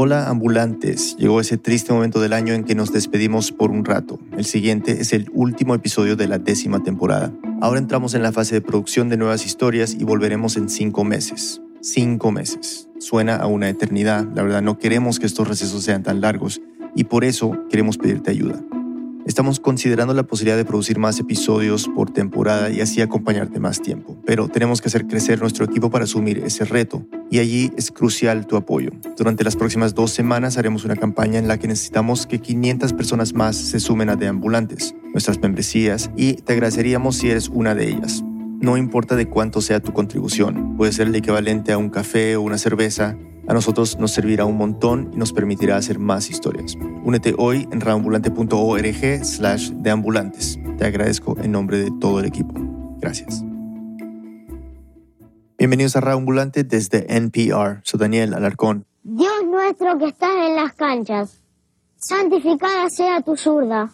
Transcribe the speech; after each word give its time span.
Hola 0.00 0.28
ambulantes, 0.28 1.16
llegó 1.16 1.40
ese 1.40 1.58
triste 1.58 1.92
momento 1.92 2.20
del 2.20 2.32
año 2.32 2.54
en 2.54 2.62
que 2.62 2.76
nos 2.76 2.92
despedimos 2.92 3.50
por 3.50 3.72
un 3.72 3.84
rato. 3.84 4.20
El 4.36 4.44
siguiente 4.44 5.00
es 5.00 5.12
el 5.12 5.28
último 5.32 5.74
episodio 5.74 6.14
de 6.14 6.28
la 6.28 6.38
décima 6.38 6.84
temporada. 6.84 7.32
Ahora 7.60 7.80
entramos 7.80 8.14
en 8.14 8.22
la 8.22 8.30
fase 8.30 8.54
de 8.54 8.60
producción 8.60 9.08
de 9.08 9.16
nuevas 9.16 9.44
historias 9.44 9.96
y 9.98 10.04
volveremos 10.04 10.56
en 10.56 10.68
cinco 10.68 11.02
meses. 11.02 11.60
Cinco 11.80 12.30
meses. 12.30 12.88
Suena 13.00 13.34
a 13.34 13.48
una 13.48 13.68
eternidad, 13.68 14.24
la 14.36 14.44
verdad 14.44 14.62
no 14.62 14.78
queremos 14.78 15.18
que 15.18 15.26
estos 15.26 15.48
recesos 15.48 15.82
sean 15.82 16.04
tan 16.04 16.20
largos 16.20 16.60
y 16.94 17.02
por 17.02 17.24
eso 17.24 17.58
queremos 17.68 17.98
pedirte 17.98 18.30
ayuda. 18.30 18.62
Estamos 19.28 19.60
considerando 19.60 20.14
la 20.14 20.22
posibilidad 20.22 20.56
de 20.56 20.64
producir 20.64 20.98
más 20.98 21.20
episodios 21.20 21.86
por 21.94 22.10
temporada 22.10 22.70
y 22.70 22.80
así 22.80 23.02
acompañarte 23.02 23.60
más 23.60 23.82
tiempo, 23.82 24.16
pero 24.24 24.48
tenemos 24.48 24.80
que 24.80 24.88
hacer 24.88 25.06
crecer 25.06 25.38
nuestro 25.42 25.66
equipo 25.66 25.90
para 25.90 26.04
asumir 26.04 26.38
ese 26.38 26.64
reto 26.64 27.06
y 27.30 27.38
allí 27.38 27.70
es 27.76 27.90
crucial 27.90 28.46
tu 28.46 28.56
apoyo. 28.56 28.88
Durante 29.18 29.44
las 29.44 29.54
próximas 29.54 29.94
dos 29.94 30.12
semanas 30.12 30.56
haremos 30.56 30.86
una 30.86 30.96
campaña 30.96 31.38
en 31.38 31.46
la 31.46 31.58
que 31.58 31.68
necesitamos 31.68 32.26
que 32.26 32.38
500 32.38 32.94
personas 32.94 33.34
más 33.34 33.54
se 33.54 33.80
sumen 33.80 34.08
a 34.08 34.16
Deambulantes, 34.16 34.94
nuestras 35.12 35.38
membresías, 35.42 36.10
y 36.16 36.36
te 36.36 36.54
agradeceríamos 36.54 37.16
si 37.16 37.28
eres 37.28 37.50
una 37.50 37.74
de 37.74 37.90
ellas. 37.90 38.24
No 38.62 38.78
importa 38.78 39.14
de 39.14 39.26
cuánto 39.26 39.60
sea 39.60 39.80
tu 39.80 39.92
contribución, 39.92 40.74
puede 40.78 40.92
ser 40.92 41.08
el 41.08 41.14
equivalente 41.14 41.72
a 41.72 41.78
un 41.78 41.90
café 41.90 42.36
o 42.36 42.40
una 42.40 42.56
cerveza, 42.56 43.18
a 43.48 43.54
nosotros 43.54 43.98
nos 43.98 44.12
servirá 44.12 44.44
un 44.44 44.58
montón 44.58 45.10
y 45.14 45.16
nos 45.16 45.32
permitirá 45.32 45.76
hacer 45.76 45.98
más 45.98 46.28
historias. 46.28 46.76
Únete 47.02 47.34
hoy 47.38 47.66
en 47.72 47.80
raambulante.org 47.80 49.24
slash 49.24 49.70
deambulantes. 49.70 50.58
Te 50.76 50.84
agradezco 50.84 51.34
en 51.38 51.52
nombre 51.52 51.78
de 51.78 51.90
todo 51.98 52.20
el 52.20 52.26
equipo. 52.26 52.54
Gracias. 52.98 53.42
Bienvenidos 55.56 55.96
a 55.96 56.00
Raambulante 56.00 56.62
desde 56.62 57.12
NPR. 57.16 57.80
Soy 57.82 57.98
Daniel 57.98 58.34
Alarcón. 58.34 58.84
Dios 59.02 59.44
nuestro 59.50 59.98
que 59.98 60.08
estás 60.08 60.30
en 60.46 60.54
las 60.54 60.74
canchas, 60.74 61.42
santificada 61.96 62.90
sea 62.90 63.22
tu 63.22 63.36
zurda. 63.36 63.90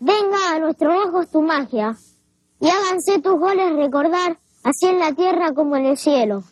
Venga 0.00 0.54
a 0.54 0.58
nuestros 0.58 0.94
ojos 1.06 1.30
tu 1.30 1.42
magia 1.42 1.96
y 2.60 2.68
háganse 2.68 3.20
tus 3.20 3.38
goles 3.38 3.76
recordar, 3.76 4.38
así 4.64 4.86
en 4.86 4.98
la 4.98 5.12
tierra 5.12 5.52
como 5.52 5.76
en 5.76 5.84
el 5.84 5.98
cielo. 5.98 6.42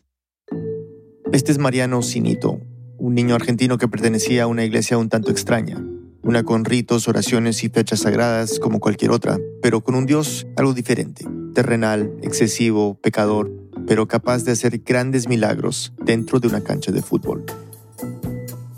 Este 1.35 1.51
es 1.51 1.59
Mariano 1.59 2.01
Sinito, 2.01 2.61
un 2.97 3.17
niño 3.17 3.35
argentino 3.35 3.77
que 3.77 3.89
pertenecía 3.89 4.45
a 4.45 4.47
una 4.47 4.65
iglesia 4.65 4.99
un 4.99 5.09
tanto 5.09 5.33
extraña, 5.33 5.85
una 6.23 6.45
con 6.45 6.65
ritos, 6.65 7.09
oraciones 7.09 7.65
y 7.65 7.69
fechas 7.71 8.03
sagradas 8.03 8.61
como 8.61 8.79
cualquier 8.79 9.11
otra, 9.11 9.41
pero 9.61 9.81
con 9.83 9.97
un 9.97 10.07
Dios 10.07 10.47
algo 10.55 10.75
diferente, 10.75 11.27
terrenal, 11.53 12.13
excesivo, 12.23 12.95
pecador, 13.03 13.51
pero 13.85 14.07
capaz 14.07 14.45
de 14.45 14.53
hacer 14.53 14.79
grandes 14.87 15.27
milagros 15.27 15.93
dentro 16.05 16.39
de 16.39 16.47
una 16.47 16.61
cancha 16.61 16.93
de 16.93 17.03
fútbol. 17.03 17.45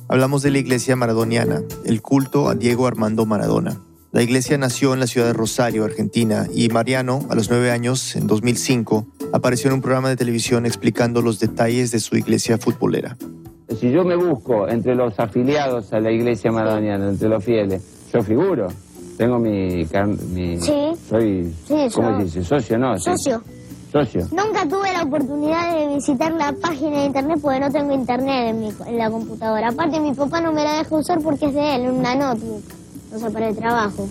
Hablamos 0.09 0.41
de 0.41 0.51
la 0.51 0.59
iglesia 0.59 0.97
maradoniana, 0.97 1.61
el 1.85 2.01
culto 2.01 2.49
a 2.49 2.55
Diego 2.55 2.87
Armando 2.87 3.27
Maradona. 3.27 3.83
La 4.17 4.23
iglesia 4.23 4.57
nació 4.57 4.95
en 4.95 5.01
la 5.01 5.07
ciudad 5.07 5.27
de 5.27 5.35
Rosario, 5.35 5.85
Argentina, 5.85 6.47
y 6.51 6.71
Mariano, 6.71 7.27
a 7.29 7.35
los 7.35 7.51
nueve 7.51 7.71
años, 7.71 8.17
en 8.17 8.27
2005, 8.27 9.05
apareció 9.35 9.69
en 9.69 9.75
un 9.75 9.83
programa 9.83 10.09
de 10.09 10.17
televisión 10.17 10.65
explicando 10.65 11.21
los 11.21 11.39
detalles 11.39 11.91
de 11.91 12.01
su 12.01 12.17
iglesia 12.17 12.57
futbolera. 12.57 13.19
Si 13.79 13.91
yo 13.91 14.05
me 14.05 14.17
busco 14.17 14.69
entre 14.69 14.95
los 14.95 15.21
afiliados 15.21 15.93
a 15.93 16.01
la 16.01 16.11
iglesia 16.11 16.51
maradoniana, 16.51 17.11
entre 17.11 17.29
los 17.29 17.45
fieles, 17.45 17.83
yo 18.11 18.23
figuro. 18.23 18.69
Tengo 19.19 19.39
mi... 19.39 19.85
mi 20.33 20.61
Sí. 20.63 20.73
Soy... 21.11 21.53
Sí, 21.69 21.75
¿Cómo 21.95 22.13
yo- 22.13 22.19
se 22.21 22.25
dice? 22.25 22.45
¿Socio 22.45 22.79
no? 22.79 22.99
Socio, 22.99 23.43
Socio. 23.93 24.29
nunca 24.31 24.67
tuve 24.67 24.95
la 24.95 25.03
oportunidad 25.03 25.77
de 25.79 25.95
visitar 25.95 26.33
la 26.33 26.55
página 26.55 27.01
de 27.01 27.05
internet 27.05 27.39
porque 27.43 27.61
no 27.61 27.71
tengo 27.71 27.93
internet 27.93 28.49
en, 28.49 28.61
mi, 28.61 28.73
en 28.87 28.97
la 28.97 29.11
computadora. 29.11 29.69
Aparte, 29.69 30.01
mi 30.01 30.15
papá 30.15 30.41
no 30.41 30.55
me 30.55 30.65
la 30.65 30.79
deja 30.79 30.97
usar 30.97 31.21
porque 31.21 31.45
es 31.49 31.53
de 31.53 31.75
él, 31.77 31.91
una 31.91 32.15
notebook, 32.15 32.63
o 33.17 33.19
sea, 33.19 33.31
para 33.31 33.49
el 33.49 33.57
trabajo. 33.57 34.09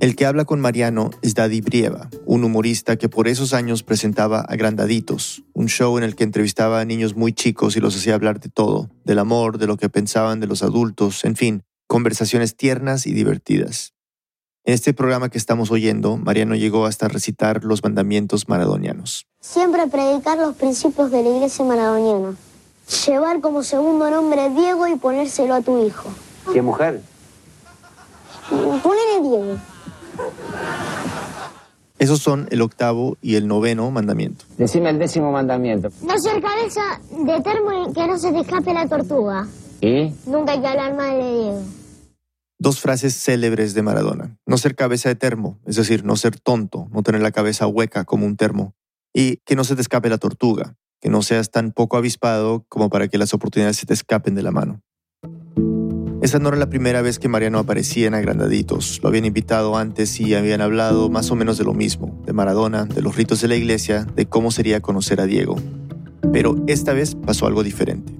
El 0.00 0.14
que 0.14 0.26
habla 0.26 0.44
con 0.44 0.60
Mariano 0.60 1.10
es 1.22 1.34
Daddy 1.34 1.60
Brieva, 1.60 2.08
un 2.24 2.44
humorista 2.44 2.96
que 2.96 3.08
por 3.08 3.26
esos 3.26 3.52
años 3.52 3.82
presentaba 3.82 4.40
Agrandaditos, 4.42 5.42
un 5.54 5.66
show 5.66 5.98
en 5.98 6.04
el 6.04 6.14
que 6.14 6.22
entrevistaba 6.22 6.80
a 6.80 6.84
niños 6.84 7.16
muy 7.16 7.32
chicos 7.32 7.76
y 7.76 7.80
los 7.80 7.96
hacía 7.96 8.14
hablar 8.14 8.38
de 8.38 8.48
todo, 8.48 8.90
del 9.04 9.18
amor, 9.18 9.58
de 9.58 9.66
lo 9.66 9.76
que 9.76 9.88
pensaban 9.88 10.38
de 10.38 10.46
los 10.46 10.62
adultos, 10.62 11.24
en 11.24 11.34
fin, 11.34 11.64
conversaciones 11.88 12.56
tiernas 12.56 13.08
y 13.08 13.12
divertidas. 13.12 13.94
En 14.64 14.74
este 14.74 14.94
programa 14.94 15.30
que 15.30 15.38
estamos 15.38 15.72
oyendo, 15.72 16.16
Mariano 16.16 16.54
llegó 16.54 16.86
hasta 16.86 17.08
recitar 17.08 17.64
los 17.64 17.82
mandamientos 17.82 18.48
maradonianos. 18.48 19.26
Siempre 19.40 19.88
predicar 19.88 20.38
los 20.38 20.54
principios 20.54 21.10
de 21.10 21.24
la 21.24 21.30
iglesia 21.30 21.64
maradoniana. 21.64 22.36
Llevar 23.06 23.40
como 23.40 23.64
segundo 23.64 24.08
nombre 24.10 24.48
Diego 24.50 24.86
y 24.86 24.94
ponérselo 24.96 25.54
a 25.54 25.60
tu 25.60 25.84
hijo. 25.84 26.08
¿Qué 26.52 26.62
mujer? 26.62 27.02
Ponele 28.50 29.22
Diego. 29.22 29.58
Esos 31.98 32.20
son 32.20 32.46
el 32.50 32.62
octavo 32.62 33.16
y 33.20 33.34
el 33.34 33.48
noveno 33.48 33.90
mandamiento. 33.90 34.44
Decime 34.56 34.90
el 34.90 34.98
décimo 34.98 35.32
mandamiento. 35.32 35.90
No 36.02 36.16
ser 36.18 36.40
cabeza 36.40 37.00
de 37.10 37.40
termo 37.42 37.88
y 37.88 37.92
que 37.92 38.06
no 38.06 38.18
se 38.18 38.30
te 38.32 38.40
escape 38.40 38.72
la 38.72 38.86
tortuga. 38.88 39.48
¿Y? 39.80 40.12
Nunca 40.26 40.52
hay 40.52 40.60
que 40.60 40.66
hablar 40.68 40.94
mal 40.94 41.18
de 41.18 41.32
Diego. 41.32 41.62
Dos 42.60 42.80
frases 42.80 43.14
célebres 43.14 43.74
de 43.74 43.82
Maradona. 43.82 44.36
No 44.46 44.58
ser 44.58 44.74
cabeza 44.74 45.08
de 45.08 45.14
termo, 45.16 45.58
es 45.64 45.76
decir, 45.76 46.04
no 46.04 46.16
ser 46.16 46.38
tonto, 46.38 46.88
no 46.92 47.02
tener 47.02 47.20
la 47.20 47.30
cabeza 47.30 47.66
hueca 47.66 48.04
como 48.04 48.26
un 48.26 48.36
termo. 48.36 48.74
Y 49.12 49.38
que 49.38 49.56
no 49.56 49.64
se 49.64 49.74
te 49.74 49.80
escape 49.80 50.08
la 50.08 50.18
tortuga, 50.18 50.74
que 51.00 51.08
no 51.08 51.22
seas 51.22 51.50
tan 51.50 51.72
poco 51.72 51.96
avispado 51.96 52.64
como 52.68 52.90
para 52.90 53.08
que 53.08 53.18
las 53.18 53.34
oportunidades 53.34 53.76
se 53.76 53.86
te 53.86 53.94
escapen 53.94 54.34
de 54.34 54.42
la 54.42 54.50
mano. 54.50 54.82
Esa 56.20 56.38
no 56.40 56.48
era 56.48 56.58
la 56.58 56.68
primera 56.68 57.00
vez 57.00 57.18
que 57.18 57.28
Mariano 57.28 57.58
aparecía 57.60 58.08
en 58.08 58.14
Agrandaditos. 58.14 59.00
Lo 59.02 59.08
habían 59.08 59.24
invitado 59.24 59.76
antes 59.76 60.18
y 60.20 60.34
habían 60.34 60.60
hablado 60.60 61.08
más 61.10 61.30
o 61.30 61.36
menos 61.36 61.58
de 61.58 61.64
lo 61.64 61.74
mismo, 61.74 62.20
de 62.26 62.32
Maradona, 62.32 62.86
de 62.86 63.02
los 63.02 63.14
ritos 63.16 63.40
de 63.40 63.48
la 63.48 63.54
iglesia, 63.54 64.04
de 64.16 64.26
cómo 64.26 64.50
sería 64.50 64.80
conocer 64.80 65.20
a 65.20 65.26
Diego. 65.26 65.56
Pero 66.32 66.56
esta 66.66 66.92
vez 66.92 67.14
pasó 67.14 67.46
algo 67.46 67.62
diferente. 67.62 68.12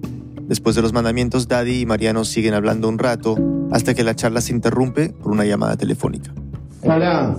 Después 0.42 0.76
de 0.76 0.82
los 0.82 0.92
mandamientos, 0.92 1.48
Daddy 1.48 1.80
y 1.80 1.86
Mariano 1.86 2.24
siguen 2.24 2.54
hablando 2.54 2.88
un 2.88 2.98
rato 2.98 3.36
hasta 3.72 3.94
que 3.94 4.04
la 4.04 4.14
charla 4.14 4.40
se 4.40 4.52
interrumpe 4.52 5.10
por 5.10 5.32
una 5.32 5.44
llamada 5.44 5.76
telefónica. 5.76 6.32
Hola, 6.82 7.36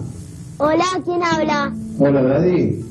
Hola, 0.58 0.86
¿quién 1.06 1.24
habla? 1.24 1.74
hola 1.98 2.22
Daddy. 2.22 2.86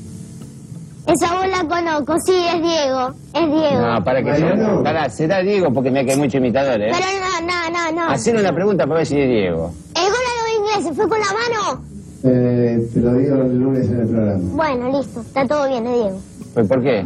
Esa 1.11 1.33
voz 1.33 1.47
la 1.47 1.67
conozco, 1.67 2.15
sí, 2.23 2.35
es 2.53 2.61
Diego. 2.61 3.13
Es 3.33 3.45
Diego. 3.45 3.81
No, 3.81 4.03
para 4.03 4.23
que 4.23 4.35
sea. 4.35 4.83
Para, 4.83 5.09
será 5.09 5.39
Diego 5.41 5.73
porque 5.73 5.89
me 5.89 6.05
que 6.05 6.11
hay 6.11 6.17
mucho 6.19 6.37
imitador, 6.37 6.79
¿eh? 6.81 6.91
Pero 6.91 7.07
no, 7.19 7.47
no, 7.47 7.91
no, 7.95 8.01
no. 8.01 8.11
Hacer 8.11 8.35
una 8.35 8.53
pregunta 8.53 8.85
para 8.85 8.99
ver 8.99 9.07
si 9.07 9.19
es 9.19 9.27
Diego. 9.27 9.73
El 9.95 10.03
gol 10.03 10.13
a 10.13 10.33
los 10.41 10.57
ingleses 10.59 10.95
fue 10.95 11.09
con 11.09 11.19
la 11.19 11.25
mano. 11.25 11.83
Eh, 12.23 12.89
te 12.93 12.99
lo 12.99 13.13
digo 13.13 13.35
el 13.37 13.57
lunes 13.57 13.87
en 13.87 13.99
el 14.01 14.07
programa. 14.07 14.43
Bueno, 14.53 14.97
listo, 14.97 15.21
está 15.21 15.47
todo 15.47 15.67
bien, 15.67 15.87
es 15.87 15.93
Diego. 15.93 16.21
Pues, 16.53 16.67
¿Por 16.67 16.83
qué? 16.83 17.05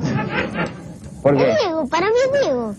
¿Por 1.22 1.38
qué? 1.38 1.52
Es 1.52 1.58
Diego, 1.59 1.88
para 1.88 2.08
mí 2.08 2.16
es 2.25 2.42
Diego. 2.42 2.75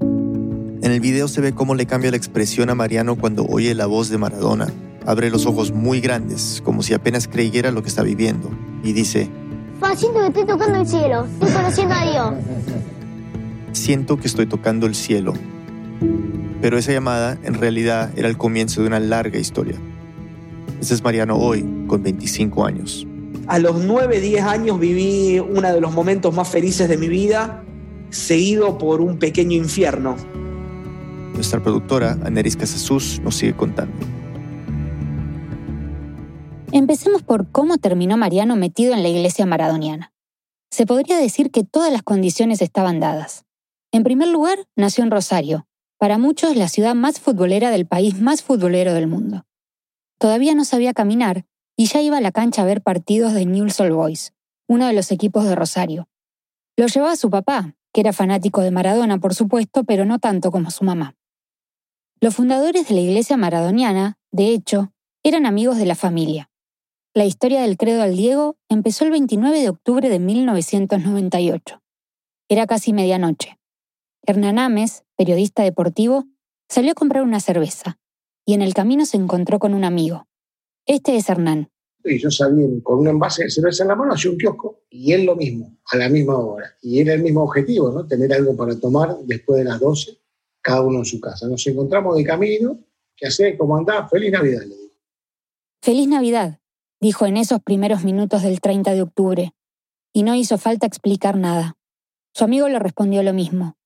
En 0.00 0.92
el 0.92 1.00
video 1.00 1.28
se 1.28 1.40
ve 1.40 1.52
cómo 1.52 1.74
le 1.74 1.86
cambia 1.86 2.10
la 2.10 2.16
expresión 2.16 2.70
a 2.70 2.74
Mariano 2.74 3.16
cuando 3.16 3.44
oye 3.46 3.74
la 3.74 3.86
voz 3.86 4.08
de 4.08 4.18
Maradona. 4.18 4.66
Abre 5.06 5.30
los 5.30 5.46
ojos 5.46 5.72
muy 5.72 6.00
grandes, 6.00 6.62
como 6.64 6.82
si 6.82 6.94
apenas 6.94 7.28
creyera 7.28 7.70
lo 7.70 7.82
que 7.82 7.88
está 7.88 8.02
viviendo, 8.02 8.50
y 8.82 8.92
dice, 8.92 9.30
Fa, 9.80 9.94
siento 9.94 10.20
que 10.20 10.26
estoy 10.26 10.44
tocando 10.46 10.78
el 10.80 10.86
cielo. 10.86 11.26
Estoy 11.26 11.52
conociendo 11.52 11.94
a 11.94 12.10
Dios. 12.10 12.34
siento 13.72 14.16
que 14.16 14.26
estoy 14.26 14.46
tocando 14.46 14.86
el 14.86 14.94
cielo. 14.94 15.34
Pero 16.60 16.78
esa 16.78 16.92
llamada 16.92 17.38
en 17.44 17.54
realidad 17.54 18.10
era 18.16 18.28
el 18.28 18.36
comienzo 18.36 18.80
de 18.80 18.88
una 18.88 18.98
larga 18.98 19.38
historia. 19.38 19.76
Este 20.80 20.94
es 20.94 21.02
Mariano 21.02 21.36
hoy, 21.36 21.64
con 21.86 22.02
25 22.02 22.64
años. 22.64 23.06
A 23.46 23.58
los 23.58 23.84
9, 23.84 24.20
10 24.20 24.42
años 24.42 24.80
viví 24.80 25.38
uno 25.38 25.72
de 25.72 25.80
los 25.80 25.92
momentos 25.92 26.34
más 26.34 26.48
felices 26.48 26.88
de 26.88 26.96
mi 26.96 27.08
vida, 27.08 27.62
seguido 28.10 28.78
por 28.78 29.00
un 29.00 29.18
pequeño 29.18 29.56
infierno. 29.56 30.16
Nuestra 31.34 31.62
productora, 31.62 32.18
Aneris 32.24 32.56
Casasus, 32.56 33.20
nos 33.22 33.36
sigue 33.36 33.54
contando. 33.54 33.94
Empecemos 36.88 37.22
por 37.22 37.52
cómo 37.52 37.76
terminó 37.76 38.16
Mariano 38.16 38.56
metido 38.56 38.94
en 38.94 39.02
la 39.02 39.10
iglesia 39.10 39.44
maradoniana. 39.44 40.14
Se 40.70 40.86
podría 40.86 41.18
decir 41.18 41.50
que 41.50 41.62
todas 41.62 41.92
las 41.92 42.02
condiciones 42.02 42.62
estaban 42.62 42.98
dadas. 42.98 43.44
En 43.92 44.04
primer 44.04 44.28
lugar, 44.28 44.66
nació 44.74 45.04
en 45.04 45.10
Rosario, 45.10 45.66
para 45.98 46.16
muchos 46.16 46.56
la 46.56 46.66
ciudad 46.66 46.94
más 46.94 47.20
futbolera 47.20 47.70
del 47.70 47.86
país 47.86 48.18
más 48.22 48.42
futbolero 48.42 48.94
del 48.94 49.06
mundo. 49.06 49.44
Todavía 50.18 50.54
no 50.54 50.64
sabía 50.64 50.94
caminar 50.94 51.44
y 51.76 51.88
ya 51.88 52.00
iba 52.00 52.16
a 52.16 52.22
la 52.22 52.32
cancha 52.32 52.62
a 52.62 52.64
ver 52.64 52.80
partidos 52.80 53.34
de 53.34 53.44
Newell's 53.44 53.78
Old 53.80 53.92
Boys, 53.92 54.32
uno 54.66 54.86
de 54.86 54.94
los 54.94 55.12
equipos 55.12 55.44
de 55.44 55.56
Rosario. 55.56 56.08
Lo 56.78 56.86
llevaba 56.86 57.16
su 57.16 57.28
papá, 57.28 57.74
que 57.92 58.00
era 58.00 58.14
fanático 58.14 58.62
de 58.62 58.70
Maradona, 58.70 59.18
por 59.18 59.34
supuesto, 59.34 59.84
pero 59.84 60.06
no 60.06 60.20
tanto 60.20 60.50
como 60.50 60.70
su 60.70 60.84
mamá. 60.84 61.16
Los 62.22 62.34
fundadores 62.34 62.88
de 62.88 62.94
la 62.94 63.02
iglesia 63.02 63.36
maradoniana, 63.36 64.16
de 64.32 64.54
hecho, 64.54 64.94
eran 65.22 65.44
amigos 65.44 65.76
de 65.76 65.84
la 65.84 65.94
familia. 65.94 66.48
La 67.18 67.26
historia 67.26 67.62
del 67.62 67.76
credo 67.76 68.02
al 68.02 68.16
Diego 68.16 68.56
empezó 68.68 69.04
el 69.04 69.10
29 69.10 69.60
de 69.60 69.68
octubre 69.68 70.08
de 70.08 70.20
1998. 70.20 71.82
Era 72.48 72.64
casi 72.68 72.92
medianoche. 72.92 73.58
Hernán 74.24 74.60
Ames, 74.60 75.02
periodista 75.16 75.64
deportivo, 75.64 76.26
salió 76.68 76.92
a 76.92 76.94
comprar 76.94 77.24
una 77.24 77.40
cerveza 77.40 77.98
y 78.46 78.54
en 78.54 78.62
el 78.62 78.72
camino 78.72 79.04
se 79.04 79.16
encontró 79.16 79.58
con 79.58 79.74
un 79.74 79.82
amigo. 79.82 80.28
Este 80.86 81.16
es 81.16 81.28
Hernán. 81.28 81.72
Y 82.04 82.20
yo 82.20 82.30
salí 82.30 82.80
con 82.84 83.00
un 83.00 83.08
envase 83.08 83.42
de 83.42 83.50
cerveza 83.50 83.82
en 83.82 83.88
la 83.88 83.96
mano 83.96 84.12
hacia 84.12 84.30
un 84.30 84.38
kiosco 84.38 84.84
y 84.88 85.12
él 85.12 85.24
lo 85.24 85.34
mismo, 85.34 85.76
a 85.90 85.96
la 85.96 86.08
misma 86.08 86.38
hora. 86.38 86.72
Y 86.82 87.00
era 87.00 87.14
el 87.14 87.24
mismo 87.24 87.42
objetivo, 87.42 87.90
¿no? 87.90 88.06
Tener 88.06 88.32
algo 88.32 88.56
para 88.56 88.78
tomar 88.78 89.16
después 89.24 89.58
de 89.58 89.64
las 89.64 89.80
12, 89.80 90.16
cada 90.60 90.82
uno 90.82 91.00
en 91.00 91.04
su 91.04 91.20
casa. 91.20 91.48
Nos 91.48 91.66
encontramos 91.66 92.16
de 92.16 92.22
camino, 92.22 92.78
¿qué 93.16 93.26
hace? 93.26 93.58
¿Cómo 93.58 93.76
andás? 93.76 94.08
Feliz 94.08 94.30
Navidad, 94.30 94.60
le 94.60 94.76
digo. 94.76 94.92
Feliz 95.82 96.06
Navidad, 96.06 96.60
dijo 97.00 97.26
en 97.26 97.36
esos 97.36 97.60
primeros 97.62 98.04
minutos 98.04 98.42
del 98.42 98.60
30 98.60 98.92
de 98.92 99.02
octubre, 99.02 99.54
y 100.12 100.22
no 100.22 100.34
hizo 100.34 100.58
falta 100.58 100.86
explicar 100.86 101.36
nada. 101.36 101.76
Su 102.32 102.44
amigo 102.44 102.68
le 102.68 102.78
respondió 102.78 103.22
lo 103.22 103.32
mismo. 103.32 103.76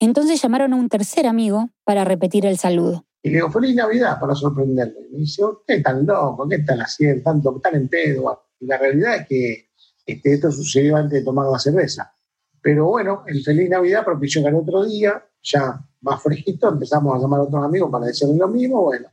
Entonces 0.00 0.40
llamaron 0.40 0.72
a 0.72 0.76
un 0.76 0.88
tercer 0.88 1.26
amigo 1.26 1.70
para 1.84 2.04
repetir 2.04 2.46
el 2.46 2.56
saludo. 2.56 3.04
Y 3.22 3.28
le 3.28 3.36
digo, 3.36 3.50
feliz 3.50 3.76
Navidad 3.76 4.18
para 4.18 4.34
sorprenderle. 4.34 5.08
Y 5.08 5.12
me 5.12 5.18
dice, 5.20 5.42
¿qué 5.66 5.80
tan 5.80 6.06
loco? 6.06 6.48
¿Qué 6.48 6.56
están 6.56 6.78
haciendo? 6.78 7.22
Tanto, 7.22 7.60
tan 7.62 7.74
en 7.76 7.88
pedo. 7.88 8.44
Y 8.58 8.66
la 8.66 8.78
realidad 8.78 9.16
es 9.16 9.26
que 9.28 9.70
este, 10.06 10.34
esto 10.34 10.50
sucedió 10.50 10.96
antes 10.96 11.20
de 11.20 11.24
tomar 11.24 11.46
la 11.50 11.58
cerveza. 11.58 12.14
Pero 12.62 12.86
bueno, 12.86 13.24
el 13.26 13.42
feliz 13.42 13.68
Navidad 13.68 14.04
propició 14.04 14.42
que 14.42 14.48
el 14.48 14.54
otro 14.54 14.84
día, 14.86 15.22
ya 15.42 15.86
más 16.00 16.22
fresquito, 16.22 16.68
empezamos 16.68 17.14
a 17.14 17.20
llamar 17.20 17.40
a 17.40 17.42
otros 17.44 17.64
amigos 17.64 17.90
para 17.90 18.06
decirle 18.06 18.36
lo 18.36 18.48
mismo. 18.48 18.82
Bueno. 18.82 19.08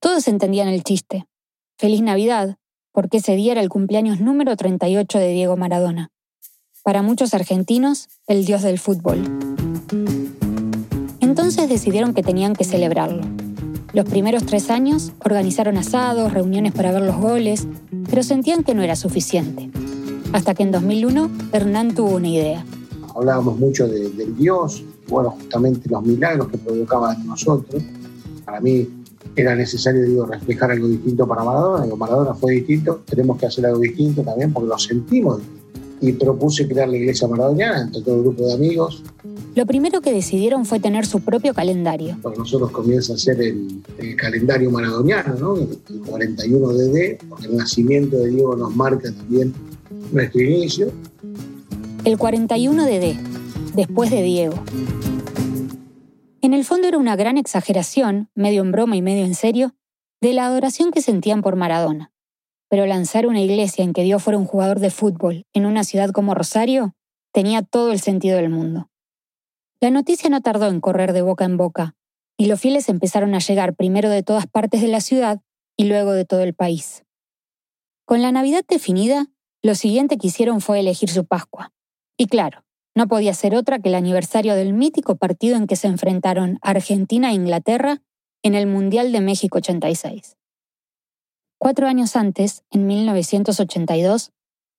Todos 0.00 0.26
entendían 0.26 0.68
el 0.68 0.82
chiste. 0.82 1.26
Feliz 1.80 2.02
Navidad, 2.02 2.56
porque 2.90 3.18
ese 3.18 3.36
día 3.36 3.52
era 3.52 3.60
el 3.60 3.68
cumpleaños 3.68 4.18
número 4.18 4.56
38 4.56 5.16
de 5.16 5.28
Diego 5.28 5.56
Maradona. 5.56 6.10
Para 6.82 7.02
muchos 7.02 7.34
argentinos, 7.34 8.08
el 8.26 8.44
dios 8.44 8.62
del 8.62 8.80
fútbol. 8.80 9.22
Entonces 11.20 11.68
decidieron 11.68 12.14
que 12.14 12.24
tenían 12.24 12.56
que 12.56 12.64
celebrarlo. 12.64 13.22
Los 13.92 14.06
primeros 14.06 14.44
tres 14.44 14.70
años 14.70 15.12
organizaron 15.24 15.76
asados, 15.76 16.32
reuniones 16.32 16.72
para 16.72 16.90
ver 16.90 17.02
los 17.02 17.16
goles, 17.16 17.68
pero 18.10 18.24
sentían 18.24 18.64
que 18.64 18.74
no 18.74 18.82
era 18.82 18.96
suficiente. 18.96 19.70
Hasta 20.32 20.54
que 20.54 20.64
en 20.64 20.72
2001 20.72 21.30
Hernán 21.52 21.94
tuvo 21.94 22.16
una 22.16 22.28
idea. 22.28 22.64
Hablábamos 23.14 23.56
mucho 23.56 23.86
del 23.86 24.36
Dios, 24.36 24.82
bueno, 25.06 25.30
justamente 25.30 25.88
los 25.88 26.02
milagros 26.02 26.48
que 26.48 26.58
provocaban 26.58 27.20
en 27.20 27.28
nosotros. 27.28 27.80
Para 28.44 28.60
mí 28.60 28.97
era 29.36 29.54
necesario 29.54 30.02
digo, 30.02 30.26
reflejar 30.26 30.70
algo 30.70 30.88
distinto 30.88 31.26
para 31.26 31.44
Maradona. 31.44 31.84
Digo, 31.84 31.96
Maradona 31.96 32.34
fue 32.34 32.52
distinto, 32.52 33.02
tenemos 33.08 33.38
que 33.38 33.46
hacer 33.46 33.66
algo 33.66 33.80
distinto 33.80 34.22
también 34.22 34.52
porque 34.52 34.68
lo 34.68 34.78
sentimos. 34.78 35.40
Y 36.00 36.12
propuse 36.12 36.68
crear 36.68 36.88
la 36.88 36.96
iglesia 36.96 37.26
maradoniana 37.26 37.82
entre 37.82 38.02
todo 38.02 38.16
el 38.16 38.22
grupo 38.22 38.46
de 38.46 38.54
amigos. 38.54 39.02
Lo 39.56 39.66
primero 39.66 40.00
que 40.00 40.12
decidieron 40.12 40.64
fue 40.64 40.78
tener 40.78 41.04
su 41.04 41.20
propio 41.20 41.52
calendario. 41.52 42.16
Para 42.22 42.36
nosotros 42.36 42.70
comienza 42.70 43.14
a 43.14 43.18
ser 43.18 43.40
el, 43.40 43.82
calendario 44.16 44.70
maradoniano, 44.70 45.34
¿no? 45.34 45.56
el 45.56 46.00
41 46.06 46.68
DD, 46.68 47.18
porque 47.28 47.46
el 47.46 47.56
nacimiento 47.56 48.16
de 48.18 48.28
Diego 48.28 48.54
nos 48.54 48.76
marca 48.76 49.10
también 49.12 49.52
nuestro 50.12 50.40
inicio. 50.40 50.92
El 52.04 52.16
41 52.16 52.84
DD, 52.84 53.16
después 53.74 54.12
de 54.12 54.22
Diego. 54.22 54.54
En 56.40 56.54
el 56.54 56.64
fondo 56.64 56.86
era 56.86 56.98
una 56.98 57.16
gran 57.16 57.36
exageración, 57.36 58.30
medio 58.34 58.62
en 58.62 58.70
broma 58.70 58.96
y 58.96 59.02
medio 59.02 59.24
en 59.24 59.34
serio, 59.34 59.74
de 60.20 60.32
la 60.32 60.46
adoración 60.46 60.92
que 60.92 61.02
sentían 61.02 61.42
por 61.42 61.56
Maradona. 61.56 62.12
Pero 62.68 62.86
lanzar 62.86 63.26
una 63.26 63.40
iglesia 63.40 63.82
en 63.82 63.92
que 63.92 64.04
Dios 64.04 64.22
fuera 64.22 64.38
un 64.38 64.44
jugador 64.44 64.78
de 64.78 64.90
fútbol 64.90 65.46
en 65.52 65.66
una 65.66 65.82
ciudad 65.82 66.10
como 66.10 66.34
Rosario 66.34 66.94
tenía 67.32 67.62
todo 67.62 67.90
el 67.90 68.00
sentido 68.00 68.36
del 68.36 68.50
mundo. 68.50 68.88
La 69.80 69.90
noticia 69.90 70.30
no 70.30 70.40
tardó 70.40 70.68
en 70.68 70.80
correr 70.80 71.12
de 71.12 71.22
boca 71.22 71.44
en 71.44 71.56
boca, 71.56 71.96
y 72.36 72.46
los 72.46 72.60
fieles 72.60 72.88
empezaron 72.88 73.34
a 73.34 73.40
llegar 73.40 73.74
primero 73.74 74.08
de 74.08 74.22
todas 74.22 74.46
partes 74.46 74.80
de 74.80 74.88
la 74.88 75.00
ciudad 75.00 75.40
y 75.76 75.84
luego 75.84 76.12
de 76.12 76.24
todo 76.24 76.42
el 76.42 76.54
país. 76.54 77.04
Con 78.04 78.22
la 78.22 78.32
Navidad 78.32 78.64
definida, 78.68 79.26
lo 79.62 79.74
siguiente 79.74 80.18
que 80.18 80.28
hicieron 80.28 80.60
fue 80.60 80.80
elegir 80.80 81.10
su 81.10 81.26
Pascua. 81.26 81.72
Y 82.16 82.26
claro, 82.26 82.64
no 82.98 83.06
podía 83.06 83.32
ser 83.32 83.54
otra 83.54 83.78
que 83.78 83.90
el 83.90 83.94
aniversario 83.94 84.56
del 84.56 84.72
mítico 84.72 85.14
partido 85.14 85.56
en 85.56 85.68
que 85.68 85.76
se 85.76 85.86
enfrentaron 85.86 86.58
Argentina 86.62 87.30
e 87.30 87.34
Inglaterra 87.34 88.02
en 88.42 88.56
el 88.56 88.66
Mundial 88.66 89.12
de 89.12 89.20
México 89.20 89.58
86. 89.58 90.36
Cuatro 91.58 91.86
años 91.86 92.16
antes, 92.16 92.64
en 92.72 92.88
1982, 92.88 94.32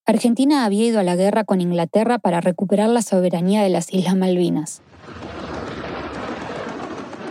Argentina 0.05 0.65
había 0.65 0.87
ido 0.87 0.99
a 0.99 1.03
la 1.03 1.15
guerra 1.15 1.45
con 1.45 1.61
Inglaterra 1.61 2.19
para 2.19 2.41
recuperar 2.41 2.89
la 2.89 3.03
soberanía 3.03 3.63
de 3.63 3.69
las 3.69 3.93
Islas 3.93 4.17
Malvinas. 4.17 4.81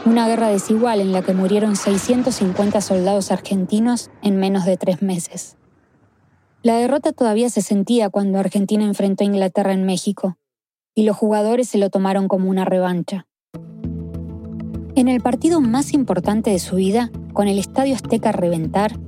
Una 0.06 0.26
guerra 0.26 0.48
desigual 0.48 1.02
en 1.02 1.12
la 1.12 1.20
que 1.20 1.34
murieron 1.34 1.76
650 1.76 2.80
soldados 2.80 3.30
argentinos 3.30 4.10
en 4.22 4.38
menos 4.38 4.64
de 4.64 4.78
tres 4.78 5.02
meses. 5.02 5.58
La 6.62 6.78
derrota 6.78 7.12
todavía 7.12 7.50
se 7.50 7.60
sentía 7.60 8.08
cuando 8.08 8.38
Argentina 8.38 8.86
enfrentó 8.86 9.22
a 9.22 9.26
Inglaterra 9.26 9.74
en 9.74 9.84
México, 9.84 10.38
y 10.98 11.04
los 11.04 11.16
jugadores 11.16 11.68
se 11.68 11.78
lo 11.78 11.90
tomaron 11.90 12.26
como 12.26 12.50
una 12.50 12.64
revancha. 12.64 13.28
En 14.96 15.06
el 15.06 15.20
partido 15.20 15.60
más 15.60 15.94
importante 15.94 16.50
de 16.50 16.58
su 16.58 16.74
vida, 16.74 17.12
con 17.32 17.46
el 17.46 17.60
Estadio 17.60 17.94
Azteca 17.94 18.30
a 18.30 18.32
reventar, 18.32 18.98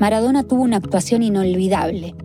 Maradona 0.00 0.42
tuvo 0.42 0.62
una 0.62 0.78
actuación 0.78 1.22
inolvidable. 1.22 2.16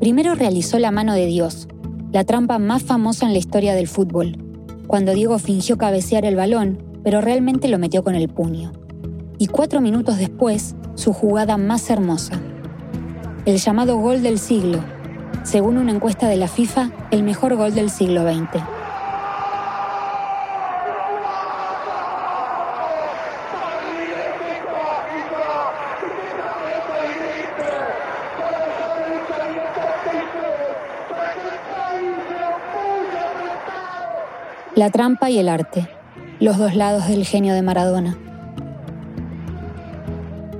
Primero 0.00 0.34
realizó 0.34 0.78
la 0.78 0.90
mano 0.90 1.12
de 1.12 1.26
Dios, 1.26 1.68
la 2.10 2.24
trampa 2.24 2.58
más 2.58 2.84
famosa 2.84 3.26
en 3.26 3.34
la 3.34 3.38
historia 3.38 3.74
del 3.74 3.86
fútbol, 3.86 4.38
cuando 4.86 5.12
Diego 5.12 5.38
fingió 5.38 5.76
cabecear 5.76 6.24
el 6.24 6.36
balón 6.36 6.78
pero 7.04 7.20
realmente 7.20 7.68
lo 7.68 7.78
metió 7.78 8.02
con 8.02 8.14
el 8.14 8.30
puño. 8.30 8.72
Y 9.36 9.48
cuatro 9.48 9.82
minutos 9.82 10.16
después, 10.16 10.74
su 10.94 11.12
jugada 11.12 11.58
más 11.58 11.90
hermosa. 11.90 12.40
El 13.44 13.58
llamado 13.58 13.98
gol 13.98 14.22
del 14.22 14.38
siglo, 14.38 14.82
según 15.42 15.78
una 15.78 15.92
encuesta 15.92 16.28
de 16.28 16.36
la 16.36 16.48
FIFA, 16.48 16.90
el 17.10 17.22
mejor 17.22 17.56
gol 17.56 17.74
del 17.74 17.90
siglo 17.90 18.22
XX. 18.22 18.62
La 34.74 34.90
trampa 34.90 35.28
y 35.28 35.38
el 35.38 35.48
arte 35.48 35.88
los 36.40 36.56
dos 36.56 36.74
lados 36.74 37.08
del 37.08 37.24
genio 37.24 37.54
de 37.54 37.62
Maradona. 37.62 38.16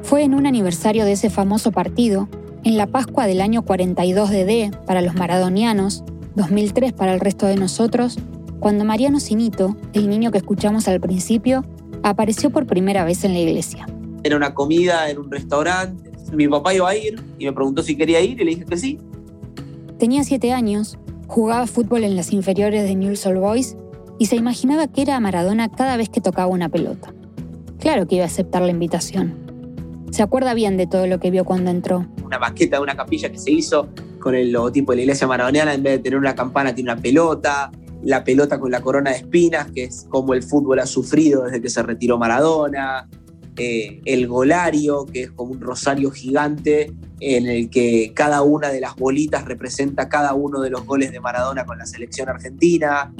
Fue 0.02 0.22
en 0.22 0.34
un 0.34 0.46
aniversario 0.46 1.04
de 1.04 1.12
ese 1.12 1.30
famoso 1.30 1.70
partido, 1.70 2.28
en 2.68 2.76
la 2.76 2.86
Pascua 2.86 3.26
del 3.26 3.40
año 3.40 3.62
42 3.62 4.28
de 4.28 4.44
D 4.44 4.70
para 4.84 5.00
los 5.00 5.14
maradonianos, 5.14 6.04
2003 6.34 6.92
para 6.92 7.14
el 7.14 7.20
resto 7.20 7.46
de 7.46 7.56
nosotros, 7.56 8.18
cuando 8.60 8.84
Mariano 8.84 9.20
Sinito, 9.20 9.74
el 9.94 10.10
niño 10.10 10.30
que 10.30 10.36
escuchamos 10.36 10.86
al 10.86 11.00
principio, 11.00 11.64
apareció 12.02 12.50
por 12.50 12.66
primera 12.66 13.06
vez 13.06 13.24
en 13.24 13.32
la 13.32 13.38
iglesia. 13.38 13.86
Era 14.22 14.36
una 14.36 14.52
comida 14.52 15.08
en 15.08 15.16
un 15.16 15.30
restaurante, 15.30 16.12
mi 16.34 16.46
papá 16.46 16.74
iba 16.74 16.90
a 16.90 16.94
ir 16.94 17.18
y 17.38 17.46
me 17.46 17.54
preguntó 17.54 17.82
si 17.82 17.96
quería 17.96 18.20
ir 18.20 18.38
y 18.38 18.44
le 18.44 18.50
dije 18.50 18.66
que 18.66 18.76
sí. 18.76 18.98
Tenía 19.98 20.22
siete 20.22 20.52
años, 20.52 20.98
jugaba 21.26 21.66
fútbol 21.66 22.04
en 22.04 22.16
las 22.16 22.34
inferiores 22.34 22.82
de 22.82 22.94
Newell's 22.94 23.24
Old 23.24 23.40
Boys 23.40 23.78
y 24.18 24.26
se 24.26 24.36
imaginaba 24.36 24.88
que 24.88 25.00
era 25.00 25.18
Maradona 25.20 25.70
cada 25.70 25.96
vez 25.96 26.10
que 26.10 26.20
tocaba 26.20 26.48
una 26.48 26.68
pelota. 26.68 27.14
Claro 27.78 28.06
que 28.06 28.16
iba 28.16 28.24
a 28.24 28.28
aceptar 28.28 28.60
la 28.60 28.72
invitación. 28.72 29.47
Se 30.10 30.22
acuerda 30.22 30.54
bien 30.54 30.76
de 30.76 30.86
todo 30.86 31.06
lo 31.06 31.20
que 31.20 31.30
vio 31.30 31.44
cuando 31.44 31.70
entró. 31.70 32.06
Una 32.24 32.38
maqueta 32.38 32.76
de 32.76 32.82
una 32.82 32.96
capilla 32.96 33.30
que 33.30 33.38
se 33.38 33.50
hizo 33.50 33.88
con 34.20 34.34
el 34.34 34.52
logotipo 34.52 34.92
de 34.92 34.96
la 34.96 35.02
iglesia 35.02 35.26
maradoniana, 35.26 35.74
en 35.74 35.82
vez 35.82 35.94
de 35.94 35.98
tener 36.00 36.18
una 36.18 36.34
campana, 36.34 36.74
tiene 36.74 36.92
una 36.92 37.00
pelota, 37.00 37.70
la 38.02 38.24
pelota 38.24 38.58
con 38.58 38.70
la 38.70 38.80
corona 38.80 39.10
de 39.10 39.18
espinas, 39.18 39.70
que 39.70 39.84
es 39.84 40.06
como 40.08 40.34
el 40.34 40.42
fútbol 40.42 40.80
ha 40.80 40.86
sufrido 40.86 41.44
desde 41.44 41.60
que 41.60 41.68
se 41.68 41.82
retiró 41.82 42.18
Maradona, 42.18 43.08
eh, 43.56 44.00
el 44.04 44.26
golario, 44.26 45.06
que 45.06 45.24
es 45.24 45.30
como 45.32 45.52
un 45.52 45.60
rosario 45.60 46.10
gigante 46.10 46.92
en 47.20 47.46
el 47.46 47.70
que 47.70 48.12
cada 48.14 48.42
una 48.42 48.68
de 48.68 48.80
las 48.80 48.94
bolitas 48.96 49.44
representa 49.44 50.08
cada 50.08 50.34
uno 50.34 50.60
de 50.60 50.70
los 50.70 50.86
goles 50.86 51.12
de 51.12 51.20
Maradona 51.20 51.64
con 51.64 51.78
la 51.78 51.86
selección 51.86 52.28
argentina, 52.28 53.12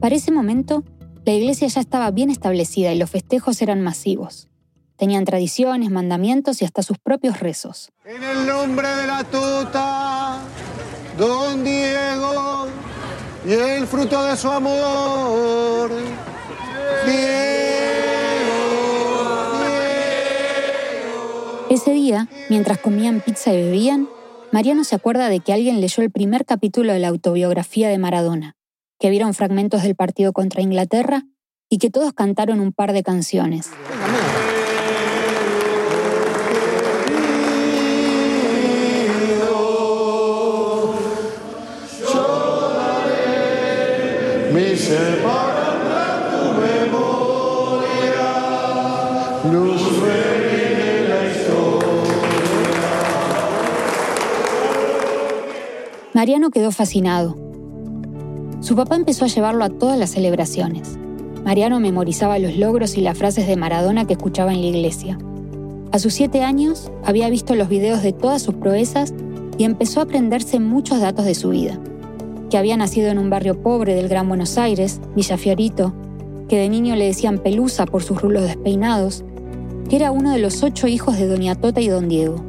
para 0.00 0.14
ese 0.14 0.30
momento, 0.30 0.84
la 1.24 1.32
iglesia 1.32 1.68
ya 1.68 1.80
estaba 1.80 2.10
bien 2.10 2.30
establecida 2.30 2.92
y 2.92 2.98
los 2.98 3.10
festejos 3.10 3.62
eran 3.62 3.82
masivos. 3.82 4.48
Tenían 4.96 5.24
tradiciones, 5.24 5.90
mandamientos 5.90 6.62
y 6.62 6.64
hasta 6.64 6.82
sus 6.82 6.98
propios 6.98 7.40
rezos. 7.40 7.90
En 8.04 8.22
el 8.22 8.46
nombre 8.46 8.88
de 8.88 9.06
la 9.06 9.24
tuta, 9.24 10.40
don 11.18 11.62
Diego, 11.64 12.68
y 13.46 13.52
el 13.52 13.86
fruto 13.86 14.22
de 14.24 14.36
su 14.36 14.50
amor, 14.50 15.90
Ese 21.68 21.92
día, 21.92 22.28
mientras 22.48 22.78
comían 22.78 23.20
pizza 23.20 23.52
y 23.52 23.62
bebían, 23.62 24.08
Mariano 24.50 24.82
se 24.84 24.94
acuerda 24.94 25.28
de 25.28 25.40
que 25.40 25.52
alguien 25.52 25.80
leyó 25.80 26.02
el 26.02 26.10
primer 26.10 26.46
capítulo 26.46 26.92
de 26.92 27.00
la 27.00 27.08
autobiografía 27.08 27.88
de 27.88 27.98
Maradona 27.98 28.56
que 28.98 29.10
vieron 29.10 29.34
fragmentos 29.34 29.82
del 29.82 29.94
partido 29.94 30.32
contra 30.32 30.62
Inglaterra 30.62 31.24
y 31.68 31.78
que 31.78 31.90
todos 31.90 32.12
cantaron 32.12 32.60
un 32.60 32.72
par 32.72 32.92
de 32.92 33.02
canciones. 33.02 33.70
Mariano 56.12 56.50
quedó 56.50 56.72
fascinado. 56.72 57.36
Su 58.60 58.74
papá 58.74 58.96
empezó 58.96 59.24
a 59.24 59.28
llevarlo 59.28 59.64
a 59.64 59.68
todas 59.70 59.98
las 59.98 60.10
celebraciones. 60.10 60.98
Mariano 61.44 61.78
memorizaba 61.78 62.38
los 62.38 62.56
logros 62.56 62.96
y 62.96 63.00
las 63.00 63.16
frases 63.16 63.46
de 63.46 63.56
Maradona 63.56 64.06
que 64.06 64.14
escuchaba 64.14 64.52
en 64.52 64.60
la 64.60 64.66
iglesia. 64.66 65.18
A 65.92 65.98
sus 65.98 66.14
siete 66.14 66.42
años 66.42 66.90
había 67.04 67.30
visto 67.30 67.54
los 67.54 67.68
videos 67.68 68.02
de 68.02 68.12
todas 68.12 68.42
sus 68.42 68.54
proezas 68.54 69.14
y 69.56 69.64
empezó 69.64 70.00
a 70.00 70.04
aprenderse 70.04 70.58
muchos 70.58 71.00
datos 71.00 71.24
de 71.24 71.34
su 71.34 71.50
vida. 71.50 71.78
Que 72.56 72.60
había 72.60 72.78
nacido 72.78 73.10
en 73.10 73.18
un 73.18 73.28
barrio 73.28 73.60
pobre 73.60 73.94
del 73.94 74.08
Gran 74.08 74.30
Buenos 74.30 74.56
Aires, 74.56 75.02
Villa 75.14 75.36
Fiorito, 75.36 75.92
que 76.48 76.56
de 76.56 76.70
niño 76.70 76.96
le 76.96 77.04
decían 77.04 77.36
Pelusa 77.36 77.84
por 77.84 78.02
sus 78.02 78.22
rulos 78.22 78.44
despeinados, 78.44 79.26
que 79.90 79.96
era 79.96 80.10
uno 80.10 80.32
de 80.32 80.38
los 80.38 80.62
ocho 80.62 80.86
hijos 80.86 81.18
de 81.18 81.26
Doña 81.26 81.54
Tota 81.54 81.82
y 81.82 81.88
Don 81.88 82.08
Diego, 82.08 82.42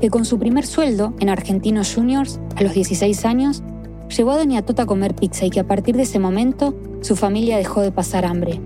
que 0.00 0.10
con 0.10 0.24
su 0.24 0.40
primer 0.40 0.66
sueldo 0.66 1.14
en 1.20 1.28
Argentinos 1.28 1.94
Juniors, 1.94 2.40
a 2.56 2.64
los 2.64 2.74
16 2.74 3.24
años, 3.26 3.62
llevó 4.08 4.32
a 4.32 4.38
Doña 4.38 4.62
Tota 4.62 4.82
a 4.82 4.86
comer 4.86 5.14
pizza 5.14 5.46
y 5.46 5.50
que 5.50 5.60
a 5.60 5.68
partir 5.68 5.94
de 5.94 6.02
ese 6.02 6.18
momento 6.18 6.74
su 7.00 7.14
familia 7.14 7.56
dejó 7.56 7.80
de 7.80 7.92
pasar 7.92 8.24
hambre. 8.24 8.60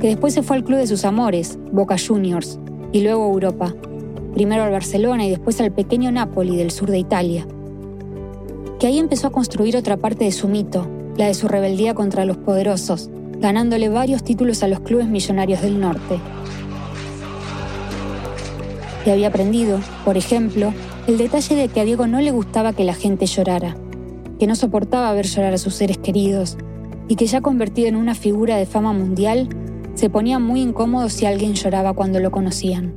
Que 0.00 0.08
después 0.08 0.34
se 0.34 0.42
fue 0.42 0.56
al 0.56 0.64
club 0.64 0.80
de 0.80 0.88
sus 0.88 1.04
amores, 1.04 1.60
Boca 1.70 1.94
Juniors, 1.96 2.58
y 2.90 3.02
luego 3.02 3.22
a 3.22 3.32
Europa, 3.32 3.72
primero 4.34 4.64
al 4.64 4.72
Barcelona 4.72 5.24
y 5.24 5.30
después 5.30 5.60
al 5.60 5.70
pequeño 5.70 6.10
Napoli 6.10 6.56
del 6.56 6.72
sur 6.72 6.90
de 6.90 6.98
Italia. 6.98 7.46
Que 8.78 8.86
ahí 8.86 8.98
empezó 8.98 9.28
a 9.28 9.32
construir 9.32 9.76
otra 9.76 9.96
parte 9.96 10.24
de 10.24 10.32
su 10.32 10.48
mito, 10.48 10.86
la 11.16 11.26
de 11.26 11.34
su 11.34 11.48
rebeldía 11.48 11.94
contra 11.94 12.24
los 12.24 12.36
poderosos, 12.36 13.10
ganándole 13.38 13.88
varios 13.88 14.22
títulos 14.22 14.62
a 14.62 14.68
los 14.68 14.80
clubes 14.80 15.08
millonarios 15.08 15.62
del 15.62 15.80
norte 15.80 16.20
que 19.06 19.12
había 19.12 19.28
aprendido, 19.28 19.78
por 20.04 20.16
ejemplo, 20.16 20.74
el 21.06 21.16
detalle 21.16 21.54
de 21.54 21.68
que 21.68 21.80
a 21.80 21.84
Diego 21.84 22.08
no 22.08 22.20
le 22.20 22.32
gustaba 22.32 22.72
que 22.72 22.82
la 22.82 22.92
gente 22.92 23.26
llorara, 23.26 23.76
que 24.40 24.48
no 24.48 24.56
soportaba 24.56 25.12
ver 25.12 25.26
llorar 25.26 25.54
a 25.54 25.58
sus 25.58 25.76
seres 25.76 25.96
queridos 25.96 26.56
y 27.06 27.14
que 27.14 27.28
ya 27.28 27.40
convertido 27.40 27.86
en 27.86 27.94
una 27.94 28.16
figura 28.16 28.56
de 28.56 28.66
fama 28.66 28.92
mundial, 28.92 29.48
se 29.94 30.10
ponía 30.10 30.40
muy 30.40 30.60
incómodo 30.60 31.08
si 31.08 31.24
alguien 31.24 31.54
lloraba 31.54 31.92
cuando 31.92 32.18
lo 32.18 32.32
conocían. 32.32 32.96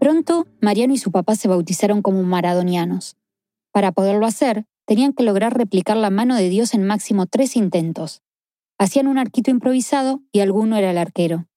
Pronto, 0.00 0.48
Mariano 0.60 0.94
y 0.94 0.98
su 0.98 1.12
papá 1.12 1.36
se 1.36 1.46
bautizaron 1.46 2.02
como 2.02 2.24
maradonianos. 2.24 3.16
Para 3.74 3.90
poderlo 3.90 4.24
hacer, 4.24 4.66
tenían 4.86 5.14
que 5.14 5.24
lograr 5.24 5.58
replicar 5.58 5.96
la 5.96 6.08
mano 6.08 6.36
de 6.36 6.48
Dios 6.48 6.74
en 6.74 6.86
máximo 6.86 7.26
tres 7.26 7.56
intentos. 7.56 8.22
Hacían 8.78 9.08
un 9.08 9.18
arquito 9.18 9.50
improvisado 9.50 10.22
y 10.30 10.38
alguno 10.38 10.76
era 10.76 10.92
el 10.92 10.98
arquero. 10.98 11.48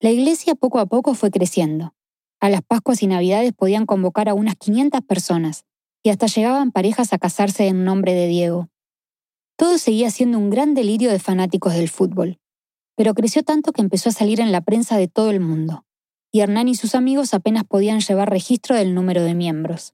La 0.00 0.10
iglesia 0.10 0.54
poco 0.54 0.78
a 0.78 0.86
poco 0.86 1.12
fue 1.12 1.30
creciendo. 1.30 1.92
A 2.40 2.48
las 2.48 2.62
Pascuas 2.62 3.02
y 3.02 3.08
Navidades 3.08 3.52
podían 3.52 3.84
convocar 3.84 4.30
a 4.30 4.34
unas 4.34 4.56
500 4.56 5.02
personas 5.02 5.66
y 6.02 6.08
hasta 6.08 6.28
llegaban 6.28 6.72
parejas 6.72 7.12
a 7.12 7.18
casarse 7.18 7.66
en 7.66 7.84
nombre 7.84 8.14
de 8.14 8.26
Diego. 8.26 8.70
Todo 9.58 9.76
seguía 9.76 10.10
siendo 10.10 10.38
un 10.38 10.48
gran 10.48 10.72
delirio 10.72 11.10
de 11.10 11.18
fanáticos 11.18 11.74
del 11.74 11.90
fútbol, 11.90 12.38
pero 12.96 13.12
creció 13.12 13.42
tanto 13.42 13.72
que 13.72 13.82
empezó 13.82 14.08
a 14.08 14.12
salir 14.12 14.40
en 14.40 14.50
la 14.50 14.62
prensa 14.62 14.96
de 14.96 15.08
todo 15.08 15.30
el 15.30 15.40
mundo, 15.40 15.84
y 16.32 16.40
Hernán 16.40 16.68
y 16.68 16.74
sus 16.74 16.94
amigos 16.94 17.34
apenas 17.34 17.64
podían 17.64 18.00
llevar 18.00 18.30
registro 18.30 18.76
del 18.76 18.94
número 18.94 19.22
de 19.24 19.34
miembros. 19.34 19.92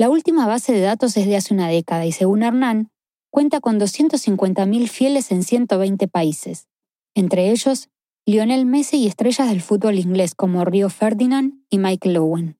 La 0.00 0.08
última 0.08 0.46
base 0.46 0.72
de 0.72 0.80
datos 0.80 1.14
es 1.18 1.26
de 1.26 1.36
hace 1.36 1.52
una 1.52 1.68
década 1.68 2.06
y 2.06 2.12
según 2.12 2.42
Hernán, 2.42 2.90
cuenta 3.28 3.60
con 3.60 3.78
250.000 3.78 4.88
fieles 4.88 5.30
en 5.30 5.42
120 5.42 6.08
países, 6.08 6.68
entre 7.14 7.50
ellos 7.50 7.90
Lionel 8.24 8.64
Messi 8.64 8.96
y 8.96 9.08
estrellas 9.08 9.50
del 9.50 9.60
fútbol 9.60 9.98
inglés 9.98 10.34
como 10.34 10.64
Rio 10.64 10.88
Ferdinand 10.88 11.52
y 11.68 11.76
Michael 11.76 12.16
Owen. 12.16 12.58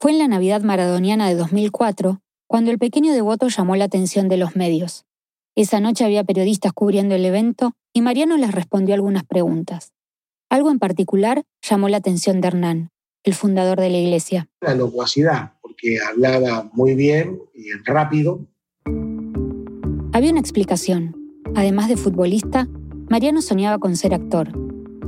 Fue 0.00 0.10
en 0.10 0.18
la 0.18 0.26
Navidad 0.26 0.62
maradoniana 0.62 1.28
de 1.28 1.36
2004 1.36 2.20
cuando 2.48 2.72
el 2.72 2.78
pequeño 2.80 3.12
devoto 3.12 3.46
llamó 3.46 3.76
la 3.76 3.84
atención 3.84 4.28
de 4.28 4.38
los 4.38 4.56
medios. 4.56 5.06
Esa 5.54 5.78
noche 5.78 6.04
había 6.04 6.24
periodistas 6.24 6.72
cubriendo 6.72 7.14
el 7.14 7.24
evento 7.24 7.74
y 7.92 8.00
Mariano 8.00 8.36
les 8.38 8.50
respondió 8.50 8.96
algunas 8.96 9.22
preguntas. 9.22 9.92
Algo 10.50 10.72
en 10.72 10.80
particular 10.80 11.44
llamó 11.62 11.88
la 11.88 11.98
atención 11.98 12.40
de 12.40 12.48
Hernán, 12.48 12.90
el 13.22 13.34
fundador 13.34 13.78
de 13.78 13.90
la 13.90 13.98
iglesia. 13.98 14.48
La 14.60 14.74
locuacidad, 14.74 15.52
porque 15.80 15.98
hablaba 16.00 16.68
muy 16.72 16.94
bien 16.94 17.40
y 17.54 17.70
rápido. 17.84 18.40
Había 20.12 20.30
una 20.30 20.40
explicación. 20.40 21.14
Además 21.54 21.88
de 21.88 21.96
futbolista, 21.96 22.68
Mariano 23.08 23.40
soñaba 23.42 23.78
con 23.78 23.96
ser 23.96 24.14
actor. 24.14 24.48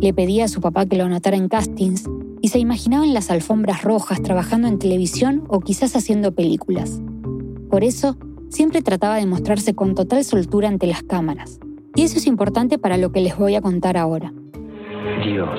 Le 0.00 0.14
pedía 0.14 0.44
a 0.44 0.48
su 0.48 0.60
papá 0.60 0.86
que 0.86 0.96
lo 0.96 1.04
anotara 1.04 1.36
en 1.36 1.48
castings 1.48 2.08
y 2.40 2.48
se 2.48 2.58
imaginaba 2.58 3.04
en 3.04 3.14
las 3.14 3.30
alfombras 3.30 3.82
rojas 3.82 4.22
trabajando 4.22 4.68
en 4.68 4.78
televisión 4.78 5.44
o 5.48 5.60
quizás 5.60 5.96
haciendo 5.96 6.34
películas. 6.34 7.00
Por 7.68 7.84
eso, 7.84 8.16
siempre 8.48 8.82
trataba 8.82 9.16
de 9.16 9.26
mostrarse 9.26 9.74
con 9.74 9.94
total 9.94 10.24
soltura 10.24 10.68
ante 10.68 10.86
las 10.86 11.02
cámaras. 11.02 11.58
Y 11.96 12.04
eso 12.04 12.18
es 12.18 12.26
importante 12.26 12.78
para 12.78 12.96
lo 12.96 13.12
que 13.12 13.20
les 13.20 13.36
voy 13.36 13.56
a 13.56 13.60
contar 13.60 13.96
ahora. 13.96 14.32
Dios 15.24 15.58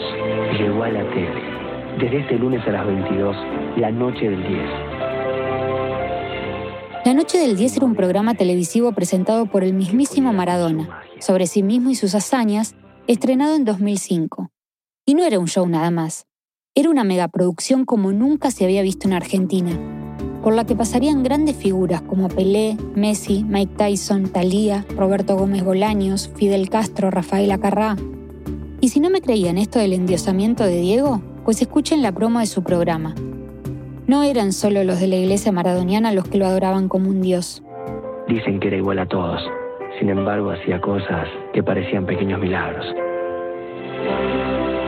llegó 0.57 0.83
a 0.83 0.89
la 0.89 1.09
tele. 1.13 1.51
Desde 1.99 2.21
este 2.21 2.35
lunes 2.35 2.65
a 2.65 2.71
las 2.71 2.87
22, 2.87 3.35
la 3.77 3.91
noche 3.91 4.29
del 4.29 4.47
10. 4.47 4.90
La 7.03 7.15
Noche 7.15 7.39
del 7.39 7.57
10 7.57 7.77
era 7.77 7.85
un 7.87 7.95
programa 7.95 8.35
televisivo 8.35 8.91
presentado 8.91 9.47
por 9.47 9.63
el 9.63 9.73
mismísimo 9.73 10.33
Maradona, 10.33 11.01
sobre 11.19 11.47
sí 11.47 11.63
mismo 11.63 11.89
y 11.89 11.95
sus 11.95 12.13
hazañas, 12.13 12.75
estrenado 13.07 13.55
en 13.55 13.65
2005. 13.65 14.51
Y 15.07 15.15
no 15.15 15.23
era 15.23 15.39
un 15.39 15.47
show 15.47 15.67
nada 15.67 15.89
más, 15.89 16.27
era 16.75 16.91
una 16.91 17.03
megaproducción 17.03 17.85
como 17.85 18.11
nunca 18.11 18.51
se 18.51 18.65
había 18.65 18.83
visto 18.83 19.07
en 19.07 19.13
Argentina, 19.13 19.79
por 20.43 20.53
la 20.53 20.63
que 20.67 20.75
pasarían 20.75 21.23
grandes 21.23 21.55
figuras 21.55 22.03
como 22.03 22.27
Pelé, 22.27 22.77
Messi, 22.93 23.43
Mike 23.45 23.73
Tyson, 23.77 24.29
Thalía, 24.29 24.85
Roberto 24.95 25.35
Gómez 25.35 25.63
Bolaños, 25.63 26.29
Fidel 26.35 26.69
Castro, 26.69 27.09
Rafael 27.09 27.51
Acarrá. 27.51 27.97
Y 28.79 28.89
si 28.89 28.99
no 28.99 29.09
me 29.09 29.21
creían 29.21 29.57
esto 29.57 29.79
del 29.79 29.93
endiosamiento 29.93 30.65
de 30.65 30.79
Diego, 30.79 31.19
pues 31.45 31.63
escuchen 31.63 32.03
la 32.03 32.11
promo 32.11 32.39
de 32.41 32.45
su 32.45 32.61
programa. 32.61 33.15
No 34.11 34.23
eran 34.23 34.51
solo 34.51 34.83
los 34.83 34.99
de 34.99 35.07
la 35.07 35.15
iglesia 35.15 35.53
maradoniana 35.53 36.11
los 36.11 36.27
que 36.27 36.37
lo 36.37 36.45
adoraban 36.45 36.89
como 36.89 37.07
un 37.07 37.21
dios. 37.21 37.63
Dicen 38.27 38.59
que 38.59 38.67
era 38.67 38.75
igual 38.75 38.99
a 38.99 39.05
todos, 39.05 39.41
sin 39.99 40.09
embargo, 40.09 40.51
hacía 40.51 40.81
cosas 40.81 41.29
que 41.53 41.63
parecían 41.63 42.05
pequeños 42.05 42.37
milagros. 42.41 42.85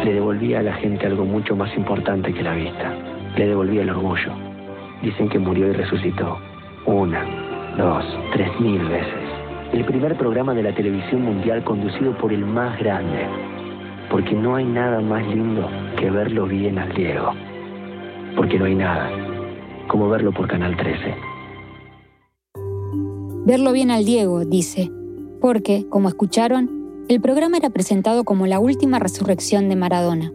Le 0.04 0.14
devolvía 0.14 0.60
a 0.60 0.64
la 0.64 0.74
gente 0.74 1.08
algo 1.08 1.24
mucho 1.24 1.56
más 1.56 1.74
importante 1.78 2.34
que 2.34 2.44
la 2.44 2.54
vista. 2.54 2.94
Le 3.38 3.48
devolvía 3.48 3.84
el 3.84 3.92
orgullo. 3.92 4.34
Dicen 5.02 5.30
que 5.30 5.40
murió 5.40 5.70
y 5.70 5.72
resucitó. 5.72 6.38
Una, 6.86 7.24
dos, 7.78 8.04
tres 8.34 8.50
mil 8.60 8.84
veces. 8.90 9.24
El 9.72 9.86
primer 9.86 10.18
programa 10.18 10.54
de 10.54 10.64
la 10.64 10.76
televisión 10.76 11.22
mundial 11.22 11.64
conducido 11.64 12.12
por 12.18 12.34
el 12.34 12.44
más 12.44 12.78
grande. 12.78 13.26
Porque 14.12 14.36
no 14.36 14.58
hay 14.58 14.66
nada 14.66 15.00
más 15.00 15.26
lindo 15.28 15.70
que 15.98 16.12
verlo 16.12 16.46
bien 16.46 16.78
al 16.78 16.92
Diego. 16.94 17.32
Porque 18.36 18.58
no 18.58 18.66
hay 18.66 18.76
nada 18.76 19.10
como 19.88 20.10
verlo 20.10 20.32
por 20.32 20.48
Canal 20.48 20.76
13. 20.76 21.16
Verlo 23.46 23.74
bien 23.74 23.92
al 23.92 24.06
Diego, 24.06 24.46
dice, 24.46 24.90
porque, 25.42 25.86
como 25.90 26.08
escucharon, 26.08 27.06
el 27.10 27.20
programa 27.20 27.58
era 27.58 27.70
presentado 27.70 28.24
como 28.24 28.48
la 28.48 28.60
última 28.60 29.00
resurrección 29.00 29.68
de 29.68 29.76
Maradona. 29.76 30.32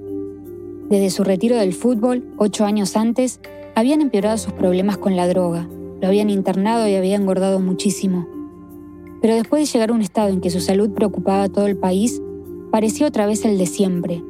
Desde 0.91 1.11
su 1.11 1.25
retiro 1.25 1.57
del 1.57 1.73
fútbol, 1.73 2.25
ocho 2.37 2.67
años 2.67 2.97
antes, 2.97 3.41
habían 3.75 4.03
empeorado 4.03 4.37
sus 4.37 4.53
problemas 4.53 4.99
con 4.99 5.17
la 5.17 5.27
droga, 5.27 5.67
lo 6.01 6.07
habían 6.07 6.31
internado 6.31 6.87
y 6.87 6.95
había 6.95 7.17
engordado 7.17 7.61
muchísimo. 7.61 8.29
Pero 9.21 9.35
después 9.35 9.63
de 9.63 9.73
llegar 9.73 9.91
a 9.91 9.95
un 9.95 10.03
estado 10.03 10.29
en 10.29 10.41
que 10.41 10.51
su 10.51 10.61
salud 10.61 10.91
preocupaba 10.91 11.45
a 11.45 11.49
todo 11.49 11.67
el 11.67 11.77
país, 11.77 12.23
parecía 12.71 13.07
otra 13.07 13.27
vez 13.27 13.45
el 13.45 13.59
de 13.59 13.67
siempre. 13.67 14.23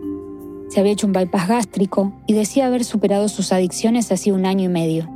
Se 0.69 0.81
había 0.81 0.93
hecho 0.93 1.07
un 1.07 1.13
bypass 1.13 1.49
gástrico 1.49 2.13
y 2.27 2.35
decía 2.35 2.67
haber 2.67 2.85
superado 2.85 3.29
sus 3.29 3.53
adicciones 3.53 4.13
hace 4.13 4.33
un 4.33 4.47
año 4.47 4.65
y 4.65 4.69
medio. 4.69 5.09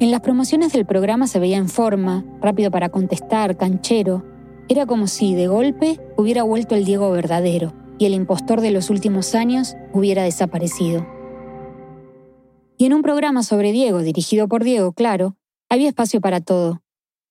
En 0.00 0.10
las 0.10 0.20
promociones 0.20 0.72
del 0.72 0.86
programa 0.86 1.26
se 1.26 1.38
veía 1.38 1.56
en 1.56 1.68
forma, 1.68 2.24
rápido 2.40 2.70
para 2.70 2.88
contestar, 2.88 3.56
canchero, 3.56 4.24
era 4.68 4.86
como 4.86 5.06
si, 5.06 5.34
de 5.34 5.48
golpe, 5.48 5.98
hubiera 6.16 6.42
vuelto 6.42 6.74
el 6.74 6.84
Diego 6.84 7.10
verdadero 7.10 7.72
y 7.98 8.06
el 8.06 8.14
impostor 8.14 8.60
de 8.60 8.70
los 8.70 8.90
últimos 8.90 9.34
años 9.34 9.76
hubiera 9.92 10.22
desaparecido. 10.22 11.06
Y 12.76 12.84
en 12.86 12.94
un 12.94 13.02
programa 13.02 13.42
sobre 13.42 13.72
Diego, 13.72 14.02
dirigido 14.02 14.46
por 14.46 14.62
Diego, 14.62 14.92
claro, 14.92 15.36
había 15.68 15.88
espacio 15.88 16.20
para 16.20 16.40
todo. 16.40 16.80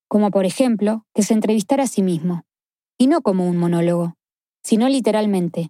como 0.08 0.32
por 0.32 0.46
ejemplo 0.46 1.06
que 1.14 1.24
se 1.24 1.34
entrevistara 1.34 1.84
a 1.84 1.88
sí 1.88 2.02
mismo, 2.02 2.44
y 2.98 3.08
no 3.08 3.22
como 3.22 3.48
un 3.48 3.58
monólogo, 3.58 4.16
sino 4.64 4.88
literalmente, 4.90 5.70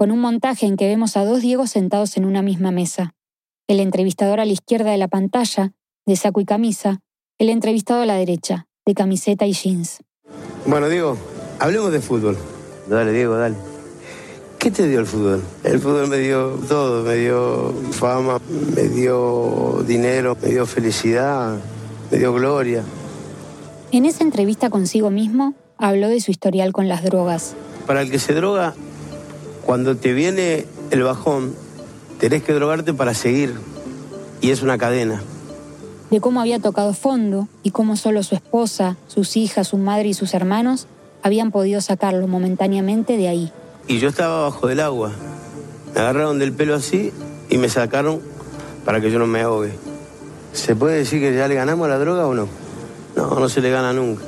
con 0.00 0.12
un 0.12 0.20
montaje 0.20 0.64
en 0.64 0.78
que 0.78 0.86
vemos 0.86 1.18
a 1.18 1.26
dos 1.26 1.42
Diegos 1.42 1.72
sentados 1.72 2.16
en 2.16 2.24
una 2.24 2.40
misma 2.40 2.70
mesa, 2.70 3.12
el 3.68 3.80
entrevistador 3.80 4.40
a 4.40 4.46
la 4.46 4.52
izquierda 4.52 4.92
de 4.92 4.96
la 4.96 5.08
pantalla, 5.08 5.72
de 6.06 6.16
saco 6.16 6.40
y 6.40 6.46
camisa, 6.46 7.00
el 7.38 7.50
entrevistado 7.50 8.00
a 8.00 8.06
la 8.06 8.14
derecha, 8.14 8.66
de 8.86 8.94
camiseta 8.94 9.44
y 9.44 9.52
jeans. 9.52 9.98
Bueno, 10.64 10.88
Diego, 10.88 11.18
hablemos 11.58 11.92
de 11.92 12.00
fútbol. 12.00 12.38
Dale, 12.88 13.12
Diego, 13.12 13.36
dale. 13.36 13.56
¿Qué 14.58 14.70
te 14.70 14.88
dio 14.88 15.00
el 15.00 15.06
fútbol? 15.06 15.42
El 15.64 15.78
fútbol 15.80 16.08
me 16.08 16.16
dio 16.16 16.58
todo, 16.66 17.04
me 17.04 17.16
dio 17.16 17.74
fama, 17.90 18.40
me 18.74 18.88
dio 18.88 19.84
dinero, 19.86 20.34
me 20.40 20.48
dio 20.48 20.64
felicidad, 20.64 21.58
me 22.10 22.16
dio 22.16 22.32
gloria. 22.32 22.82
En 23.92 24.06
esa 24.06 24.24
entrevista 24.24 24.70
consigo 24.70 25.10
mismo, 25.10 25.52
habló 25.76 26.08
de 26.08 26.22
su 26.22 26.30
historial 26.30 26.72
con 26.72 26.88
las 26.88 27.04
drogas. 27.04 27.54
Para 27.86 28.00
el 28.00 28.10
que 28.10 28.18
se 28.18 28.32
droga, 28.32 28.74
cuando 29.70 29.96
te 29.96 30.12
viene 30.12 30.66
el 30.90 31.04
bajón, 31.04 31.54
tenés 32.18 32.42
que 32.42 32.52
drogarte 32.52 32.92
para 32.92 33.14
seguir. 33.14 33.54
Y 34.40 34.50
es 34.50 34.62
una 34.62 34.78
cadena. 34.78 35.22
De 36.10 36.20
cómo 36.20 36.40
había 36.40 36.58
tocado 36.58 36.92
fondo 36.92 37.46
y 37.62 37.70
cómo 37.70 37.94
solo 37.94 38.24
su 38.24 38.34
esposa, 38.34 38.96
sus 39.06 39.36
hijas, 39.36 39.68
su 39.68 39.78
madre 39.78 40.08
y 40.08 40.14
sus 40.14 40.34
hermanos 40.34 40.88
habían 41.22 41.52
podido 41.52 41.80
sacarlo 41.80 42.26
momentáneamente 42.26 43.16
de 43.16 43.28
ahí. 43.28 43.52
Y 43.86 44.00
yo 44.00 44.08
estaba 44.08 44.42
bajo 44.42 44.66
del 44.66 44.80
agua. 44.80 45.12
Me 45.94 46.00
agarraron 46.00 46.40
del 46.40 46.52
pelo 46.52 46.74
así 46.74 47.12
y 47.48 47.56
me 47.56 47.68
sacaron 47.68 48.20
para 48.84 49.00
que 49.00 49.12
yo 49.12 49.20
no 49.20 49.28
me 49.28 49.40
ahogue. 49.40 49.70
¿Se 50.52 50.74
puede 50.74 50.96
decir 50.96 51.20
que 51.20 51.32
ya 51.32 51.46
le 51.46 51.54
ganamos 51.54 51.86
a 51.86 51.90
la 51.90 51.98
droga 52.00 52.26
o 52.26 52.34
no? 52.34 52.48
No, 53.14 53.38
no 53.38 53.48
se 53.48 53.60
le 53.60 53.70
gana 53.70 53.92
nunca. 53.92 54.24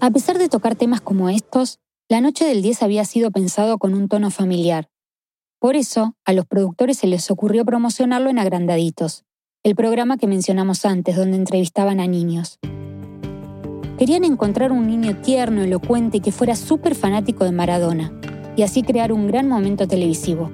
A 0.00 0.10
pesar 0.10 0.38
de 0.38 0.48
tocar 0.48 0.76
temas 0.76 1.02
como 1.02 1.28
estos, 1.28 1.78
la 2.12 2.20
noche 2.20 2.44
del 2.44 2.60
10 2.60 2.82
había 2.82 3.06
sido 3.06 3.30
pensado 3.30 3.78
con 3.78 3.94
un 3.94 4.06
tono 4.06 4.30
familiar. 4.30 4.90
Por 5.58 5.76
eso, 5.76 6.14
a 6.26 6.34
los 6.34 6.44
productores 6.44 6.98
se 6.98 7.06
les 7.06 7.30
ocurrió 7.30 7.64
promocionarlo 7.64 8.28
en 8.28 8.38
Agrandaditos, 8.38 9.24
el 9.62 9.74
programa 9.74 10.18
que 10.18 10.26
mencionamos 10.26 10.84
antes, 10.84 11.16
donde 11.16 11.38
entrevistaban 11.38 12.00
a 12.00 12.06
niños. 12.06 12.58
Querían 13.96 14.24
encontrar 14.24 14.72
un 14.72 14.86
niño 14.86 15.22
tierno, 15.22 15.62
elocuente 15.62 16.18
y 16.18 16.20
que 16.20 16.32
fuera 16.32 16.54
súper 16.54 16.94
fanático 16.94 17.46
de 17.46 17.52
Maradona, 17.52 18.12
y 18.56 18.62
así 18.62 18.82
crear 18.82 19.10
un 19.10 19.26
gran 19.26 19.48
momento 19.48 19.88
televisivo, 19.88 20.50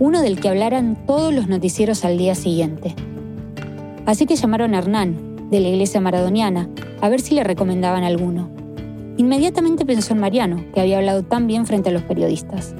uno 0.00 0.22
del 0.22 0.40
que 0.40 0.48
hablaran 0.48 1.06
todos 1.06 1.32
los 1.32 1.46
noticieros 1.46 2.04
al 2.04 2.18
día 2.18 2.34
siguiente. 2.34 2.96
Así 4.06 4.26
que 4.26 4.34
llamaron 4.34 4.74
a 4.74 4.78
Hernán, 4.78 5.50
de 5.50 5.60
la 5.60 5.68
iglesia 5.68 6.00
maradoniana, 6.00 6.68
a 7.00 7.08
ver 7.08 7.20
si 7.20 7.36
le 7.36 7.44
recomendaban 7.44 8.02
alguno. 8.02 8.65
Inmediatamente 9.18 9.86
pensó 9.86 10.12
en 10.12 10.20
Mariano, 10.20 10.64
que 10.74 10.80
había 10.80 10.98
hablado 10.98 11.22
tan 11.22 11.46
bien 11.46 11.64
frente 11.64 11.88
a 11.88 11.92
los 11.92 12.02
periodistas. 12.02 12.74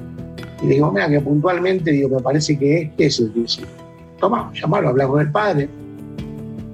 Y 0.61 0.67
digo, 0.67 0.91
mira, 0.91 1.09
que 1.09 1.19
puntualmente, 1.19 1.91
digo, 1.91 2.09
me 2.09 2.21
parece 2.21 2.57
que 2.57 2.81
este 2.83 3.05
es 3.07 3.19
el 3.19 3.33
que 3.33 3.45
Toma, 4.19 4.51
llamalo, 4.53 4.89
hablar 4.89 5.07
con 5.07 5.21
el 5.21 5.31
padre. 5.31 5.69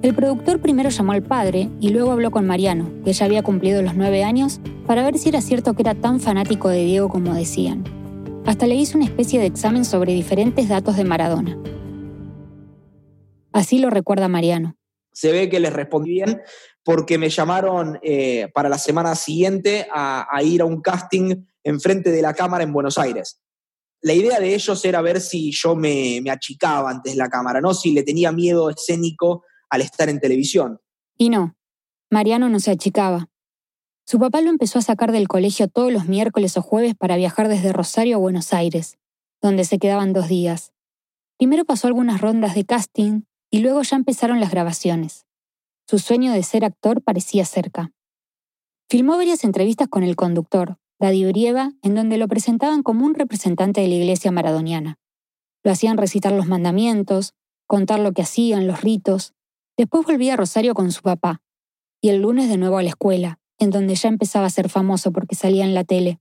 El 0.02 0.14
productor 0.14 0.60
primero 0.60 0.90
llamó 0.90 1.12
al 1.12 1.22
padre 1.22 1.70
y 1.80 1.90
luego 1.90 2.12
habló 2.12 2.30
con 2.30 2.46
Mariano, 2.46 2.90
que 3.04 3.12
ya 3.12 3.24
había 3.24 3.42
cumplido 3.42 3.80
los 3.80 3.94
nueve 3.94 4.22
años, 4.22 4.60
para 4.86 5.02
ver 5.02 5.16
si 5.16 5.30
era 5.30 5.40
cierto 5.40 5.74
que 5.74 5.82
era 5.82 5.94
tan 5.94 6.20
fanático 6.20 6.68
de 6.68 6.84
Diego 6.84 7.08
como 7.08 7.34
decían. 7.34 7.84
Hasta 8.44 8.66
le 8.66 8.74
hizo 8.74 8.98
una 8.98 9.06
especie 9.06 9.40
de 9.40 9.46
examen 9.46 9.86
sobre 9.86 10.12
diferentes 10.12 10.68
datos 10.68 10.96
de 10.96 11.04
Maradona. 11.04 11.58
Así 13.52 13.78
lo 13.78 13.88
recuerda 13.88 14.28
Mariano. 14.28 14.76
Se 15.12 15.32
ve 15.32 15.48
que 15.48 15.60
les 15.60 15.72
respondí 15.72 16.10
bien 16.10 16.40
porque 16.84 17.18
me 17.18 17.30
llamaron 17.30 17.98
eh, 18.02 18.50
para 18.54 18.68
la 18.68 18.78
semana 18.78 19.14
siguiente 19.14 19.88
a, 19.90 20.26
ir 20.42 20.60
a 20.62 20.66
un 20.66 20.80
casting 20.80 21.44
enfrente 21.62 22.10
de 22.10 22.22
la 22.22 22.34
cámara 22.34 22.62
en 22.62 22.72
Buenos 22.72 22.98
Aires 22.98 23.40
la 24.04 24.12
idea 24.12 24.38
de 24.38 24.54
ellos 24.54 24.84
era 24.84 25.00
ver 25.00 25.18
si 25.18 25.50
yo 25.50 25.74
me, 25.74 26.20
me 26.22 26.30
achicaba 26.30 26.90
antes 26.90 27.16
la 27.16 27.30
cámara, 27.30 27.62
no 27.62 27.72
si 27.72 27.92
le 27.92 28.02
tenía 28.02 28.32
miedo 28.32 28.68
escénico 28.68 29.44
al 29.70 29.80
estar 29.80 30.10
en 30.10 30.20
televisión. 30.20 30.78
Y 31.16 31.30
no, 31.30 31.56
Mariano 32.10 32.50
no 32.50 32.60
se 32.60 32.70
achicaba. 32.70 33.30
Su 34.06 34.18
papá 34.18 34.42
lo 34.42 34.50
empezó 34.50 34.78
a 34.78 34.82
sacar 34.82 35.10
del 35.10 35.26
colegio 35.26 35.68
todos 35.68 35.90
los 35.90 36.06
miércoles 36.06 36.58
o 36.58 36.62
jueves 36.62 36.94
para 36.94 37.16
viajar 37.16 37.48
desde 37.48 37.72
Rosario 37.72 38.16
a 38.16 38.20
Buenos 38.20 38.52
Aires, 38.52 38.98
donde 39.40 39.64
se 39.64 39.78
quedaban 39.78 40.12
dos 40.12 40.28
días. 40.28 40.74
Primero 41.38 41.64
pasó 41.64 41.86
algunas 41.86 42.20
rondas 42.20 42.54
de 42.54 42.66
casting 42.66 43.22
y 43.50 43.60
luego 43.60 43.80
ya 43.82 43.96
empezaron 43.96 44.38
las 44.38 44.50
grabaciones. 44.50 45.24
Su 45.86 45.98
sueño 45.98 46.32
de 46.32 46.42
ser 46.42 46.64
actor 46.64 47.02
parecía 47.02 47.44
cerca. 47.44 47.92
Filmó 48.88 49.16
varias 49.16 49.44
entrevistas 49.44 49.88
con 49.88 50.02
el 50.02 50.16
conductor, 50.16 50.78
Daddy 50.98 51.26
Brieva, 51.26 51.72
en 51.82 51.94
donde 51.94 52.16
lo 52.16 52.28
presentaban 52.28 52.82
como 52.82 53.04
un 53.04 53.14
representante 53.14 53.80
de 53.80 53.88
la 53.88 53.94
iglesia 53.94 54.30
maradoniana. 54.30 54.98
Lo 55.62 55.72
hacían 55.72 55.98
recitar 55.98 56.32
los 56.32 56.46
mandamientos, 56.46 57.34
contar 57.66 58.00
lo 58.00 58.12
que 58.12 58.22
hacían, 58.22 58.66
los 58.66 58.80
ritos. 58.80 59.34
Después 59.76 60.06
volvía 60.06 60.34
a 60.34 60.36
Rosario 60.36 60.74
con 60.74 60.92
su 60.92 61.02
papá. 61.02 61.42
Y 62.00 62.10
el 62.10 62.22
lunes 62.22 62.48
de 62.48 62.58
nuevo 62.58 62.78
a 62.78 62.82
la 62.82 62.90
escuela, 62.90 63.38
en 63.58 63.70
donde 63.70 63.94
ya 63.94 64.08
empezaba 64.08 64.46
a 64.46 64.50
ser 64.50 64.68
famoso 64.68 65.12
porque 65.12 65.34
salía 65.34 65.64
en 65.64 65.74
la 65.74 65.84
tele. 65.84 66.20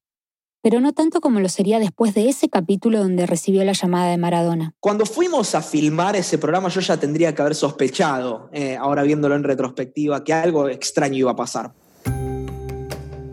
Pero 0.64 0.80
no 0.80 0.94
tanto 0.94 1.20
como 1.20 1.42
lo 1.42 1.50
sería 1.50 1.78
después 1.78 2.14
de 2.14 2.30
ese 2.30 2.48
capítulo 2.48 3.00
donde 3.00 3.26
recibió 3.26 3.66
la 3.66 3.74
llamada 3.74 4.10
de 4.10 4.18
Maradona. 4.18 4.74
Cuando 4.80 5.06
fuimos 5.06 5.56
a 5.56 5.62
filmar 5.62 6.16
ese 6.16 6.38
programa 6.38 6.70
yo 6.70 6.80
ya 6.80 6.96
tendría 6.96 7.36
que 7.36 7.42
haber 7.42 7.54
sospechado, 7.54 8.50
eh, 8.54 8.78
ahora 8.78 9.04
viéndolo 9.04 9.36
en 9.36 9.44
retrospectiva, 9.44 10.24
que 10.24 10.32
algo 10.32 10.70
extraño 10.70 11.18
iba 11.18 11.32
a 11.32 11.36
pasar. 11.36 11.74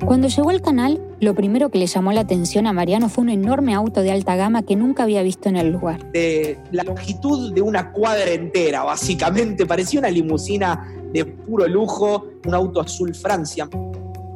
Cuando 0.05 0.27
llegó 0.27 0.51
al 0.51 0.61
canal, 0.61 1.01
lo 1.21 1.37
primero 1.37 1.71
que 1.71 1.79
le 1.79 1.87
llamó 1.87 2.11
la 2.11 2.23
atención 2.23 2.67
a 2.67 2.73
Mariano 2.73 3.09
fue 3.09 3.23
un 3.23 3.31
enorme 3.31 3.75
auto 3.75 4.03
de 4.03 4.11
alta 4.11 4.35
gama 4.35 4.65
que 4.65 4.75
nunca 4.75 5.05
había 5.05 5.23
visto 5.23 5.49
en 5.49 5.57
el 5.57 5.71
lugar. 5.71 6.11
De 6.11 6.59
la 6.73 6.83
longitud 6.83 7.53
de 7.53 7.63
una 7.63 7.93
cuadra 7.93 8.29
entera, 8.33 8.83
básicamente. 8.83 9.67
Parecía 9.67 10.01
una 10.01 10.11
limusina 10.11 10.93
de 11.13 11.27
puro 11.27 11.69
lujo, 11.69 12.27
un 12.45 12.55
auto 12.55 12.81
azul 12.81 13.15
Francia. 13.15 13.69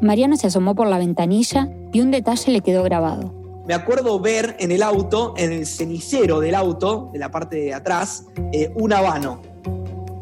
Mariano 0.05 0.37
se 0.37 0.47
asomó 0.47 0.75
por 0.75 0.87
la 0.87 0.99
ventanilla 0.99 1.69
y 1.93 2.01
un 2.01 2.11
detalle 2.11 2.53
le 2.53 2.61
quedó 2.61 2.83
grabado. 2.83 3.35
Me 3.67 3.75
acuerdo 3.75 4.21
ver 4.21 4.57
en 4.61 4.71
el 4.71 4.83
auto, 4.83 5.35
en 5.37 5.51
el 5.51 5.67
cenicero 5.67 6.40
del 6.40 6.55
auto, 6.55 7.11
de 7.12 7.19
la 7.19 7.31
parte 7.31 7.57
de 7.57 7.75
atrás, 7.75 8.27
eh, 8.53 8.71
un 8.77 8.93
habano. 8.93 9.40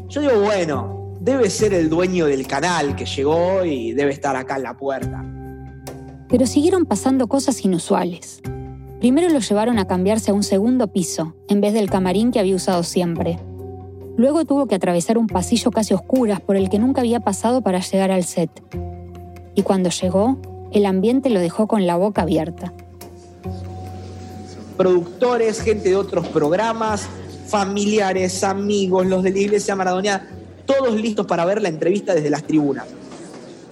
Yo 0.07 0.21
digo, 0.21 0.39
bueno, 0.41 1.11
debe 1.19 1.49
ser 1.49 1.73
el 1.73 1.89
dueño 1.89 2.25
del 2.25 2.47
canal 2.47 2.95
que 2.95 3.05
llegó 3.05 3.65
y 3.65 3.91
debe 3.91 4.11
estar 4.11 4.35
acá 4.35 4.55
en 4.55 4.63
la 4.63 4.77
puerta 4.77 5.23
pero 6.33 6.47
siguieron 6.47 6.87
pasando 6.87 7.27
cosas 7.27 7.63
inusuales. 7.63 8.41
Primero 8.99 9.29
lo 9.29 9.37
llevaron 9.37 9.77
a 9.77 9.85
cambiarse 9.85 10.31
a 10.31 10.33
un 10.33 10.41
segundo 10.41 10.87
piso, 10.87 11.35
en 11.47 11.61
vez 11.61 11.73
del 11.73 11.91
camarín 11.91 12.31
que 12.31 12.39
había 12.39 12.55
usado 12.55 12.81
siempre. 12.81 13.37
Luego 14.17 14.43
tuvo 14.43 14.65
que 14.65 14.73
atravesar 14.73 15.19
un 15.19 15.27
pasillo 15.27 15.69
casi 15.69 15.93
oscuras 15.93 16.41
por 16.41 16.55
el 16.55 16.71
que 16.71 16.79
nunca 16.79 17.01
había 17.01 17.19
pasado 17.19 17.61
para 17.61 17.81
llegar 17.81 18.09
al 18.09 18.23
set. 18.23 18.49
Y 19.55 19.63
cuando 19.63 19.89
llegó, 19.89 20.37
el 20.71 20.85
ambiente 20.85 21.29
lo 21.29 21.39
dejó 21.39 21.67
con 21.67 21.85
la 21.85 21.95
boca 21.95 22.23
abierta. 22.23 22.73
Productores, 24.77 25.61
gente 25.61 25.89
de 25.89 25.95
otros 25.95 26.27
programas, 26.27 27.07
familiares, 27.47 28.43
amigos, 28.43 29.05
los 29.05 29.21
de 29.21 29.31
la 29.31 29.39
iglesia 29.39 29.75
maradoniana, 29.75 30.27
todos 30.65 30.95
listos 30.95 31.27
para 31.27 31.45
ver 31.45 31.61
la 31.61 31.69
entrevista 31.69 32.15
desde 32.15 32.29
las 32.31 32.43
tribunas. 32.43 32.87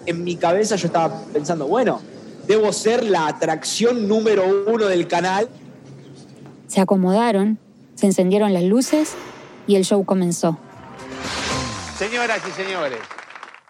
En 0.05 0.23
mi 0.23 0.35
cabeza 0.35 0.75
yo 0.75 0.87
estaba 0.87 1.23
pensando, 1.33 1.67
bueno, 1.67 1.99
debo 2.47 2.71
ser 2.73 3.03
la 3.03 3.27
atracción 3.27 4.07
número 4.07 4.43
uno 4.67 4.85
del 4.85 5.07
canal. 5.07 5.49
Se 6.67 6.81
acomodaron, 6.81 7.57
se 7.95 8.05
encendieron 8.05 8.53
las 8.53 8.63
luces 8.63 9.13
y 9.65 9.75
el 9.75 9.85
show 9.85 10.05
comenzó. 10.05 10.57
Señoras 11.97 12.41
y 12.47 12.51
señores, 12.51 12.99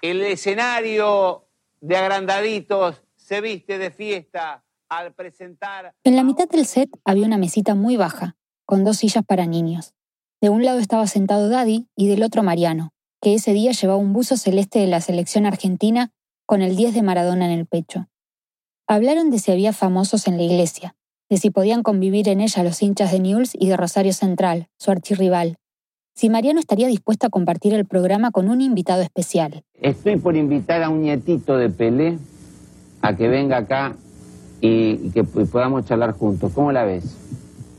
el 0.02 0.22
escenario 0.22 1.46
de 1.82 1.98
agrandaditos 1.98 3.04
se 3.16 3.42
viste 3.42 3.78
de 3.78 3.92
fiesta 3.92 4.64
al 4.88 5.14
presentar... 5.14 5.94
En 6.04 6.16
la 6.16 6.24
mitad 6.24 6.48
del 6.48 6.66
set 6.66 6.90
había 7.04 7.26
una 7.26 7.38
mesita 7.38 7.76
muy 7.76 7.98
baja, 7.98 8.38
con 8.66 8.84
dos 8.84 8.98
sillas 8.98 9.26
para 9.26 9.48
niños. 9.48 9.94
De 10.42 10.50
un 10.50 10.64
lado 10.64 10.80
estaba 10.80 11.08
sentado 11.08 11.50
Daddy 11.50 11.88
y 11.96 12.08
del 12.08 12.24
otro 12.24 12.44
Mariano, 12.44 12.94
que 13.22 13.34
ese 13.34 13.54
día 13.54 13.72
llevaba 13.72 14.00
un 14.00 14.14
buzo 14.14 14.38
celeste 14.38 14.80
de 14.80 14.88
la 14.88 15.02
selección 15.02 15.46
argentina 15.46 16.12
con 16.46 16.62
el 16.62 16.76
10 16.76 16.94
de 16.94 17.04
Maradona 17.04 17.46
en 17.46 17.52
el 17.52 17.66
pecho. 17.66 18.08
Hablaron 18.88 19.32
de 19.32 19.40
si 19.40 19.52
había 19.52 19.74
famosos 19.74 20.28
en 20.28 20.38
la 20.38 20.44
iglesia, 20.44 20.96
de 21.30 21.38
si 21.38 21.50
podían 21.50 21.84
convivir 21.84 22.28
en 22.28 22.42
ella 22.42 22.64
los 22.64 22.82
hinchas 22.82 23.12
de 23.12 23.20
Newell's 23.20 23.54
y 23.54 23.70
de 23.70 23.78
Rosario 23.78 24.14
Central, 24.14 24.68
su 24.78 24.92
archirrival, 24.92 25.58
si 26.14 26.30
Mariano 26.30 26.60
estaría 26.60 26.88
dispuesto 26.88 27.28
a 27.28 27.30
compartir 27.30 27.74
el 27.74 27.86
programa 27.86 28.32
con 28.32 28.50
un 28.50 28.62
invitado 28.62 29.02
especial. 29.02 29.64
Estoy 29.82 30.18
por 30.18 30.36
invitar 30.36 30.84
a 30.84 30.90
un 30.90 31.02
nietito 31.02 31.58
de 31.58 31.70
Pelé 31.70 32.18
a 33.02 33.16
que 33.16 33.28
venga 33.28 33.58
acá 33.58 33.96
y, 34.60 35.10
que 35.12 35.24
podamos 35.24 35.86
charlar 35.86 36.12
juntos. 36.14 36.52
¿Cómo 36.54 36.72
la 36.72 36.84
ves? 36.84 37.18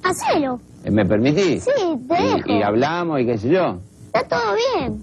Hacelo. 0.02 0.60
¿Me 0.90 1.06
permitís? 1.06 1.64
Sí, 1.64 1.70
te 2.08 2.14
dejo. 2.14 2.50
Y, 2.50 2.58
y 2.58 2.62
hablamos 2.62 3.20
y 3.20 3.26
qué 3.26 3.38
sé 3.38 3.50
yo. 3.50 3.78
Está 4.06 4.26
todo 4.26 4.54
bien. 4.54 5.00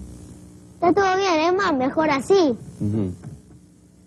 Está 0.74 0.92
todo 0.92 1.16
bien, 1.16 1.40
es 1.40 1.54
más, 1.54 1.74
mejor 1.74 2.10
así. 2.10 2.56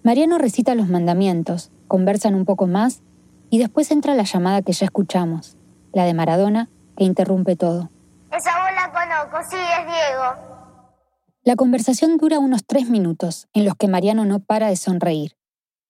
Mariano 0.04 0.38
recita 0.38 0.74
los 0.76 0.90
mandamientos, 0.90 1.72
conversan 1.88 2.36
un 2.36 2.46
poco 2.46 2.68
más 2.68 3.02
y 3.50 3.60
después 3.60 3.92
entra 3.92 4.16
la 4.16 4.24
llamada 4.24 4.64
que 4.64 4.74
ya 4.74 4.86
escuchamos, 4.86 5.56
la 5.94 6.06
de 6.06 6.16
Maradona, 6.16 6.70
que 6.98 7.04
interrumpe 7.04 7.56
todo. 7.56 7.92
Esa 8.36 8.52
voz 8.58 8.72
la 8.76 8.92
conozco, 8.92 9.38
sí, 9.50 9.58
es 9.58 9.86
Diego. 9.86 10.54
La 11.44 11.56
conversación 11.56 12.18
dura 12.18 12.40
unos 12.40 12.66
tres 12.66 12.90
minutos, 12.90 13.48
en 13.54 13.66
los 13.66 13.76
que 13.76 13.88
Mariano 13.88 14.26
no 14.26 14.40
para 14.40 14.70
de 14.70 14.76
sonreír. 14.76 15.34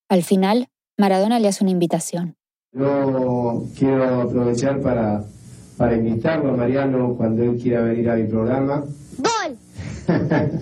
Al 0.09 0.23
final, 0.23 0.67
Maradona 0.97 1.39
le 1.39 1.47
hace 1.47 1.63
una 1.63 1.71
invitación. 1.71 2.35
Yo 2.73 3.63
quiero 3.77 4.21
aprovechar 4.23 4.81
para, 4.81 5.23
para 5.77 5.95
invitarlo 5.95 6.53
a 6.53 6.57
Mariano 6.57 7.15
cuando 7.15 7.43
él 7.43 7.59
quiera 7.61 7.81
venir 7.81 8.09
a 8.09 8.15
mi 8.15 8.23
programa. 8.27 8.83
¡Gol! 9.17 9.57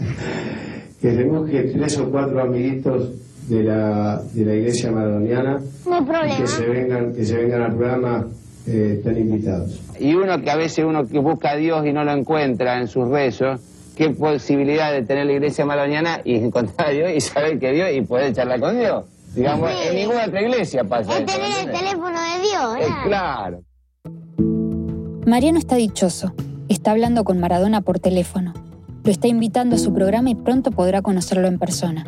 que 1.01 1.15
se 1.15 1.23
busque 1.23 1.61
tres 1.73 1.97
o 1.97 2.11
cuatro 2.11 2.41
amiguitos 2.41 3.09
de 3.47 3.63
la, 3.63 4.21
de 4.33 4.45
la 4.45 4.53
iglesia 4.53 4.91
maradoniana 4.91 5.59
No 5.87 5.95
hay 5.95 6.05
problema. 6.05 6.37
que 6.37 6.47
se 6.47 6.65
vengan, 6.67 7.13
que 7.13 7.25
se 7.25 7.37
vengan 7.37 7.61
al 7.63 7.75
programa, 7.75 8.27
eh, 8.67 8.95
están 8.97 9.17
invitados. 9.17 9.79
Y 9.99 10.13
uno 10.15 10.41
que 10.41 10.51
a 10.51 10.55
veces 10.55 10.85
uno 10.85 11.07
que 11.07 11.19
busca 11.19 11.51
a 11.51 11.55
Dios 11.55 11.85
y 11.85 11.93
no 11.93 12.03
lo 12.03 12.11
encuentra 12.11 12.79
en 12.79 12.87
sus 12.87 13.07
rezos, 13.09 13.59
qué 13.95 14.09
posibilidad 14.11 14.91
de 14.91 15.01
tener 15.03 15.25
la 15.25 15.33
iglesia 15.33 15.65
maradoniana 15.65 16.21
y 16.23 16.35
encontrar 16.35 16.89
a 16.89 16.91
Dios 16.91 17.11
y 17.15 17.21
saber 17.21 17.59
que 17.59 17.71
Dios 17.71 17.89
y 17.93 18.01
poder 18.01 18.33
charlar 18.33 18.59
con 18.59 18.77
Dios. 18.79 19.05
Digamos, 19.35 19.69
Sí. 19.71 19.87
en 19.89 19.95
ninguna 19.95 20.25
otra 20.25 20.41
iglesia 20.41 20.83
pasa 20.83 21.17
Es 21.17 21.25
tener 21.25 21.49
el 21.65 21.71
teléfono 21.71 22.17
de 22.19 22.41
Dios, 22.41 22.75
Eh, 22.77 22.83
¿eh? 22.89 22.93
claro. 23.07 23.61
Mariano 25.25 25.57
está 25.59 25.75
dichoso. 25.75 26.33
Está 26.67 26.91
hablando 26.91 27.23
con 27.23 27.39
Maradona 27.39 27.81
por 27.81 27.99
teléfono. 27.99 28.53
Lo 29.03 29.11
está 29.11 29.27
invitando 29.27 29.75
a 29.75 29.79
su 29.79 29.93
programa 29.93 30.29
y 30.29 30.35
pronto 30.35 30.71
podrá 30.71 31.01
conocerlo 31.01 31.47
en 31.47 31.59
persona. 31.59 32.05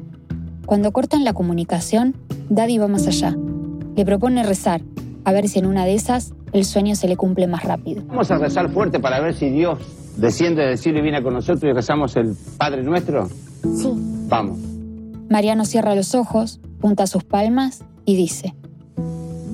Cuando 0.66 0.92
cortan 0.92 1.24
la 1.24 1.34
comunicación, 1.34 2.16
Daddy 2.50 2.78
va 2.78 2.88
más 2.88 3.08
allá. 3.08 3.36
Le 3.96 4.06
propone 4.06 4.44
rezar, 4.44 4.82
a 5.26 5.32
ver 5.32 5.48
si 5.48 5.60
en 5.60 5.66
una 5.66 5.86
de 5.86 5.94
esas 5.96 6.34
el 6.54 6.66
sueño 6.66 6.96
se 6.96 7.08
le 7.08 7.18
cumple 7.18 7.48
más 7.48 7.64
rápido. 7.64 8.04
Vamos 8.08 8.30
a 8.32 8.38
rezar 8.38 8.70
fuerte 8.70 9.00
para 9.00 9.20
ver 9.20 9.36
si 9.36 9.50
Dios 9.50 9.80
desciende 10.18 10.66
del 10.66 10.78
cielo 10.78 11.00
y 11.00 11.02
viene 11.02 11.22
con 11.24 11.34
nosotros 11.34 11.64
y 11.64 11.74
rezamos 11.74 12.16
el 12.16 12.36
Padre 12.58 12.84
Nuestro. 12.84 13.28
Sí. 13.28 13.92
Vamos. 14.28 14.58
Mariano 15.30 15.66
cierra 15.66 15.96
los 15.96 16.16
ojos, 16.16 16.60
punta 16.80 17.08
sus 17.08 17.24
palmas 17.24 17.84
y 18.06 18.16
dice, 18.16 18.54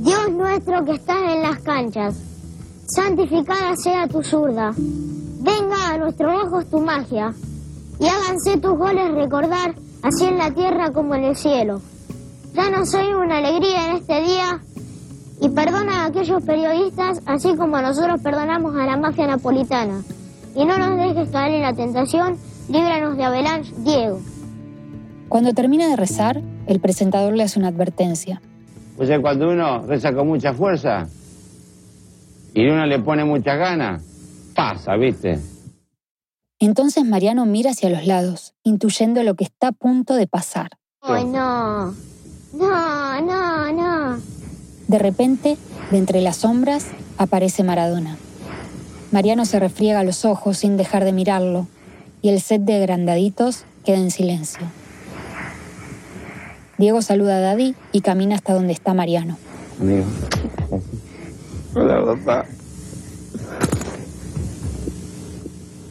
Dios 0.04 0.32
nuestro 0.32 0.84
que 0.84 0.94
estás 0.94 1.22
en 1.34 1.42
las 1.42 1.60
canchas, 1.60 2.16
santificada 2.88 3.76
sea 3.76 4.08
tu 4.08 4.24
zurda. 4.24 4.74
Venga 4.78 5.94
a 5.94 5.98
nuestros 5.98 6.34
ojos 6.46 6.70
tu 6.70 6.82
magia, 6.82 7.34
y 8.00 8.08
háganse 8.08 8.58
tus 8.58 8.78
goles 8.78 9.14
recordar, 9.14 9.76
así 10.02 10.26
en 10.26 10.38
la 10.38 10.54
tierra 10.54 10.92
como 10.92 11.16
en 11.16 11.26
el 11.26 11.36
cielo. 11.36 11.82
Danos 12.54 12.94
hoy 12.94 13.14
una 13.14 13.38
alegría 13.38 13.90
en 13.90 13.98
este 13.98 14.22
día, 14.22 14.62
y 15.42 15.50
perdona 15.50 16.04
a 16.04 16.06
aquellos 16.08 16.44
periodistas, 16.44 17.22
así 17.26 17.56
como 17.56 17.82
nosotros 17.82 18.22
perdonamos 18.22 18.76
a 18.76 18.86
la 18.86 18.98
mafia 18.98 19.28
napolitana. 19.28 20.04
Y 20.56 20.66
no 20.66 20.78
nos 20.78 20.98
dejes 20.98 21.30
caer 21.30 21.54
en 21.54 21.62
la 21.62 21.74
tentación, 21.74 22.38
líbranos 22.68 23.18
de 23.18 23.24
Avalanche, 23.24 23.74
Diego. 23.78 24.20
Cuando 25.30 25.54
termina 25.54 25.88
de 25.88 25.96
rezar, 25.96 26.42
el 26.66 26.80
presentador 26.80 27.36
le 27.36 27.44
hace 27.44 27.60
una 27.60 27.70
advertencia. 27.70 28.42
O 28.98 29.06
sea, 29.06 29.22
cuando 29.22 29.50
uno 29.50 29.86
reza 29.86 30.14
con 30.14 30.28
mucha 30.28 30.54
fuerza 30.54 31.08
y 32.54 32.68
uno 32.68 32.86
le 32.86 33.00
pone 33.00 33.24
muchas 33.24 33.58
ganas, 33.58 34.04
pasa, 34.56 34.96
¿viste? 34.98 35.40
Entonces 36.60 37.06
Mariano 37.06 37.46
mira 37.46 37.72
hacia 37.72 37.90
los 37.90 38.06
lados, 38.06 38.54
intuyendo 38.64 39.24
lo 39.24 39.36
que 39.36 39.46
está 39.46 39.70
a 39.70 39.72
punto 39.72 40.16
de 40.16 40.28
pasar. 40.28 40.72
Ay, 41.02 41.24
no. 41.24 41.94
No, 42.52 43.22
no, 43.22 43.22
no. 43.22 43.49
De 44.90 44.98
repente, 44.98 45.56
de 45.92 45.98
entre 46.00 46.20
las 46.20 46.38
sombras, 46.38 46.88
aparece 47.20 47.64
Maradona. 47.64 48.18
Mariano 49.12 49.46
se 49.46 49.60
refriega 49.60 50.04
los 50.04 50.26
ojos 50.26 50.58
sin 50.58 50.78
dejar 50.78 51.06
de 51.06 51.14
mirarlo, 51.14 51.68
y 52.24 52.30
el 52.30 52.42
set 52.42 52.64
de 52.64 52.78
agrandaditos 52.78 53.66
queda 53.86 53.98
en 53.98 54.10
silencio. 54.10 54.66
Diego 56.80 57.04
saluda 57.04 57.38
a 57.38 57.40
Daddy 57.40 57.76
y 57.92 58.02
camina 58.02 58.34
hasta 58.34 58.56
donde 58.56 58.74
está 58.74 58.96
Mariano. 58.96 59.38
Amigo. 59.80 60.06
Hola, 61.76 62.04
papá. 62.04 62.46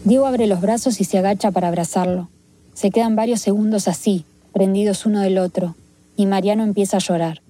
Diego 0.02 0.26
abre 0.26 0.48
los 0.48 0.60
brazos 0.60 1.00
y 1.00 1.04
se 1.04 1.18
agacha 1.18 1.52
para 1.52 1.68
abrazarlo. 1.68 2.28
Se 2.74 2.90
quedan 2.90 3.14
varios 3.14 3.40
segundos 3.40 3.86
así, 3.86 4.24
prendidos 4.52 5.06
uno 5.06 5.20
del 5.20 5.38
otro, 5.38 5.76
y 6.16 6.26
Mariano 6.26 6.64
empieza 6.64 6.96
a 6.96 7.00
llorar. 7.00 7.42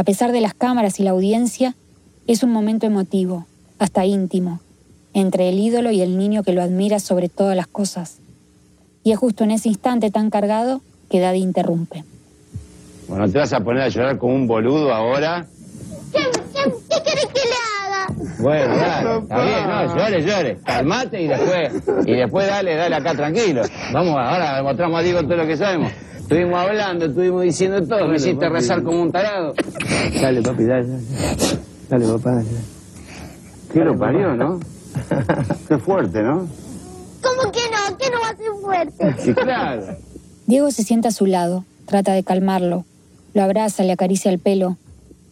A 0.00 0.02
pesar 0.02 0.32
de 0.32 0.40
las 0.40 0.54
cámaras 0.54 0.98
y 0.98 1.02
la 1.02 1.10
audiencia, 1.10 1.74
es 2.26 2.42
un 2.42 2.50
momento 2.50 2.86
emotivo, 2.86 3.44
hasta 3.78 4.06
íntimo, 4.06 4.60
entre 5.12 5.50
el 5.50 5.58
ídolo 5.58 5.90
y 5.90 6.00
el 6.00 6.16
niño 6.16 6.42
que 6.42 6.54
lo 6.54 6.62
admira 6.62 7.00
sobre 7.00 7.28
todas 7.28 7.54
las 7.54 7.66
cosas. 7.66 8.16
Y 9.04 9.12
es 9.12 9.18
justo 9.18 9.44
en 9.44 9.50
ese 9.50 9.68
instante 9.68 10.10
tan 10.10 10.30
cargado 10.30 10.80
que 11.10 11.20
Daddy 11.20 11.40
interrumpe. 11.40 12.02
Bueno, 13.08 13.30
te 13.30 13.36
vas 13.36 13.52
a 13.52 13.60
poner 13.60 13.82
a 13.82 13.88
llorar 13.90 14.16
como 14.16 14.36
un 14.36 14.46
boludo 14.46 14.90
ahora. 14.90 15.46
¿Qué, 16.10 16.20
qué, 16.54 16.72
qué 16.88 17.02
querés 17.02 17.26
que 17.26 17.40
le? 17.40 17.59
Bueno, 18.38 18.76
dale, 18.76 19.18
está 19.18 19.44
bien, 19.44 19.66
no, 19.66 19.96
llore, 19.96 20.22
llore. 20.22 20.58
Calmate 20.64 21.22
y 21.22 21.28
después, 21.28 21.72
y 22.06 22.12
después 22.12 22.46
dale, 22.46 22.76
dale 22.76 22.96
acá 22.96 23.14
tranquilo. 23.14 23.62
Vamos, 23.92 24.16
ahora 24.18 24.56
demostramos 24.56 25.00
a 25.00 25.02
Diego 25.02 25.22
todo 25.22 25.36
lo 25.36 25.46
que 25.46 25.56
sabemos. 25.56 25.92
Estuvimos 26.18 26.60
hablando, 26.60 27.06
estuvimos 27.06 27.42
diciendo 27.42 27.86
todo, 27.86 28.06
me 28.06 28.16
hiciste 28.16 28.48
rezar 28.48 28.82
como 28.82 29.02
un 29.02 29.10
tarado. 29.10 29.54
Dale, 30.20 30.42
papi, 30.42 30.64
dale, 30.64 30.86
dale. 30.86 31.02
Dale, 31.88 32.06
papá, 32.06 32.30
dale. 32.36 32.48
¿Qué 33.72 33.80
lo 33.80 33.98
parió, 33.98 34.36
no? 34.36 34.60
Qué 35.68 35.78
fuerte, 35.78 36.22
¿no? 36.22 36.48
¿Cómo 37.22 37.52
que 37.52 37.60
no? 37.70 37.96
¿Qué 37.98 38.10
no 38.10 38.20
va 38.20 38.28
a 38.28 38.36
ser 38.36 38.52
fuerte? 38.62 39.14
Sí, 39.18 39.34
claro. 39.34 39.82
Diego 40.46 40.70
se 40.70 40.82
sienta 40.82 41.08
a 41.08 41.12
su 41.12 41.26
lado, 41.26 41.64
trata 41.86 42.12
de 42.12 42.22
calmarlo, 42.22 42.84
lo 43.34 43.42
abraza, 43.42 43.84
le 43.84 43.92
acaricia 43.92 44.30
el 44.30 44.38
pelo. 44.38 44.76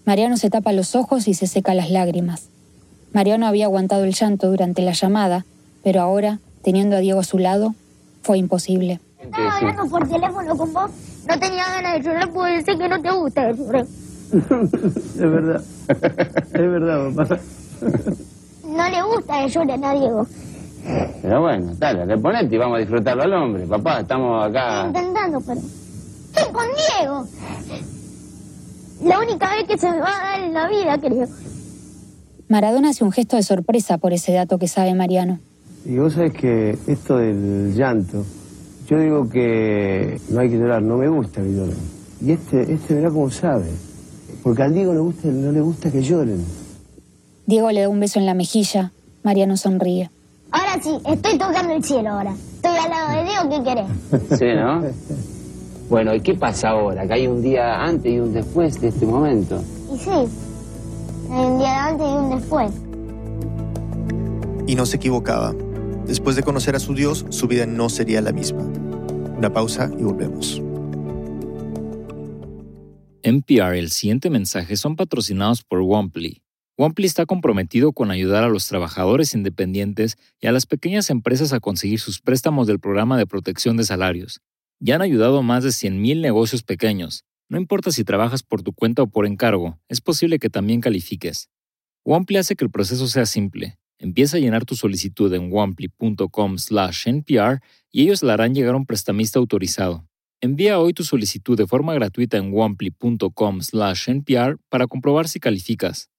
Mariano 0.05 0.37
se 0.37 0.51
tapa 0.51 0.73
los 0.73 0.95
ojos 0.95 1.29
y 1.29 1.35
se 1.35 1.47
seca 1.47 1.75
las 1.75 1.91
lágrimas. 1.91 2.49
Mariano 3.13 3.47
había 3.47 3.65
aguantado 3.67 4.05
el 4.05 4.15
llanto 4.15 4.51
durante 4.51 4.83
la 4.83 4.93
llamada, 4.93 5.45
pero 5.83 6.01
ahora, 6.01 6.39
teniendo 6.63 6.97
a 6.97 7.01
Diego 7.01 7.21
a 7.21 7.25
su 7.25 7.39
lado, 7.39 7.75
fue 8.23 8.39
imposible. 8.39 9.01
Estaba 9.21 9.57
hablando 9.57 9.87
por 9.87 10.09
teléfono 10.09 10.57
con 10.57 10.73
vos, 10.73 10.91
no 11.29 11.39
tenía 11.39 11.65
ganas 11.69 11.95
de 11.95 12.01
llorar 12.03 12.31
porque 12.33 12.63
sé 12.63 12.77
que 12.79 12.89
no 12.89 13.01
te 13.01 13.11
gusta 13.11 13.53
llore. 13.53 13.85
Es 14.31 15.17
verdad. 15.19 15.63
Es 15.89 16.53
verdad, 16.53 17.11
papá. 17.17 17.39
No 18.67 18.89
le 18.91 19.03
gusta 19.03 19.41
que 19.43 19.49
llore 19.49 19.73
a 19.73 19.93
Diego. 19.95 20.27
Pero 21.23 21.41
bueno, 21.41 21.73
dale, 21.79 22.05
reponete 22.05 22.55
y 22.55 22.59
vamos 22.59 22.77
a 22.77 22.81
disfrutarlo 22.81 23.23
al 23.23 23.33
hombre. 23.33 23.67
Papá, 23.67 24.01
estamos 24.01 24.47
Estoy 24.47 24.61
acá. 24.61 24.87
intentando, 24.87 25.41
pero... 25.41 25.61
¡Estoy 25.61 26.53
con 26.53 26.67
Diego! 26.99 27.25
La 29.05 29.19
única 29.21 29.49
vez 29.55 29.65
que 29.67 29.79
se 29.79 29.91
me 29.91 30.01
va 30.01 30.09
a 30.09 30.25
dar 30.25 30.41
en 30.41 30.53
la 30.55 30.69
vida, 30.69 30.99
creo. 30.99 31.27
Maradona 32.49 32.91
hace 32.91 33.05
un 33.05 33.13
gesto 33.13 33.37
de 33.37 33.43
sorpresa 33.43 33.99
por 33.99 34.15
ese 34.15 34.33
dato 34.33 34.59
que 34.59 34.69
sabe 34.69 34.95
Mariano. 34.95 35.39
Y 35.85 35.99
vos 35.99 36.15
sabés 36.15 36.33
que 36.33 36.79
esto 36.87 37.19
del 37.19 37.75
llanto, 37.75 38.25
yo 38.89 38.99
digo 38.99 39.29
que 39.29 40.19
no 40.31 40.41
hay 40.41 40.49
que 40.49 40.57
llorar, 40.57 40.83
no 40.83 40.97
me 40.97 41.09
gusta 41.09 41.43
que 41.43 41.53
lloren. 41.53 41.77
Y 42.25 42.33
este, 42.33 42.73
este 42.73 42.95
verá 42.95 43.11
cómo 43.11 43.31
sabe. 43.31 43.71
Porque 44.43 44.63
al 44.63 44.73
Diego 44.73 44.95
le 44.95 45.01
gusta, 45.01 45.29
no 45.29 45.53
le 45.53 45.61
gusta 45.61 45.91
que 45.91 46.01
lloren. 46.03 46.43
Diego 47.47 47.71
le 47.71 47.83
da 47.83 47.89
un 47.89 48.01
beso 48.01 48.19
en 48.19 48.27
la 48.27 48.35
mejilla. 48.35 48.93
Mariano 49.23 49.57
sonríe. 49.57 50.11
Ahora 50.51 50.81
sí, 50.83 50.91
estoy 51.07 51.39
tocando 51.39 51.75
el 51.75 51.85
cielo 51.85 52.11
ahora. 52.11 52.35
Estoy 52.57 52.77
al 52.77 52.91
lado 52.91 53.17
de 53.17 53.25
Diego, 53.25 53.49
¿qué 53.51 53.63
querés? 53.63 54.39
Sí, 54.39 54.47
¿no? 54.57 54.83
Bueno, 55.91 56.15
¿y 56.15 56.21
qué 56.21 56.35
pasa 56.35 56.71
ahora? 56.71 57.07
Que 57.07 57.15
hay 57.15 57.27
un 57.27 57.43
día 57.43 57.83
antes 57.83 58.11
y 58.11 58.19
un 58.19 58.33
después 58.33 58.81
de 58.81 58.89
este 58.89 59.05
momento. 59.05 59.63
Y 59.95 59.99
sí, 59.99 60.11
hay 61.31 61.45
un 61.45 61.59
día 61.59 61.87
antes 61.87 62.07
y 62.07 62.13
un 62.13 62.31
después. 62.31 62.73
Y 64.67 64.75
no 64.75 64.87
se 64.87 64.97
equivocaba. 64.97 65.55
Después 66.07 66.37
de 66.37 66.43
conocer 66.43 66.75
a 66.75 66.81
su 66.81 66.95
Dios, 66.95 67.27
su 67.31 67.47
vida 67.49 67.67
no 67.67 67.89
sería 67.89 68.21
la 68.21 68.33
misma. 68.33 68.63
Una 69.37 69.53
pausa 69.53 69.91
y 69.99 70.03
volvemos. 70.03 70.63
NPR 73.23 73.77
y 73.77 73.79
el 73.79 73.91
siguiente 73.91 74.31
mensaje 74.31 74.77
son 74.77 74.97
patrocinados 74.97 75.63
por 75.63 75.81
Womply. 75.81 76.43
Womply 76.79 77.07
está 77.07 77.27
comprometido 77.27 77.93
con 77.93 78.11
ayudar 78.11 78.45
a 78.45 78.49
los 78.49 78.69
trabajadores 78.69 79.35
independientes 79.35 80.17
y 80.41 80.47
a 80.47 80.53
las 80.53 80.65
pequeñas 80.65 81.11
empresas 81.11 81.53
a 81.53 81.61
conseguir 81.61 81.99
sus 81.99 82.21
préstamos 82.21 82.67
del 82.67 82.79
programa 82.79 83.19
de 83.19 83.27
protección 83.27 83.77
de 83.77 83.85
salarios. 83.85 84.41
Ya 84.79 84.95
han 84.95 85.03
ayudado 85.03 85.39
a 85.39 85.43
más 85.43 85.65
de 85.65 85.71
100.000 85.71 86.21
negocios 86.21 86.63
pequeños. 86.63 87.25
No 87.51 87.57
importa 87.57 87.91
si 87.91 88.05
trabajas 88.05 88.43
por 88.43 88.63
tu 88.63 88.75
cuenta 88.75 89.03
o 89.03 89.07
por 89.07 89.25
encargo, 89.25 89.81
es 89.89 90.03
posible 90.03 90.39
que 90.39 90.51
también 90.51 90.83
califiques. 90.83 91.49
Womply 92.05 92.37
hace 92.37 92.57
que 92.57 92.65
el 92.65 92.71
proceso 92.71 93.09
sea 93.09 93.25
simple. 93.25 93.79
Empieza 93.99 94.37
a 94.37 94.41
llenar 94.41 94.67
tu 94.67 94.77
solicitud 94.77 95.33
en 95.33 95.51
womply.com/npr 95.51 97.61
y 97.91 98.03
ellos 98.03 98.23
la 98.23 98.35
harán 98.35 98.55
llegar 98.55 98.75
a 98.75 98.77
un 98.77 98.85
prestamista 98.85 99.39
autorizado. 99.39 100.07
Envía 100.43 100.79
hoy 100.79 100.93
tu 100.93 101.05
solicitud 101.05 101.57
de 101.57 101.67
forma 101.67 101.95
gratuita 101.95 102.37
en 102.37 102.53
womply.com/npr 102.53 104.59
para 104.69 104.87
comprobar 104.87 105.27
si 105.27 105.41
calificas. 105.41 106.11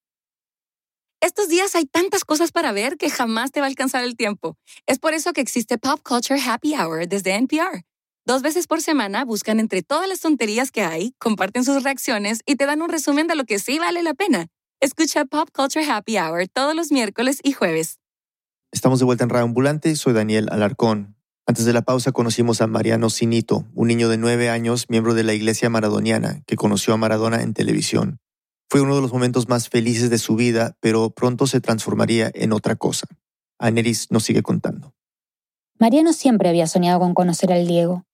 Estos 1.21 1.47
días 1.47 1.75
hay 1.75 1.85
tantas 1.85 2.25
cosas 2.25 2.51
para 2.51 2.71
ver 2.71 2.97
que 2.97 3.09
jamás 3.09 3.51
te 3.51 3.59
va 3.59 3.67
a 3.67 3.69
alcanzar 3.69 4.03
el 4.03 4.15
tiempo. 4.15 4.57
Es 4.87 4.99
por 4.99 5.13
eso 5.13 5.33
que 5.33 5.41
existe 5.41 5.77
Pop 5.77 5.99
Culture 6.01 6.39
Happy 6.39 6.73
Hour 6.75 7.07
desde 7.07 7.35
NPR. 7.35 7.83
Dos 8.29 8.43
veces 8.43 8.67
por 8.67 8.79
semana 8.79 9.25
buscan 9.25 9.59
entre 9.59 9.81
todas 9.81 10.07
las 10.07 10.19
tonterías 10.19 10.69
que 10.69 10.83
hay, 10.83 11.15
comparten 11.17 11.63
sus 11.63 11.83
reacciones 11.83 12.41
y 12.45 12.57
te 12.57 12.67
dan 12.67 12.83
un 12.83 12.89
resumen 12.89 13.25
de 13.25 13.33
lo 13.33 13.43
que 13.43 13.57
sí 13.57 13.79
vale 13.79 14.03
la 14.03 14.13
pena. 14.13 14.49
Escucha 14.79 15.25
Pop 15.25 15.49
Culture 15.51 15.83
Happy 15.83 16.19
Hour 16.19 16.47
todos 16.47 16.75
los 16.75 16.91
miércoles 16.91 17.39
y 17.41 17.53
jueves. 17.53 17.97
Estamos 18.71 18.99
de 18.99 19.05
vuelta 19.05 19.23
en 19.23 19.31
Radio 19.31 19.45
Ambulante, 19.45 19.95
soy 19.95 20.13
Daniel 20.13 20.47
Alarcón. 20.51 21.15
Antes 21.47 21.65
de 21.65 21.73
la 21.73 21.81
pausa 21.81 22.11
conocimos 22.11 22.61
a 22.61 22.67
Mariano 22.67 23.09
Sinito, 23.09 23.65
un 23.73 23.87
niño 23.87 24.09
de 24.09 24.19
nueve 24.19 24.51
años, 24.51 24.85
miembro 24.89 25.15
de 25.15 25.23
la 25.23 25.33
Iglesia 25.33 25.71
Maradoniana, 25.71 26.43
que 26.45 26.55
conoció 26.55 26.93
a 26.93 26.97
Maradona 26.97 27.41
en 27.41 27.55
televisión. 27.55 28.19
Fue 28.69 28.81
uno 28.81 28.95
de 28.95 29.01
los 29.01 29.11
momentos 29.11 29.49
más 29.49 29.69
felices 29.69 30.11
de 30.11 30.19
su 30.19 30.35
vida, 30.35 30.77
pero 30.81 31.09
pronto 31.09 31.47
se 31.47 31.61
transformaría 31.61 32.29
en 32.35 32.53
otra 32.53 32.75
cosa. 32.75 33.07
Aneris 33.57 34.11
nos 34.11 34.23
sigue 34.23 34.43
contando. 34.43 34.93
Mariano 35.79 36.13
siempre 36.13 36.49
había 36.49 36.67
soñado 36.67 36.99
con 36.99 37.15
conocer 37.15 37.53
al 37.53 37.65
Diego, 37.65 38.05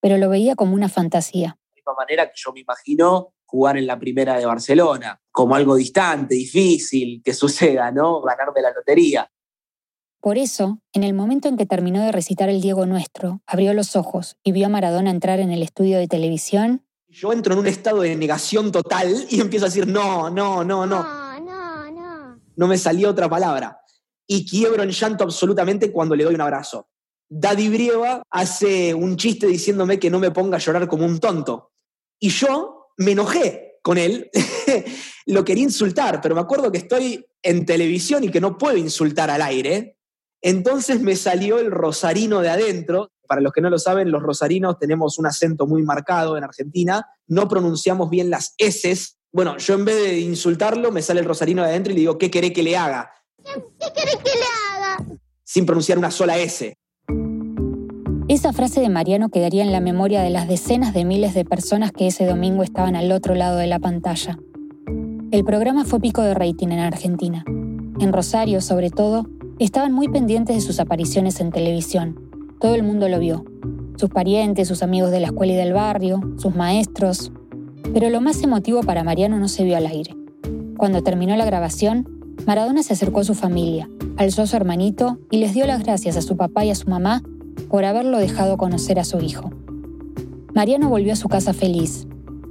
pero 0.00 0.18
lo 0.18 0.28
veía 0.28 0.56
como 0.56 0.74
una 0.74 0.88
fantasía. 0.88 1.58
De 1.62 1.70
la 1.70 1.74
misma 1.76 1.94
manera 1.94 2.26
que 2.26 2.34
yo 2.36 2.52
me 2.52 2.60
imagino 2.60 3.34
jugar 3.44 3.76
en 3.76 3.86
la 3.86 3.98
primera 3.98 4.38
de 4.38 4.46
Barcelona, 4.46 5.20
como 5.30 5.54
algo 5.54 5.74
distante, 5.76 6.34
difícil, 6.34 7.20
que 7.24 7.34
suceda, 7.34 7.90
¿no? 7.90 8.20
Ganarme 8.20 8.62
la 8.62 8.72
lotería. 8.72 9.30
Por 10.20 10.38
eso, 10.38 10.80
en 10.92 11.02
el 11.02 11.14
momento 11.14 11.48
en 11.48 11.56
que 11.56 11.66
terminó 11.66 12.02
de 12.02 12.12
recitar 12.12 12.48
el 12.48 12.60
Diego 12.60 12.86
Nuestro, 12.86 13.40
abrió 13.46 13.72
los 13.74 13.96
ojos 13.96 14.36
y 14.44 14.52
vio 14.52 14.66
a 14.66 14.68
Maradona 14.68 15.10
entrar 15.10 15.40
en 15.40 15.50
el 15.50 15.62
estudio 15.62 15.98
de 15.98 16.08
televisión 16.08 16.84
yo 17.10 17.32
entro 17.32 17.54
en 17.54 17.58
un 17.58 17.66
estado 17.66 18.02
de 18.02 18.14
negación 18.14 18.70
total 18.70 19.26
y 19.28 19.40
empiezo 19.40 19.66
a 19.66 19.68
decir, 19.68 19.86
no, 19.86 20.30
no, 20.30 20.62
no, 20.62 20.86
no. 20.86 21.02
No, 21.02 21.40
no, 21.40 21.90
no. 21.90 22.40
No 22.54 22.66
me 22.68 22.78
salió 22.78 23.10
otra 23.10 23.28
palabra. 23.28 23.80
Y 24.26 24.48
quiebro 24.48 24.84
en 24.84 24.90
llanto 24.90 25.24
absolutamente 25.24 25.90
cuando 25.90 26.14
le 26.14 26.22
doy 26.22 26.36
un 26.36 26.40
abrazo. 26.40 26.88
Daddy 27.30 27.68
Brieva 27.68 28.22
hace 28.28 28.92
un 28.92 29.16
chiste 29.16 29.46
diciéndome 29.46 29.98
que 29.98 30.10
no 30.10 30.18
me 30.18 30.32
ponga 30.32 30.56
a 30.56 30.60
llorar 30.60 30.88
como 30.88 31.06
un 31.06 31.20
tonto. 31.20 31.72
Y 32.18 32.28
yo 32.30 32.88
me 32.98 33.12
enojé 33.12 33.78
con 33.82 33.96
él. 33.96 34.30
Lo 35.26 35.44
quería 35.44 35.64
insultar, 35.64 36.20
pero 36.20 36.34
me 36.34 36.40
acuerdo 36.40 36.72
que 36.72 36.78
estoy 36.78 37.24
en 37.42 37.64
televisión 37.64 38.24
y 38.24 38.30
que 38.30 38.40
no 38.40 38.58
puedo 38.58 38.76
insultar 38.76 39.30
al 39.30 39.42
aire. 39.42 39.96
Entonces 40.42 41.00
me 41.00 41.16
salió 41.16 41.58
el 41.58 41.70
rosarino 41.70 42.40
de 42.40 42.50
adentro 42.50 43.12
para 43.30 43.42
los 43.42 43.52
que 43.52 43.60
no 43.60 43.70
lo 43.70 43.78
saben, 43.78 44.10
los 44.10 44.24
rosarinos 44.24 44.76
tenemos 44.80 45.16
un 45.20 45.26
acento 45.26 45.64
muy 45.64 45.84
marcado 45.84 46.36
en 46.36 46.42
Argentina, 46.42 47.06
no 47.28 47.46
pronunciamos 47.46 48.10
bien 48.10 48.28
las 48.28 48.56
S. 48.58 48.92
Bueno, 49.30 49.56
yo 49.56 49.74
en 49.74 49.84
vez 49.84 50.02
de 50.02 50.18
insultarlo, 50.18 50.90
me 50.90 51.00
sale 51.00 51.20
el 51.20 51.26
rosarino 51.26 51.62
de 51.62 51.68
adentro 51.68 51.92
y 51.92 51.94
le 51.94 52.00
digo, 52.00 52.18
¿qué 52.18 52.28
querés 52.28 52.50
que 52.50 52.64
le 52.64 52.76
haga? 52.76 53.12
¿Qué 53.44 53.92
querés 53.94 54.16
que 54.16 54.36
le 54.36 54.46
haga? 54.74 55.06
Sin 55.44 55.64
pronunciar 55.64 55.96
una 55.96 56.10
sola 56.10 56.38
S. 56.38 56.76
Esa 58.30 58.52
frase 58.52 58.80
de 58.80 58.88
Mariano 58.88 59.28
quedaría 59.28 59.64
en 59.64 59.72
la 59.72 59.80
memoria 59.80 60.22
de 60.22 60.30
las 60.30 60.46
decenas 60.46 60.94
de 60.94 61.04
miles 61.04 61.34
de 61.34 61.44
personas 61.44 61.90
que 61.90 62.06
ese 62.06 62.26
domingo 62.26 62.62
estaban 62.62 62.94
al 62.94 63.10
otro 63.10 63.34
lado 63.34 63.56
de 63.56 63.66
la 63.66 63.80
pantalla. 63.80 64.38
El 65.32 65.42
programa 65.42 65.84
fue 65.84 65.98
pico 65.98 66.22
de 66.22 66.34
rating 66.34 66.68
en 66.68 66.78
Argentina. 66.78 67.42
En 67.98 68.12
Rosario, 68.12 68.60
sobre 68.60 68.90
todo, 68.90 69.26
estaban 69.58 69.92
muy 69.92 70.06
pendientes 70.06 70.54
de 70.54 70.60
sus 70.60 70.78
apariciones 70.78 71.40
en 71.40 71.50
televisión. 71.50 72.20
Todo 72.60 72.76
el 72.76 72.84
mundo 72.84 73.08
lo 73.08 73.18
vio. 73.18 73.44
Sus 73.96 74.10
parientes, 74.10 74.68
sus 74.68 74.84
amigos 74.84 75.10
de 75.10 75.18
la 75.18 75.26
escuela 75.26 75.54
y 75.54 75.56
del 75.56 75.72
barrio, 75.72 76.20
sus 76.36 76.54
maestros. 76.54 77.32
Pero 77.92 78.10
lo 78.10 78.20
más 78.20 78.40
emotivo 78.44 78.84
para 78.84 79.02
Mariano 79.02 79.40
no 79.40 79.48
se 79.48 79.64
vio 79.64 79.76
al 79.76 79.86
aire. 79.86 80.14
Cuando 80.76 81.02
terminó 81.02 81.34
la 81.34 81.46
grabación, 81.46 82.06
Maradona 82.46 82.84
se 82.84 82.92
acercó 82.92 83.22
a 83.22 83.24
su 83.24 83.34
familia, 83.34 83.90
alzó 84.16 84.42
a 84.42 84.46
su 84.46 84.54
hermanito 84.54 85.18
y 85.32 85.38
les 85.38 85.52
dio 85.52 85.66
las 85.66 85.82
gracias 85.82 86.16
a 86.16 86.22
su 86.22 86.36
papá 86.36 86.64
y 86.64 86.70
a 86.70 86.76
su 86.76 86.88
mamá 86.88 87.24
por 87.68 87.84
haberlo 87.84 88.18
dejado 88.18 88.56
conocer 88.56 88.98
a 88.98 89.04
su 89.04 89.20
hijo. 89.20 89.50
Mariano 90.54 90.88
volvió 90.88 91.12
a 91.12 91.16
su 91.16 91.28
casa 91.28 91.52
feliz. 91.52 92.06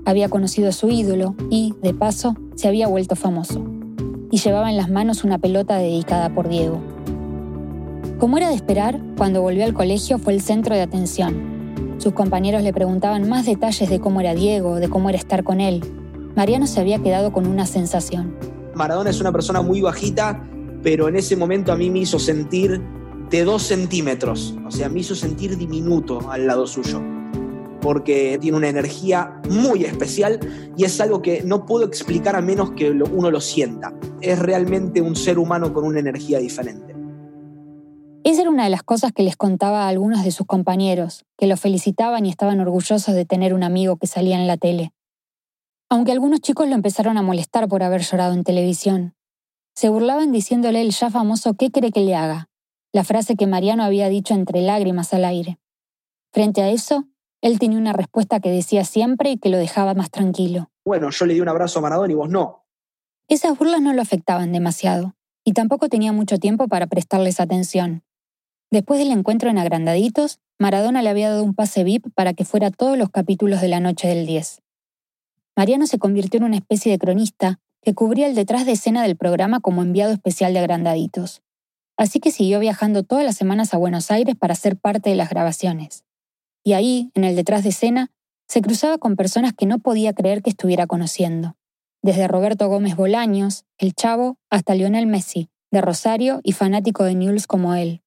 Había 0.06 0.30
conocido 0.30 0.70
a 0.70 0.72
su 0.72 0.90
ídolo 0.90 1.36
y, 1.50 1.76
de 1.82 1.94
paso, 1.94 2.36
se 2.56 2.68
había 2.68 2.88
vuelto 2.88 3.16
famoso. 3.16 3.62
Y 4.32 4.38
llevaba 4.38 4.70
en 4.70 4.78
las 4.78 4.90
manos 4.90 5.24
una 5.24 5.38
pelota 5.38 5.78
dedicada 5.78 6.34
por 6.34 6.48
Diego. 6.48 6.80
Como 8.18 8.38
era 8.38 8.50
de 8.50 8.56
esperar, 8.56 9.00
cuando 9.18 9.42
volvió 9.42 9.66
al 9.66 9.74
colegio 9.74 10.18
fue 10.18 10.34
el 10.34 10.42
centro 10.42 10.76
de 10.76 10.82
atención. 10.82 11.96
Sus 11.98 12.14
compañeros 12.14 12.64
le 12.64 12.74
preguntaban 12.74 13.28
más 13.28 13.46
detalles 13.46 13.90
de 13.90 14.00
cómo 14.00 14.22
era 14.22 14.34
Diego, 14.34 14.76
de 14.76 14.90
cómo 14.90 15.10
era 15.10 15.18
estar 15.18 15.44
con 15.44 15.60
él. 15.60 15.82
Mariano 16.36 16.68
se 16.68 16.80
había 16.80 17.00
quedado 17.00 17.34
con 17.34 17.48
una 17.48 17.66
sensación. 17.66 18.36
Maradona 18.74 19.10
es 19.10 19.20
una 19.20 19.32
persona 19.32 19.62
muy 19.62 19.82
bajita, 19.82 20.42
pero 20.82 21.10
en 21.10 21.18
ese 21.18 21.36
momento 21.36 21.74
a 21.74 21.76
mí 21.76 21.90
me 21.90 22.00
hizo 22.00 22.20
sentir 22.20 22.82
de 23.30 23.44
dos 23.44 23.64
centímetros, 23.64 24.56
o 24.66 24.72
sea, 24.72 24.90
me 24.90 25.02
hizo 25.02 25.16
sentir 25.16 25.56
diminuto 25.56 26.32
al 26.32 26.48
lado 26.48 26.66
suyo, 26.66 27.02
porque 27.80 28.40
tiene 28.42 28.58
una 28.58 28.70
energía 28.70 29.40
muy 29.50 29.86
especial 29.86 30.40
y 30.76 30.84
es 30.84 31.00
algo 31.00 31.22
que 31.22 31.44
no 31.44 31.66
puedo 31.66 31.86
explicar 31.86 32.36
a 32.36 32.42
menos 32.42 32.72
que 32.72 32.90
uno 32.90 33.30
lo 33.30 33.40
sienta. 33.40 33.94
Es 34.22 34.40
realmente 34.40 35.02
un 35.02 35.16
ser 35.16 35.38
humano 35.38 35.74
con 35.74 35.86
una 35.86 36.00
energía 36.00 36.40
diferente. 36.40 36.96
Esa 38.24 38.42
era 38.42 38.50
una 38.50 38.66
de 38.66 38.70
las 38.70 38.84
cosas 38.84 39.12
que 39.14 39.24
les 39.24 39.38
contaba 39.38 39.84
a 39.84 39.88
algunos 39.88 40.24
de 40.24 40.32
sus 40.32 40.46
compañeros, 40.46 41.26
que 41.38 41.48
lo 41.48 41.56
felicitaban 41.56 42.26
y 42.26 42.30
estaban 42.30 42.60
orgullosos 42.60 43.16
de 43.16 43.26
tener 43.26 43.54
un 43.54 43.64
amigo 43.64 43.98
que 43.98 44.08
salía 44.08 44.40
en 44.40 44.48
la 44.48 44.58
tele. 44.58 44.92
Aunque 45.90 46.12
algunos 46.12 46.42
chicos 46.42 46.68
lo 46.68 46.76
empezaron 46.76 47.18
a 47.18 47.22
molestar 47.22 47.68
por 47.68 47.82
haber 47.82 48.02
llorado 48.02 48.34
en 48.34 48.44
televisión. 48.44 49.16
Se 49.74 49.90
burlaban 49.90 50.32
diciéndole 50.32 50.82
el 50.82 50.92
ya 50.92 51.10
famoso 51.10 51.54
¿qué 51.54 51.72
cree 51.72 51.92
que 51.92 52.02
le 52.02 52.16
haga? 52.16 52.49
La 52.92 53.04
frase 53.04 53.36
que 53.36 53.46
Mariano 53.46 53.84
había 53.84 54.10
dicho 54.10 54.34
entre 54.34 54.62
lágrimas 54.62 55.14
al 55.14 55.26
aire. 55.26 55.60
Frente 56.32 56.62
a 56.62 56.70
eso, 56.70 57.08
él 57.42 57.60
tenía 57.60 57.78
una 57.78 57.94
respuesta 57.94 58.40
que 58.40 58.50
decía 58.50 58.84
siempre 58.84 59.32
y 59.32 59.38
que 59.38 59.50
lo 59.50 59.58
dejaba 59.58 59.94
más 59.94 60.10
tranquilo. 60.10 60.72
Bueno, 60.86 61.10
yo 61.12 61.26
le 61.26 61.36
di 61.36 61.42
un 61.42 61.50
abrazo 61.50 61.80
a 61.80 61.82
Maradona 61.84 62.12
y 62.12 62.16
vos 62.16 62.30
no. 62.30 62.66
Esas 63.28 63.58
burlas 63.58 63.82
no 63.82 63.94
lo 63.94 64.02
afectaban 64.02 64.52
demasiado, 64.52 65.16
y 65.44 65.54
tampoco 65.54 65.88
tenía 65.88 66.12
mucho 66.12 66.40
tiempo 66.40 66.68
para 66.68 66.88
prestarles 66.88 67.40
atención. 67.40 68.04
Después 68.72 69.00
del 69.00 69.12
encuentro 69.12 69.50
en 69.50 69.60
Agrandaditos, 69.60 70.40
Maradona 70.58 71.02
le 71.02 71.10
había 71.10 71.30
dado 71.30 71.44
un 71.44 71.54
pase 71.54 71.84
VIP 71.84 72.08
para 72.14 72.34
que 72.34 72.44
fuera 72.44 72.72
todos 72.72 72.98
los 72.98 73.10
capítulos 73.10 73.62
de 73.62 73.68
la 73.68 73.80
noche 73.80 74.08
del 74.08 74.26
10. 74.26 74.62
Mariano 75.56 75.88
se 75.88 76.00
convirtió 76.00 76.40
en 76.40 76.46
una 76.46 76.58
especie 76.58 76.92
de 76.92 77.00
cronista 77.00 77.60
que 77.82 77.94
cubría 77.94 78.28
el 78.28 78.36
detrás 78.36 78.66
de 78.66 78.74
escena 78.74 79.04
del 79.04 79.16
programa 79.16 79.60
como 79.60 79.82
enviado 79.82 80.12
especial 80.12 80.54
de 80.54 80.60
Agrandaditos. 80.60 81.42
Así 82.00 82.20
que 82.20 82.32
siguió 82.32 82.60
viajando 82.60 83.04
todas 83.04 83.24
las 83.24 83.36
semanas 83.36 83.76
a 83.76 83.78
Buenos 83.78 84.10
Aires 84.10 84.36
para 84.36 84.56
ser 84.56 84.78
parte 84.78 85.12
de 85.12 85.16
las 85.16 85.30
grabaciones. 85.30 86.04
Y 86.64 86.74
ahí, 86.74 87.12
en 87.14 87.24
el 87.26 87.36
detrás 87.36 87.64
de 87.64 87.70
escena, 87.70 88.10
se 88.48 88.62
cruzaba 88.62 88.98
con 88.98 89.16
personas 89.16 89.54
que 89.54 89.68
no 89.68 89.78
podía 89.78 90.14
creer 90.14 90.42
que 90.42 90.50
estuviera 90.50 90.88
conociendo. 90.88 91.56
Desde 92.02 92.28
Roberto 92.28 92.68
Gómez 92.70 92.96
Bolaños, 92.96 93.66
el 93.78 93.94
Chavo, 93.94 94.38
hasta 94.50 94.74
Lionel 94.74 95.06
Messi, 95.06 95.50
de 95.70 95.82
Rosario 95.82 96.40
y 96.44 96.54
fanático 96.54 97.04
de 97.04 97.14
Newell's 97.14 97.46
como 97.46 97.76
él 97.76 98.02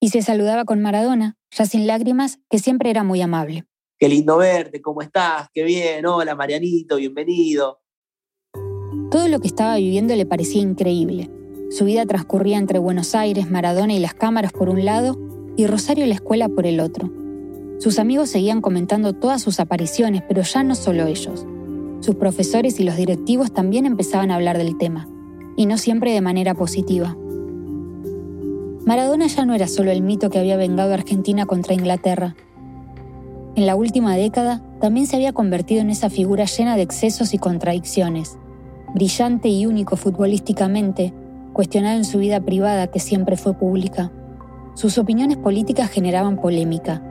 y 0.00 0.10
se 0.10 0.22
saludaba 0.22 0.64
con 0.64 0.80
Maradona, 0.80 1.36
ya 1.50 1.66
sin 1.66 1.86
lágrimas, 1.86 2.38
que 2.50 2.58
siempre 2.58 2.90
era 2.90 3.02
muy 3.02 3.20
amable. 3.20 3.64
Qué 3.98 4.08
lindo 4.08 4.36
verte, 4.36 4.82
¿cómo 4.82 5.02
estás? 5.02 5.48
Qué 5.52 5.64
bien, 5.64 6.04
hola 6.06 6.34
Marianito, 6.34 6.96
bienvenido. 6.96 7.80
Todo 9.10 9.28
lo 9.28 9.40
que 9.40 9.46
estaba 9.46 9.76
viviendo 9.76 10.14
le 10.14 10.26
parecía 10.26 10.60
increíble. 10.60 11.30
Su 11.70 11.84
vida 11.84 12.06
transcurría 12.06 12.58
entre 12.58 12.78
Buenos 12.78 13.14
Aires, 13.14 13.50
Maradona 13.50 13.92
y 13.92 13.98
las 13.98 14.14
cámaras 14.14 14.52
por 14.52 14.68
un 14.68 14.84
lado 14.84 15.18
y 15.56 15.66
Rosario 15.66 16.04
y 16.04 16.08
la 16.08 16.14
escuela 16.14 16.48
por 16.48 16.66
el 16.66 16.80
otro. 16.80 17.10
Sus 17.78 17.98
amigos 17.98 18.30
seguían 18.30 18.60
comentando 18.60 19.12
todas 19.12 19.42
sus 19.42 19.60
apariciones, 19.60 20.22
pero 20.28 20.42
ya 20.42 20.62
no 20.62 20.74
solo 20.74 21.06
ellos. 21.06 21.44
Sus 22.00 22.14
profesores 22.14 22.78
y 22.78 22.84
los 22.84 22.96
directivos 22.96 23.52
también 23.52 23.84
empezaban 23.84 24.30
a 24.30 24.36
hablar 24.36 24.58
del 24.58 24.78
tema, 24.78 25.08
y 25.56 25.66
no 25.66 25.76
siempre 25.76 26.12
de 26.12 26.20
manera 26.20 26.54
positiva. 26.54 27.16
Maradona 28.84 29.26
ya 29.26 29.44
no 29.44 29.54
era 29.54 29.66
solo 29.66 29.90
el 29.90 30.02
mito 30.02 30.30
que 30.30 30.38
había 30.38 30.56
vengado 30.56 30.92
a 30.92 30.94
Argentina 30.94 31.44
contra 31.46 31.74
Inglaterra. 31.74 32.36
En 33.56 33.66
la 33.66 33.74
última 33.74 34.16
década 34.16 34.62
también 34.80 35.06
se 35.06 35.16
había 35.16 35.32
convertido 35.32 35.80
en 35.80 35.90
esa 35.90 36.10
figura 36.10 36.44
llena 36.44 36.76
de 36.76 36.82
excesos 36.82 37.34
y 37.34 37.38
contradicciones, 37.38 38.38
brillante 38.94 39.48
y 39.48 39.66
único 39.66 39.96
futbolísticamente, 39.96 41.12
cuestionado 41.56 41.96
en 41.96 42.04
su 42.04 42.18
vida 42.18 42.38
privada 42.42 42.88
que 42.88 43.00
siempre 43.00 43.38
fue 43.38 43.54
pública. 43.54 44.12
Sus 44.74 44.98
opiniones 44.98 45.38
políticas 45.38 45.90
generaban 45.90 46.36
polémica. 46.36 47.02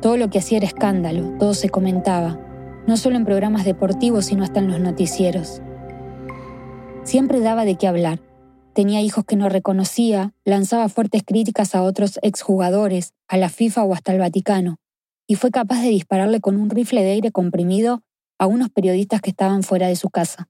Todo 0.00 0.16
lo 0.16 0.30
que 0.30 0.38
hacía 0.38 0.58
era 0.58 0.68
escándalo, 0.68 1.36
todo 1.40 1.52
se 1.52 1.68
comentaba, 1.68 2.38
no 2.86 2.96
solo 2.96 3.16
en 3.16 3.24
programas 3.24 3.64
deportivos, 3.64 4.26
sino 4.26 4.44
hasta 4.44 4.60
en 4.60 4.70
los 4.70 4.78
noticieros. 4.78 5.62
Siempre 7.02 7.40
daba 7.40 7.64
de 7.64 7.74
qué 7.74 7.88
hablar, 7.88 8.20
tenía 8.72 9.00
hijos 9.00 9.24
que 9.24 9.34
no 9.34 9.48
reconocía, 9.48 10.32
lanzaba 10.44 10.88
fuertes 10.88 11.24
críticas 11.26 11.74
a 11.74 11.82
otros 11.82 12.20
exjugadores, 12.22 13.14
a 13.26 13.36
la 13.36 13.48
FIFA 13.48 13.82
o 13.82 13.94
hasta 13.94 14.12
el 14.12 14.20
Vaticano, 14.20 14.76
y 15.26 15.34
fue 15.34 15.50
capaz 15.50 15.82
de 15.82 15.88
dispararle 15.88 16.38
con 16.38 16.56
un 16.56 16.70
rifle 16.70 17.02
de 17.02 17.10
aire 17.10 17.32
comprimido 17.32 18.04
a 18.38 18.46
unos 18.46 18.70
periodistas 18.70 19.22
que 19.22 19.30
estaban 19.30 19.64
fuera 19.64 19.88
de 19.88 19.96
su 19.96 20.08
casa. 20.08 20.48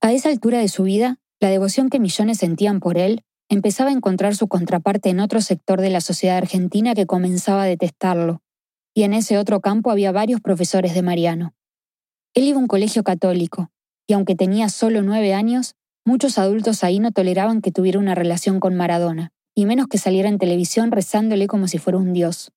A 0.00 0.12
esa 0.12 0.28
altura 0.28 0.58
de 0.58 0.66
su 0.66 0.82
vida, 0.82 1.20
la 1.40 1.48
devoción 1.48 1.90
que 1.90 2.00
millones 2.00 2.38
sentían 2.38 2.80
por 2.80 2.98
él 2.98 3.22
empezaba 3.48 3.90
a 3.90 3.92
encontrar 3.92 4.34
su 4.34 4.48
contraparte 4.48 5.10
en 5.10 5.20
otro 5.20 5.40
sector 5.40 5.80
de 5.80 5.90
la 5.90 6.00
sociedad 6.00 6.38
argentina 6.38 6.94
que 6.94 7.06
comenzaba 7.06 7.62
a 7.62 7.66
detestarlo, 7.66 8.42
y 8.94 9.02
en 9.02 9.12
ese 9.12 9.38
otro 9.38 9.60
campo 9.60 9.90
había 9.90 10.12
varios 10.12 10.40
profesores 10.40 10.94
de 10.94 11.02
Mariano. 11.02 11.54
Él 12.34 12.44
iba 12.44 12.56
a 12.56 12.60
un 12.60 12.66
colegio 12.66 13.04
católico, 13.04 13.70
y 14.06 14.14
aunque 14.14 14.34
tenía 14.34 14.68
solo 14.68 15.02
nueve 15.02 15.34
años, 15.34 15.74
muchos 16.04 16.38
adultos 16.38 16.82
ahí 16.82 16.98
no 16.98 17.12
toleraban 17.12 17.60
que 17.60 17.72
tuviera 17.72 17.98
una 17.98 18.14
relación 18.14 18.58
con 18.58 18.74
Maradona, 18.74 19.32
y 19.54 19.66
menos 19.66 19.86
que 19.88 19.98
saliera 19.98 20.28
en 20.28 20.38
televisión 20.38 20.90
rezándole 20.90 21.46
como 21.46 21.68
si 21.68 21.78
fuera 21.78 21.98
un 21.98 22.12
dios. 22.12 22.52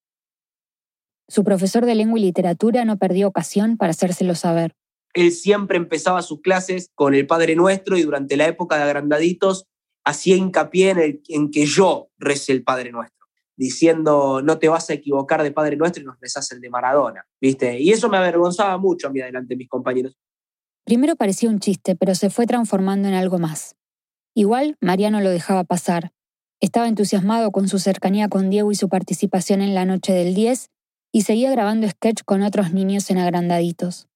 Su 1.28 1.44
profesor 1.44 1.86
de 1.86 1.94
lengua 1.94 2.18
y 2.18 2.22
literatura 2.22 2.84
no 2.84 2.96
perdió 2.96 3.28
ocasión 3.28 3.76
para 3.76 3.92
hacérselo 3.92 4.34
saber. 4.34 4.74
Él 5.14 5.32
siempre 5.32 5.76
empezaba 5.76 6.22
sus 6.22 6.40
clases 6.40 6.90
con 6.94 7.14
el 7.14 7.26
Padre 7.26 7.56
Nuestro 7.56 7.96
y 7.96 8.02
durante 8.02 8.36
la 8.36 8.46
época 8.46 8.76
de 8.76 8.84
agrandaditos 8.84 9.66
hacía 10.04 10.36
hincapié 10.36 10.90
en, 10.90 11.22
en 11.28 11.50
que 11.50 11.66
yo 11.66 12.10
rece 12.18 12.52
el 12.52 12.62
Padre 12.62 12.92
Nuestro, 12.92 13.26
diciendo 13.56 14.40
no 14.42 14.58
te 14.58 14.68
vas 14.68 14.88
a 14.90 14.94
equivocar 14.94 15.42
de 15.42 15.52
Padre 15.52 15.76
Nuestro 15.76 16.02
y 16.02 16.06
nos 16.06 16.20
rezás 16.20 16.50
el 16.52 16.60
de 16.60 16.70
Maradona, 16.70 17.26
¿viste? 17.40 17.80
Y 17.80 17.90
eso 17.90 18.08
me 18.08 18.16
avergonzaba 18.16 18.78
mucho 18.78 19.08
a 19.08 19.10
mí 19.10 19.20
adelante 19.20 19.56
mis 19.56 19.68
compañeros. 19.68 20.16
Primero 20.84 21.16
parecía 21.16 21.48
un 21.48 21.60
chiste, 21.60 21.94
pero 21.94 22.14
se 22.14 22.30
fue 22.30 22.46
transformando 22.46 23.08
en 23.08 23.14
algo 23.14 23.38
más. 23.38 23.76
Igual, 24.34 24.76
Mariano 24.80 25.20
lo 25.20 25.30
dejaba 25.30 25.64
pasar. 25.64 26.12
Estaba 26.60 26.88
entusiasmado 26.88 27.52
con 27.52 27.68
su 27.68 27.78
cercanía 27.78 28.28
con 28.28 28.50
Diego 28.50 28.70
y 28.70 28.74
su 28.74 28.88
participación 28.88 29.62
en 29.62 29.74
la 29.74 29.84
noche 29.84 30.12
del 30.12 30.34
10 30.34 30.70
y 31.12 31.22
seguía 31.22 31.50
grabando 31.50 31.88
sketch 31.88 32.22
con 32.24 32.42
otros 32.42 32.72
niños 32.72 33.10
en 33.10 33.18
agrandaditos. 33.18 34.09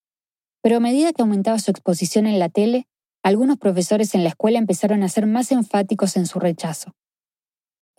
Pero 0.64 0.78
a 0.78 0.80
medida 0.80 1.12
que 1.12 1.20
aumentaba 1.20 1.58
su 1.58 1.70
exposición 1.70 2.26
en 2.26 2.38
la 2.38 2.48
tele, 2.48 2.88
algunos 3.22 3.58
profesores 3.58 4.14
en 4.14 4.22
la 4.22 4.30
escuela 4.30 4.58
empezaron 4.58 5.02
a 5.02 5.10
ser 5.10 5.26
más 5.26 5.52
enfáticos 5.52 6.16
en 6.16 6.24
su 6.24 6.38
rechazo. 6.38 6.94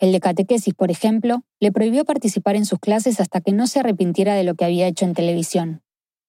El 0.00 0.10
de 0.10 0.18
catequesis, 0.18 0.74
por 0.74 0.90
ejemplo, 0.90 1.44
le 1.60 1.70
prohibió 1.70 2.04
participar 2.04 2.56
en 2.56 2.66
sus 2.66 2.80
clases 2.80 3.20
hasta 3.20 3.40
que 3.40 3.52
no 3.52 3.68
se 3.68 3.78
arrepintiera 3.78 4.34
de 4.34 4.42
lo 4.42 4.56
que 4.56 4.64
había 4.64 4.88
hecho 4.88 5.04
en 5.04 5.14
televisión. 5.14 5.82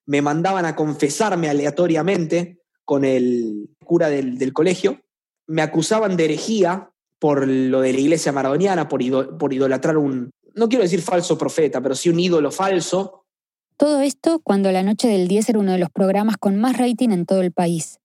Me 0.05 0.21
mandaban 0.21 0.65
a 0.65 0.75
confesarme 0.75 1.49
aleatoriamente 1.49 2.61
con 2.85 3.03
el 3.03 3.75
cura 3.83 4.09
del, 4.09 4.37
del 4.37 4.53
colegio. 4.53 5.01
Me 5.47 5.63
acusaban 5.63 6.17
de 6.17 6.25
herejía 6.25 6.91
por 7.17 7.47
lo 7.47 7.81
de 7.81 7.93
la 7.93 7.99
iglesia 7.99 8.31
maradoniana, 8.31 8.87
por, 8.87 9.39
por 9.39 9.53
idolatrar 9.53 9.97
un, 9.97 10.29
no 10.53 10.69
quiero 10.69 10.83
decir 10.83 11.01
falso 11.01 11.35
profeta, 11.35 11.81
pero 11.81 11.95
sí 11.95 12.09
un 12.09 12.19
ídolo 12.19 12.51
falso. 12.51 13.23
Todo 13.77 14.01
esto 14.01 14.39
cuando 14.39 14.71
La 14.71 14.81
Noche 14.81 15.07
del 15.07 15.27
10 15.27 15.49
era 15.49 15.59
uno 15.59 15.71
de 15.71 15.77
los 15.77 15.91
programas 15.91 16.37
con 16.37 16.55
más 16.55 16.79
rating 16.79 17.09
en 17.09 17.27
todo 17.27 17.41
el 17.41 17.51
país. 17.51 17.99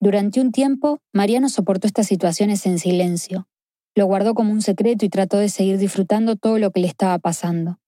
Durante 0.00 0.40
un 0.40 0.52
tiempo, 0.52 1.00
Mariano 1.12 1.50
soportó 1.50 1.86
estas 1.86 2.06
situaciones 2.06 2.64
en 2.64 2.78
silencio. 2.78 3.46
Lo 3.94 4.06
guardó 4.06 4.32
como 4.32 4.52
un 4.52 4.62
secreto 4.62 5.04
y 5.04 5.10
trató 5.10 5.36
de 5.36 5.50
seguir 5.50 5.76
disfrutando 5.76 6.36
todo 6.36 6.58
lo 6.58 6.70
que 6.70 6.80
le 6.80 6.86
estaba 6.86 7.18
pasando. 7.18 7.78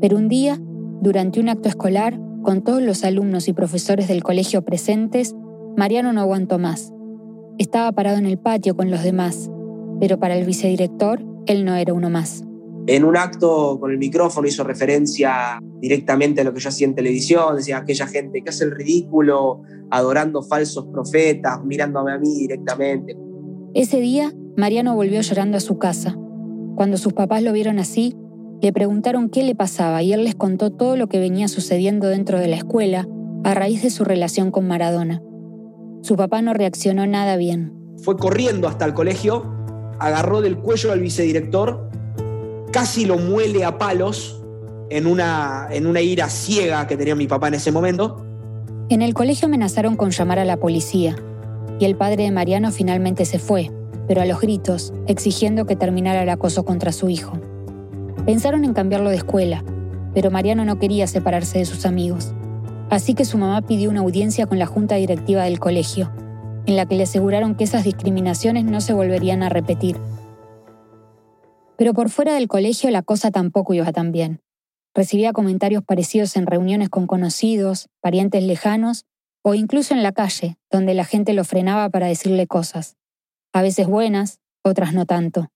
Pero 0.00 0.16
un 0.16 0.28
día, 0.28 0.58
durante 1.00 1.38
un 1.38 1.48
acto 1.48 1.68
escolar, 1.68 2.18
con 2.42 2.64
todos 2.64 2.82
los 2.82 3.04
alumnos 3.04 3.46
y 3.46 3.52
profesores 3.52 4.08
del 4.08 4.24
colegio 4.24 4.64
presentes, 4.64 5.36
Mariano 5.76 6.12
no 6.12 6.22
aguantó 6.22 6.58
más. 6.58 6.92
Estaba 7.58 7.92
parado 7.92 8.18
en 8.18 8.26
el 8.26 8.36
patio 8.36 8.76
con 8.76 8.90
los 8.90 9.04
demás, 9.04 9.48
pero 10.00 10.18
para 10.18 10.34
el 10.36 10.44
vicedirector 10.44 11.24
él 11.46 11.64
no 11.64 11.76
era 11.76 11.94
uno 11.94 12.10
más. 12.10 12.42
En 12.86 13.04
un 13.04 13.16
acto 13.16 13.78
con 13.80 13.90
el 13.90 13.98
micrófono 13.98 14.48
hizo 14.48 14.64
referencia 14.64 15.60
directamente 15.80 16.40
a 16.40 16.44
lo 16.44 16.52
que 16.52 16.60
yo 16.60 16.68
hacía 16.68 16.86
en 16.86 16.94
televisión, 16.94 17.56
decía 17.56 17.78
aquella 17.78 18.06
gente 18.06 18.42
que 18.42 18.50
hace 18.50 18.64
el 18.64 18.72
ridículo, 18.72 19.62
adorando 19.90 20.42
falsos 20.42 20.86
profetas, 20.86 21.64
mirándome 21.64 22.12
a 22.12 22.18
mí 22.18 22.34
directamente. 22.34 23.16
Ese 23.74 24.00
día, 24.00 24.32
Mariano 24.56 24.94
volvió 24.94 25.20
llorando 25.20 25.56
a 25.56 25.60
su 25.60 25.78
casa. 25.78 26.16
Cuando 26.74 26.96
sus 26.96 27.12
papás 27.12 27.42
lo 27.42 27.52
vieron 27.52 27.78
así, 27.78 28.16
le 28.60 28.72
preguntaron 28.72 29.28
qué 29.28 29.42
le 29.44 29.54
pasaba 29.54 30.02
y 30.02 30.12
él 30.12 30.24
les 30.24 30.34
contó 30.34 30.70
todo 30.70 30.96
lo 30.96 31.08
que 31.08 31.20
venía 31.20 31.48
sucediendo 31.48 32.08
dentro 32.08 32.38
de 32.38 32.48
la 32.48 32.56
escuela 32.56 33.08
a 33.44 33.54
raíz 33.54 33.82
de 33.82 33.90
su 33.90 34.04
relación 34.04 34.50
con 34.50 34.66
Maradona. 34.66 35.22
Su 36.02 36.16
papá 36.16 36.42
no 36.42 36.52
reaccionó 36.52 37.06
nada 37.06 37.36
bien. 37.36 37.72
Fue 38.02 38.16
corriendo 38.16 38.66
hasta 38.66 38.84
el 38.84 38.94
colegio 38.94 39.62
agarró 40.02 40.40
del 40.40 40.58
cuello 40.58 40.92
al 40.92 41.00
vicedirector, 41.00 41.88
casi 42.72 43.04
lo 43.04 43.18
muele 43.18 43.64
a 43.64 43.78
palos 43.78 44.42
en 44.90 45.06
una, 45.06 45.68
en 45.70 45.86
una 45.86 46.00
ira 46.00 46.28
ciega 46.28 46.86
que 46.86 46.96
tenía 46.96 47.14
mi 47.14 47.26
papá 47.26 47.48
en 47.48 47.54
ese 47.54 47.70
momento. 47.70 48.24
En 48.88 49.02
el 49.02 49.14
colegio 49.14 49.46
amenazaron 49.46 49.96
con 49.96 50.10
llamar 50.10 50.38
a 50.38 50.44
la 50.44 50.58
policía 50.58 51.16
y 51.78 51.84
el 51.84 51.96
padre 51.96 52.24
de 52.24 52.30
Mariano 52.30 52.72
finalmente 52.72 53.24
se 53.24 53.38
fue, 53.38 53.70
pero 54.08 54.20
a 54.20 54.26
los 54.26 54.40
gritos, 54.40 54.92
exigiendo 55.06 55.66
que 55.66 55.76
terminara 55.76 56.22
el 56.22 56.28
acoso 56.28 56.64
contra 56.64 56.92
su 56.92 57.08
hijo. 57.08 57.38
Pensaron 58.26 58.64
en 58.64 58.74
cambiarlo 58.74 59.10
de 59.10 59.16
escuela, 59.16 59.64
pero 60.14 60.30
Mariano 60.30 60.64
no 60.64 60.78
quería 60.78 61.06
separarse 61.06 61.58
de 61.58 61.64
sus 61.64 61.86
amigos. 61.86 62.32
Así 62.90 63.14
que 63.14 63.24
su 63.24 63.38
mamá 63.38 63.62
pidió 63.62 63.88
una 63.88 64.00
audiencia 64.00 64.46
con 64.46 64.58
la 64.58 64.66
junta 64.66 64.96
directiva 64.96 65.44
del 65.44 65.60
colegio 65.60 66.10
en 66.66 66.76
la 66.76 66.86
que 66.86 66.96
le 66.96 67.04
aseguraron 67.04 67.54
que 67.54 67.64
esas 67.64 67.84
discriminaciones 67.84 68.64
no 68.64 68.80
se 68.80 68.92
volverían 68.92 69.42
a 69.42 69.48
repetir. 69.48 69.96
Pero 71.76 71.94
por 71.94 72.10
fuera 72.10 72.34
del 72.34 72.48
colegio 72.48 72.90
la 72.90 73.02
cosa 73.02 73.30
tampoco 73.30 73.74
iba 73.74 73.92
tan 73.92 74.12
bien. 74.12 74.40
Recibía 74.94 75.32
comentarios 75.32 75.82
parecidos 75.84 76.36
en 76.36 76.46
reuniones 76.46 76.90
con 76.90 77.06
conocidos, 77.06 77.88
parientes 78.00 78.42
lejanos 78.42 79.06
o 79.42 79.54
incluso 79.54 79.94
en 79.94 80.02
la 80.02 80.12
calle, 80.12 80.58
donde 80.70 80.94
la 80.94 81.04
gente 81.04 81.32
lo 81.32 81.44
frenaba 81.44 81.88
para 81.88 82.06
decirle 82.06 82.46
cosas. 82.46 82.96
A 83.52 83.62
veces 83.62 83.86
buenas, 83.86 84.40
otras 84.62 84.94
no 84.94 85.06
tanto. 85.06 85.48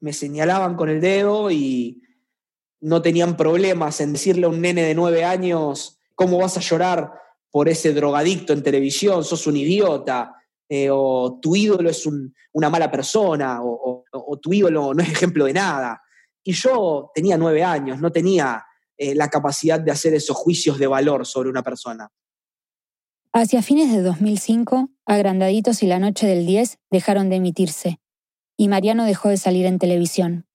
Me 0.00 0.12
señalaban 0.12 0.76
con 0.76 0.88
el 0.88 1.00
dedo 1.00 1.50
y 1.50 2.02
no 2.80 3.02
tenían 3.02 3.36
problemas 3.36 4.00
en 4.00 4.12
decirle 4.12 4.46
a 4.46 4.50
un 4.50 4.60
nene 4.60 4.82
de 4.82 4.94
nueve 4.94 5.24
años, 5.24 5.98
¿cómo 6.14 6.38
vas 6.38 6.56
a 6.56 6.60
llorar 6.60 7.12
por 7.50 7.68
ese 7.68 7.92
drogadicto 7.94 8.52
en 8.52 8.62
televisión? 8.62 9.24
Sos 9.24 9.46
un 9.46 9.56
idiota. 9.56 10.34
Eh, 10.68 10.88
o 10.90 11.38
tu 11.42 11.54
ídolo 11.54 11.90
es 11.90 12.08
una 12.52 12.70
mala 12.70 12.90
persona, 12.90 13.60
tu 14.40 14.52
ídolo 14.52 14.94
no 14.94 15.02
es 15.02 15.10
ejemplo 15.10 15.44
de 15.46 15.52
nada. 15.52 16.02
Y 16.42 16.52
yo 16.52 17.10
tenía 17.14 17.38
nueve 17.38 17.64
años, 17.64 18.00
no 18.00 18.12
tenía 18.12 18.64
eh, 18.96 19.14
la 19.14 19.28
capacidad 19.28 19.80
de 19.80 19.90
hacer 19.90 20.14
esos 20.14 20.36
juicios 20.36 20.78
de 20.78 20.86
valor 20.86 21.26
sobre 21.26 21.48
una 21.48 21.62
persona. 21.62 22.10
Hacia 23.32 23.62
fines 23.62 23.90
de 23.90 24.02
2005, 24.02 24.90
Agrandaditos 25.06 25.82
y 25.82 25.86
La 25.86 25.98
Noche 25.98 26.26
del 26.26 26.46
10 26.46 26.78
dejaron 26.90 27.30
de 27.30 27.36
emitirse, 27.36 27.98
y 28.56 28.68
Mariano 28.68 29.04
dejó 29.04 29.30
de 29.30 29.36
salir 29.36 29.66
en 29.66 29.80
televisión. 29.80 30.46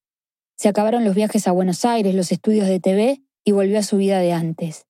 Se 0.55 0.69
acabaron 0.69 1.03
los 1.03 1.15
viajes 1.15 1.47
a 1.47 1.51
Buenos 1.51 1.83
Aires, 1.83 2.15
los 2.15 2.31
estudios 2.31 2.67
de 2.67 2.79
TV, 2.79 3.21
y 3.43 3.51
volvió 3.51 3.79
a 3.79 3.83
su 3.83 3.97
vida 3.97 4.19
de 4.19 4.31
antes. 4.31 4.85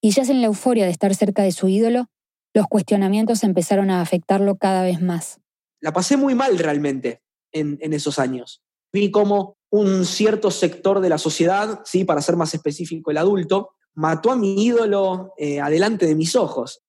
Y 0.00 0.10
ya 0.10 0.22
en 0.22 0.40
la 0.40 0.48
euforia 0.48 0.86
de 0.86 0.90
estar 0.90 1.14
cerca 1.14 1.42
de 1.42 1.52
su 1.52 1.68
ídolo, 1.68 2.06
los 2.52 2.66
cuestionamientos 2.66 3.44
empezaron 3.44 3.90
a 3.90 4.00
afectarlo 4.00 4.56
cada 4.56 4.82
vez 4.82 5.00
más. 5.00 5.40
La 5.80 5.92
pasé 5.92 6.16
muy 6.16 6.34
mal 6.34 6.58
realmente 6.58 7.23
en, 7.54 7.92
esos 7.92 8.18
años. 8.18 8.62
Vi 8.92 9.10
cómo 9.10 9.56
un 9.70 10.04
cierto 10.04 10.50
sector 10.50 11.00
de 11.00 11.08
la 11.08 11.18
sociedad, 11.18 11.80
sí, 11.84 12.04
para 12.04 12.20
ser 12.20 12.36
más 12.36 12.54
específico, 12.54 13.10
el 13.10 13.16
adulto, 13.16 13.70
mató 13.94 14.30
a 14.30 14.36
mi 14.36 14.62
ídolo 14.62 15.32
eh, 15.38 15.60
adelante 15.60 16.06
de 16.06 16.14
mis 16.14 16.36
ojos. 16.36 16.82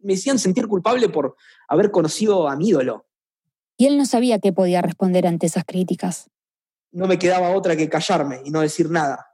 Me 0.00 0.14
hacían 0.14 0.38
sentir 0.38 0.66
culpable 0.66 1.08
por 1.08 1.36
haber 1.68 1.90
conocido 1.90 2.48
a 2.48 2.56
mi 2.56 2.68
ídolo. 2.68 3.06
Y 3.76 3.86
él 3.86 3.98
no 3.98 4.06
sabía 4.06 4.38
qué 4.38 4.52
podía 4.52 4.80
responder 4.80 5.26
ante 5.26 5.46
esas 5.46 5.64
críticas. 5.64 6.30
No 6.92 7.06
me 7.06 7.18
quedaba 7.18 7.50
otra 7.50 7.76
que 7.76 7.88
callarme 7.88 8.40
y 8.44 8.50
no 8.50 8.60
decir 8.60 8.90
nada, 8.90 9.26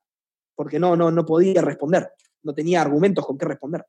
porque 0.56 0.78
no, 0.78 0.96
no, 0.96 1.10
no 1.10 1.24
podía 1.24 1.62
responder, 1.62 2.10
no 2.42 2.52
tenía 2.52 2.80
argumentos 2.80 3.24
con 3.24 3.38
qué 3.38 3.44
responder. 3.44 3.86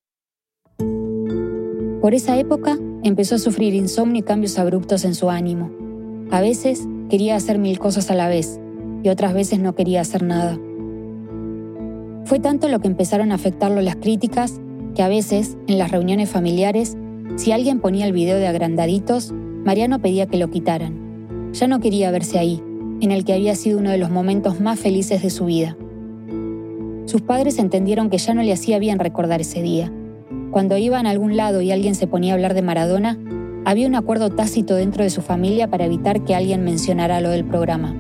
Por 2.01 2.14
esa 2.14 2.38
época 2.38 2.78
empezó 3.03 3.36
a 3.36 3.39
sufrir 3.39 3.74
insomnio 3.74 4.20
y 4.20 4.24
cambios 4.24 4.60
abruptos 4.60 5.05
en 5.05 5.16
su 5.16 5.30
ánimo. 5.30 5.93
A 6.32 6.41
veces 6.41 6.88
quería 7.09 7.36
hacer 7.36 7.59
mil 7.59 7.80
cosas 7.80 8.09
a 8.11 8.15
la 8.15 8.28
vez 8.28 8.59
y 9.03 9.09
otras 9.09 9.34
veces 9.34 9.59
no 9.59 9.76
quería 9.76 10.01
hacer 10.01 10.24
nada. 10.24 10.59
Fue 12.26 12.39
tanto 12.39 12.69
lo 12.69 12.80
que 12.80 12.88
empezaron 12.88 13.32
a 13.32 13.36
afectarlo 13.36 13.82
las 13.82 13.97
críticas 13.97 14.59
que 14.95 15.03
a 15.03 15.07
veces, 15.07 15.57
en 15.67 15.78
las 15.78 15.91
reuniones 15.91 16.30
familiares, 16.30 16.97
si 17.36 17.51
alguien 17.51 17.80
ponía 17.80 18.05
el 18.05 18.13
video 18.13 18.38
de 18.38 18.47
agrandaditos, 18.47 19.32
Mariano 19.32 19.99
pedía 19.99 20.28
que 20.28 20.38
lo 20.38 20.49
quitaran. 20.49 21.51
Ya 21.53 21.67
no 21.67 21.80
quería 21.80 22.11
verse 22.11 22.39
ahí, 22.39 22.61
en 23.01 23.11
el 23.11 23.26
que 23.26 23.34
había 23.34 23.55
sido 23.55 23.80
uno 23.80 23.91
de 23.91 23.97
los 23.97 24.11
momentos 24.11 24.59
más 24.59 24.80
felices 24.80 25.21
de 25.21 25.30
su 25.30 25.45
vida. 25.45 25.78
Sus 27.05 27.21
padres 27.21 27.59
entendieron 27.59 28.09
que 28.09 28.17
ya 28.17 28.34
no 28.34 28.43
le 28.43 28.53
hacía 28.53 28.80
bien 28.80 28.99
recordar 28.99 29.41
ese 29.41 29.61
día 29.61 29.91
cuando 30.53 30.78
iban 30.78 31.07
a 31.07 31.09
algún 31.09 31.36
lado 31.36 31.61
y 31.61 31.71
alguien 31.71 31.95
se 31.95 32.07
ponía 32.07 32.32
a 32.32 32.36
hablar 32.36 32.53
de 32.53 32.61
Maradona, 32.61 33.17
había 33.66 33.88
un 33.88 33.95
acuerdo 33.95 34.30
tácito 34.30 34.76
dentro 34.76 35.03
de 35.03 35.09
su 35.09 35.22
familia 35.22 35.70
para 35.70 35.86
evitar 35.86 36.24
que 36.24 36.36
alguien 36.36 36.64
mencionara 36.64 37.22
lo 37.22 37.30
del 37.30 37.45
programa. 37.45 37.95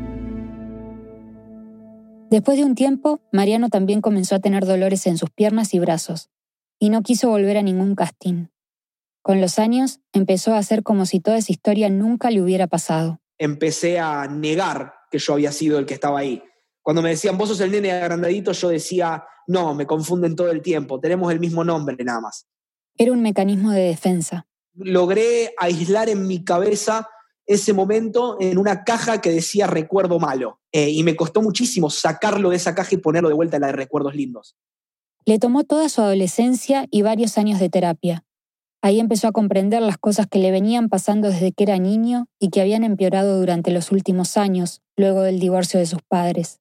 Después 2.29 2.57
de 2.57 2.65
un 2.65 2.75
tiempo, 2.75 3.21
Mariano 3.31 3.69
también 3.69 4.01
comenzó 4.01 4.35
a 4.35 4.39
tener 4.39 4.65
dolores 4.65 5.05
en 5.07 5.17
sus 5.17 5.29
piernas 5.29 5.73
y 5.73 5.79
brazos, 5.79 6.29
y 6.79 6.89
no 6.89 7.01
quiso 7.03 7.29
volver 7.29 7.57
a 7.57 7.61
ningún 7.61 7.95
casting. 7.95 8.47
Con 9.21 9.39
los 9.39 9.59
años, 9.59 10.01
empezó 10.11 10.53
a 10.53 10.57
hacer 10.57 10.83
como 10.83 11.05
si 11.05 11.19
toda 11.19 11.37
esa 11.37 11.51
historia 11.51 11.89
nunca 11.89 12.29
le 12.29 12.41
hubiera 12.41 12.67
pasado. 12.67 13.21
Empecé 13.37 13.99
a 13.99 14.27
negar 14.27 14.93
que 15.09 15.19
yo 15.19 15.33
había 15.33 15.51
sido 15.51 15.79
el 15.79 15.85
que 15.85 15.93
estaba 15.93 16.19
ahí. 16.19 16.43
Cuando 16.81 17.01
me 17.01 17.09
decían, 17.09 17.37
vos 17.37 17.49
sos 17.49 17.61
el 17.61 17.71
nene 17.71 17.91
agrandadito, 17.91 18.51
yo 18.51 18.69
decía, 18.69 19.23
no, 19.47 19.73
me 19.73 19.85
confunden 19.85 20.35
todo 20.35 20.51
el 20.51 20.61
tiempo, 20.61 20.99
tenemos 20.99 21.31
el 21.31 21.39
mismo 21.39 21.63
nombre 21.63 21.95
nada 22.03 22.19
más. 22.19 22.47
Era 22.97 23.13
un 23.13 23.21
mecanismo 23.21 23.71
de 23.71 23.81
defensa. 23.81 24.47
Logré 24.75 25.53
aislar 25.57 26.09
en 26.09 26.27
mi 26.27 26.43
cabeza 26.43 27.09
ese 27.45 27.73
momento 27.73 28.37
en 28.39 28.57
una 28.57 28.83
caja 28.83 29.21
que 29.21 29.31
decía 29.31 29.67
recuerdo 29.67 30.19
malo. 30.19 30.59
Eh, 30.71 30.89
y 30.89 31.03
me 31.03 31.15
costó 31.15 31.41
muchísimo 31.41 31.89
sacarlo 31.89 32.49
de 32.49 32.55
esa 32.55 32.73
caja 32.73 32.95
y 32.95 32.97
ponerlo 32.97 33.29
de 33.29 33.35
vuelta 33.35 33.57
en 33.57 33.61
la 33.61 33.67
de 33.67 33.73
recuerdos 33.73 34.15
lindos. 34.15 34.55
Le 35.25 35.39
tomó 35.39 35.63
toda 35.63 35.87
su 35.89 36.01
adolescencia 36.01 36.87
y 36.89 37.01
varios 37.01 37.37
años 37.37 37.59
de 37.59 37.69
terapia. 37.69 38.25
Ahí 38.81 38.99
empezó 38.99 39.29
a 39.29 39.31
comprender 39.31 39.81
las 39.81 39.97
cosas 39.97 40.27
que 40.27 40.39
le 40.39 40.51
venían 40.51 40.89
pasando 40.89 41.29
desde 41.29 41.53
que 41.53 41.63
era 41.63 41.77
niño 41.77 42.25
y 42.37 42.49
que 42.49 42.59
habían 42.59 42.83
empeorado 42.83 43.39
durante 43.39 43.71
los 43.71 43.93
últimos 43.93 44.35
años, 44.35 44.81
luego 44.97 45.21
del 45.21 45.39
divorcio 45.39 45.79
de 45.79 45.85
sus 45.85 46.01
padres. 46.01 46.59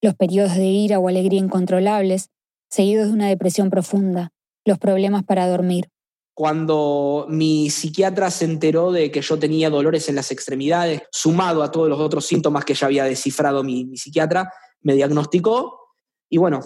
Los 0.00 0.14
periodos 0.14 0.54
de 0.54 0.66
ira 0.66 1.00
o 1.00 1.08
alegría 1.08 1.40
incontrolables, 1.40 2.30
seguidos 2.70 3.08
de 3.08 3.14
una 3.14 3.28
depresión 3.28 3.68
profunda, 3.68 4.32
los 4.64 4.78
problemas 4.78 5.24
para 5.24 5.48
dormir. 5.48 5.88
Cuando 6.40 7.26
mi 7.28 7.68
psiquiatra 7.68 8.30
se 8.30 8.46
enteró 8.46 8.92
de 8.92 9.10
que 9.10 9.20
yo 9.20 9.38
tenía 9.38 9.68
dolores 9.68 10.08
en 10.08 10.14
las 10.14 10.30
extremidades, 10.30 11.02
sumado 11.12 11.62
a 11.62 11.70
todos 11.70 11.90
los 11.90 12.00
otros 12.00 12.24
síntomas 12.24 12.64
que 12.64 12.72
ya 12.72 12.86
había 12.86 13.04
descifrado 13.04 13.62
mi, 13.62 13.94
psiquiatra, 13.94 14.50
me 14.80 14.94
diagnosticó 14.94 15.78
y 16.30 16.38
bueno, 16.38 16.60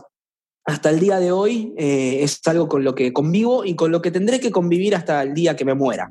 hasta 0.65 0.91
el 0.91 1.01
día 1.01 1.19
de 1.19 1.33
hoy 1.33 1.75
eh, 1.77 2.23
es 2.23 2.41
algo 2.47 2.69
con 2.69 2.85
lo 2.85 2.95
que 2.95 3.13
convivo 3.13 3.65
y 3.65 3.75
con 3.75 3.91
lo 3.91 4.01
que 4.01 4.13
tendré 4.13 4.39
que 4.39 4.53
convivir 4.53 4.95
hasta 4.95 5.21
el 5.25 5.35
día 5.35 5.57
que 5.57 5.65
me 5.65 5.75
muera. 5.75 6.09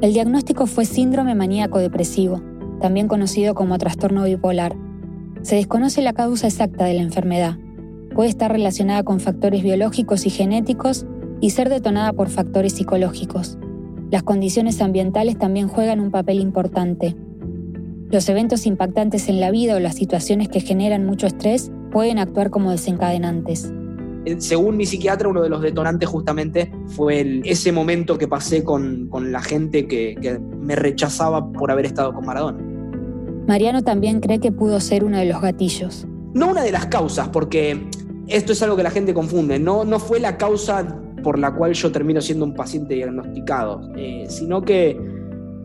El 0.00 0.12
diagnóstico 0.12 0.68
fue 0.68 0.84
síndrome 0.84 1.34
maníaco 1.34 1.80
depresivo, 1.80 2.40
también 2.80 3.08
conocido 3.08 3.56
como 3.56 3.78
trastorno 3.78 4.22
bipolar. 4.22 4.76
Se 5.42 5.56
desconoce 5.56 6.02
la 6.02 6.12
causa 6.12 6.46
exacta 6.46 6.84
de 6.84 6.94
la 6.94 7.02
enfermedad. 7.02 7.58
Puede 8.14 8.30
estar 8.30 8.52
relacionada 8.52 9.02
con 9.02 9.18
factores 9.18 9.64
biológicos 9.64 10.24
y 10.24 10.30
genéticos 10.30 11.04
y 11.42 11.50
ser 11.50 11.68
detonada 11.68 12.12
por 12.12 12.30
factores 12.30 12.72
psicológicos. 12.72 13.58
Las 14.10 14.22
condiciones 14.22 14.80
ambientales 14.80 15.36
también 15.38 15.66
juegan 15.66 15.98
un 15.98 16.12
papel 16.12 16.38
importante. 16.38 17.16
Los 18.10 18.28
eventos 18.28 18.64
impactantes 18.64 19.28
en 19.28 19.40
la 19.40 19.50
vida 19.50 19.74
o 19.74 19.80
las 19.80 19.96
situaciones 19.96 20.48
que 20.48 20.60
generan 20.60 21.04
mucho 21.04 21.26
estrés 21.26 21.72
pueden 21.90 22.20
actuar 22.20 22.50
como 22.50 22.70
desencadenantes. 22.70 23.72
Eh, 24.24 24.36
según 24.38 24.76
mi 24.76 24.86
psiquiatra, 24.86 25.28
uno 25.28 25.42
de 25.42 25.48
los 25.48 25.60
detonantes 25.62 26.08
justamente 26.08 26.72
fue 26.86 27.40
ese 27.44 27.72
momento 27.72 28.18
que 28.18 28.28
pasé 28.28 28.62
con, 28.62 29.10
la 29.12 29.42
gente 29.42 29.88
que, 29.88 30.14
que 30.22 30.38
me 30.38 30.76
rechazaba 30.76 31.50
por 31.50 31.72
haber 31.72 31.86
estado 31.86 32.14
con 32.14 32.24
Maradona. 32.24 32.64
Mariano 33.48 33.82
también 33.82 34.20
cree 34.20 34.38
que 34.38 34.52
pudo 34.52 34.78
ser 34.78 35.02
uno 35.02 35.18
de 35.18 35.24
los 35.24 35.42
gatillos. 35.42 36.06
No 36.34 36.50
una 36.50 36.62
de 36.62 36.70
las 36.70 36.86
causas, 36.86 37.30
porque 37.30 37.82
esto 38.28 38.52
es 38.52 38.62
algo 38.62 38.76
que 38.76 38.84
la 38.84 38.90
gente 38.90 39.12
confunde. 39.12 39.58
No, 39.58 39.84
no 39.84 39.98
fue 39.98 40.20
la 40.20 40.36
causa 40.36 41.02
por 41.22 41.38
la 41.38 41.54
cual 41.54 41.72
yo 41.72 41.90
termino 41.92 42.20
siendo 42.20 42.44
un 42.44 42.54
paciente 42.54 42.94
diagnosticado, 42.94 43.80
eh, 43.96 44.26
sino 44.28 44.62
que 44.62 44.98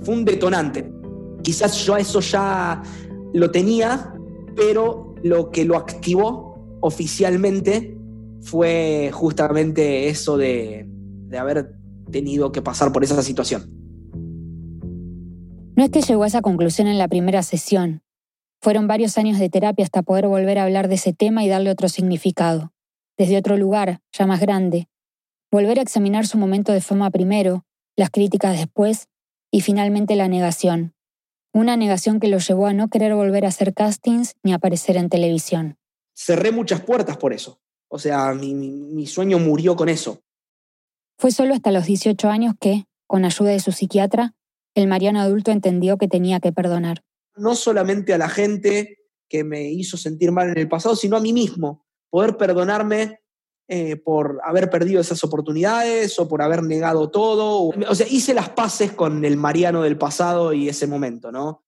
fue 0.02 0.16
un 0.16 0.26
detonante. 0.26 0.92
Quizás 1.42 1.86
yo 1.86 1.98
eso 1.98 2.20
ya 2.20 2.82
lo 3.34 3.52
tenía, 3.52 4.14
pero 4.56 5.16
lo 5.24 5.50
que 5.50 5.66
lo 5.66 5.78
activó 5.78 6.78
oficialmente 6.82 7.98
fue 8.42 9.10
justamente 9.14 10.08
eso 10.10 10.38
de, 10.38 10.88
haber 11.38 11.76
tenido 12.12 12.52
que 12.52 12.62
pasar 12.62 12.92
por 12.92 13.04
esa 13.04 13.22
situación. 13.22 13.70
No 15.76 15.84
es 15.84 15.90
que 15.92 16.02
llegó 16.02 16.24
a 16.24 16.28
esa 16.28 16.42
conclusión 16.42 16.88
en 16.88 16.98
la 16.98 17.08
primera 17.08 17.44
sesión. 17.44 18.02
Fueron 18.62 18.88
varios 18.88 19.18
años 19.18 19.38
de 19.38 19.50
terapia 19.50 19.84
hasta 19.84 20.02
poder 20.02 20.28
volver 20.28 20.58
a 20.58 20.64
hablar 20.64 20.88
de 20.88 20.96
ese 20.96 21.14
tema 21.14 21.44
y 21.44 21.50
darle 21.50 21.70
otro 21.70 21.90
significado. 21.90 22.74
Desde 23.18 23.38
otro 23.38 23.58
lugar, 23.58 24.00
ya 24.12 24.26
más 24.26 24.40
grande. 24.40 24.88
Volver 25.50 25.80
a 25.80 25.82
examinar 25.82 26.28
su 26.28 26.38
momento 26.38 26.74
de 26.74 26.82
fama 26.82 27.10
primero, 27.10 27.66
las 27.96 28.10
críticas 28.10 28.58
después 28.58 29.08
y 29.50 29.62
finalmente 29.62 30.18
la 30.18 30.28
negación. 30.28 30.94
Una 31.54 31.78
negación 31.78 32.20
que 32.20 32.28
lo 32.28 32.38
llevó 32.40 32.68
a 32.68 32.74
no 32.74 32.90
querer 32.90 33.16
volver 33.16 33.46
a 33.46 33.48
hacer 33.48 33.74
castings 33.74 34.36
ni 34.44 34.52
aparecer 34.52 34.98
en 34.98 35.10
televisión. 35.10 35.78
Cerré 36.14 36.52
muchas 36.52 36.82
puertas 36.82 37.16
por 37.16 37.32
eso. 37.32 37.62
O 37.88 37.98
sea, 37.98 38.34
mi, 38.34 39.08
sueño 39.08 39.40
murió 39.40 39.78
con 39.78 39.88
eso. 39.88 40.22
Fue 41.18 41.32
solo 41.32 41.54
hasta 41.54 41.72
los 41.72 41.86
18 41.86 42.28
años 42.30 42.54
que, 42.60 42.86
con 43.08 43.24
ayuda 43.24 43.52
de 43.52 43.62
su 43.62 43.72
psiquiatra, 43.72 44.36
el 44.76 44.88
Mariano 44.88 45.22
adulto 45.22 45.52
entendió 45.52 45.98
que 45.98 46.10
tenía 46.10 46.42
que 46.42 46.52
perdonar. 46.52 47.04
No 47.38 47.56
solamente 47.56 48.14
a 48.14 48.18
la 48.18 48.28
gente 48.28 48.98
que 49.30 49.46
me 49.46 49.72
hizo 49.72 49.96
sentir 49.96 50.34
mal 50.34 50.50
en 50.50 50.58
el 50.58 50.68
pasado, 50.68 50.98
sino 50.98 51.16
a 51.16 51.22
mí 51.22 51.32
mismo. 51.32 51.86
Poder 52.10 52.36
perdonarme 52.36 53.22
eh, 53.70 53.98
por 53.98 54.40
haber 54.46 54.70
perdido 54.70 55.02
esas 55.02 55.22
oportunidades 55.26 56.18
o 56.20 56.30
por 56.30 56.42
haber 56.42 56.64
negado 56.64 57.10
todo. 57.10 57.74
O 57.90 57.96
sea, 57.96 58.08
hice 58.10 58.34
las 58.34 58.48
paces 58.48 58.94
con 58.94 59.26
el 59.26 59.36
Mariano 59.36 59.82
del 59.82 59.98
pasado 59.98 60.54
y 60.54 60.70
ese 60.70 60.88
momento, 60.88 61.34
¿no? 61.34 61.66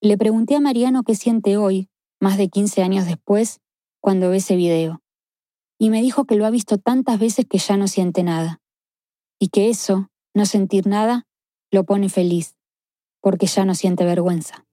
Le 0.00 0.16
pregunté 0.16 0.54
a 0.54 0.60
Mariano 0.60 1.02
qué 1.02 1.14
siente 1.14 1.58
hoy, 1.58 1.90
más 2.20 2.38
de 2.38 2.48
15 2.48 2.82
años 2.82 3.04
después, 3.04 3.60
cuando 4.00 4.30
ve 4.30 4.38
ese 4.38 4.56
video. 4.56 5.02
Y 5.78 5.90
me 5.90 6.00
dijo 6.00 6.24
que 6.24 6.36
lo 6.36 6.46
ha 6.46 6.50
visto 6.50 6.78
tantas 6.78 7.18
veces 7.18 7.44
que 7.46 7.58
ya 7.58 7.76
no 7.76 7.86
siente 7.86 8.22
nada. 8.22 8.62
Y 9.38 9.48
que 9.48 9.68
eso, 9.68 10.08
no 10.32 10.46
sentir 10.46 10.86
nada, 10.86 11.26
lo 11.70 11.84
pone 11.84 12.08
feliz, 12.08 12.56
porque 13.20 13.44
ya 13.44 13.66
no 13.66 13.74
siente 13.74 14.06
vergüenza. 14.06 14.64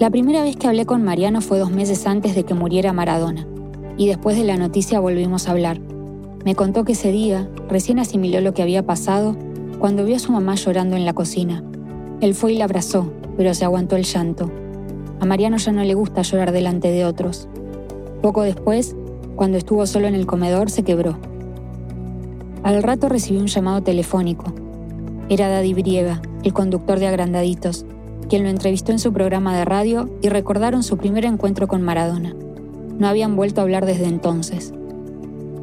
La 0.00 0.10
primera 0.10 0.42
vez 0.42 0.56
que 0.56 0.66
hablé 0.66 0.84
con 0.84 1.04
Mariano 1.04 1.40
fue 1.40 1.60
dos 1.60 1.70
meses 1.70 2.08
antes 2.08 2.34
de 2.34 2.42
que 2.42 2.54
muriera 2.54 2.92
Maradona 2.92 3.51
y 3.96 4.06
después 4.06 4.36
de 4.36 4.44
la 4.44 4.56
noticia 4.56 5.00
volvimos 5.00 5.48
a 5.48 5.52
hablar. 5.52 5.80
Me 6.44 6.54
contó 6.54 6.84
que 6.84 6.92
ese 6.92 7.12
día 7.12 7.48
recién 7.68 7.98
asimiló 7.98 8.40
lo 8.40 8.54
que 8.54 8.62
había 8.62 8.84
pasado 8.84 9.36
cuando 9.78 10.04
vio 10.04 10.16
a 10.16 10.20
su 10.20 10.32
mamá 10.32 10.54
llorando 10.54 10.96
en 10.96 11.04
la 11.04 11.12
cocina. 11.12 11.62
Él 12.20 12.34
fue 12.34 12.52
y 12.52 12.56
la 12.56 12.64
abrazó, 12.64 13.12
pero 13.36 13.54
se 13.54 13.64
aguantó 13.64 13.96
el 13.96 14.04
llanto. 14.04 14.50
A 15.20 15.24
Mariano 15.24 15.56
ya 15.56 15.72
no 15.72 15.84
le 15.84 15.94
gusta 15.94 16.22
llorar 16.22 16.52
delante 16.52 16.90
de 16.90 17.04
otros. 17.04 17.48
Poco 18.22 18.42
después, 18.42 18.96
cuando 19.36 19.58
estuvo 19.58 19.86
solo 19.86 20.06
en 20.06 20.14
el 20.14 20.26
comedor, 20.26 20.70
se 20.70 20.82
quebró. 20.82 21.18
Al 22.62 22.82
rato 22.82 23.08
recibió 23.08 23.40
un 23.40 23.48
llamado 23.48 23.82
telefónico. 23.82 24.52
Era 25.28 25.48
Daddy 25.48 25.74
Briega, 25.74 26.22
el 26.44 26.52
conductor 26.52 26.98
de 26.98 27.06
Agrandaditos, 27.06 27.86
quien 28.28 28.44
lo 28.44 28.48
entrevistó 28.48 28.92
en 28.92 28.98
su 28.98 29.12
programa 29.12 29.56
de 29.56 29.64
radio 29.64 30.08
y 30.22 30.28
recordaron 30.28 30.82
su 30.82 30.96
primer 30.96 31.24
encuentro 31.24 31.66
con 31.68 31.82
Maradona. 31.82 32.34
No 33.02 33.08
habían 33.08 33.34
vuelto 33.34 33.60
a 33.60 33.64
hablar 33.64 33.84
desde 33.84 34.06
entonces. 34.06 34.72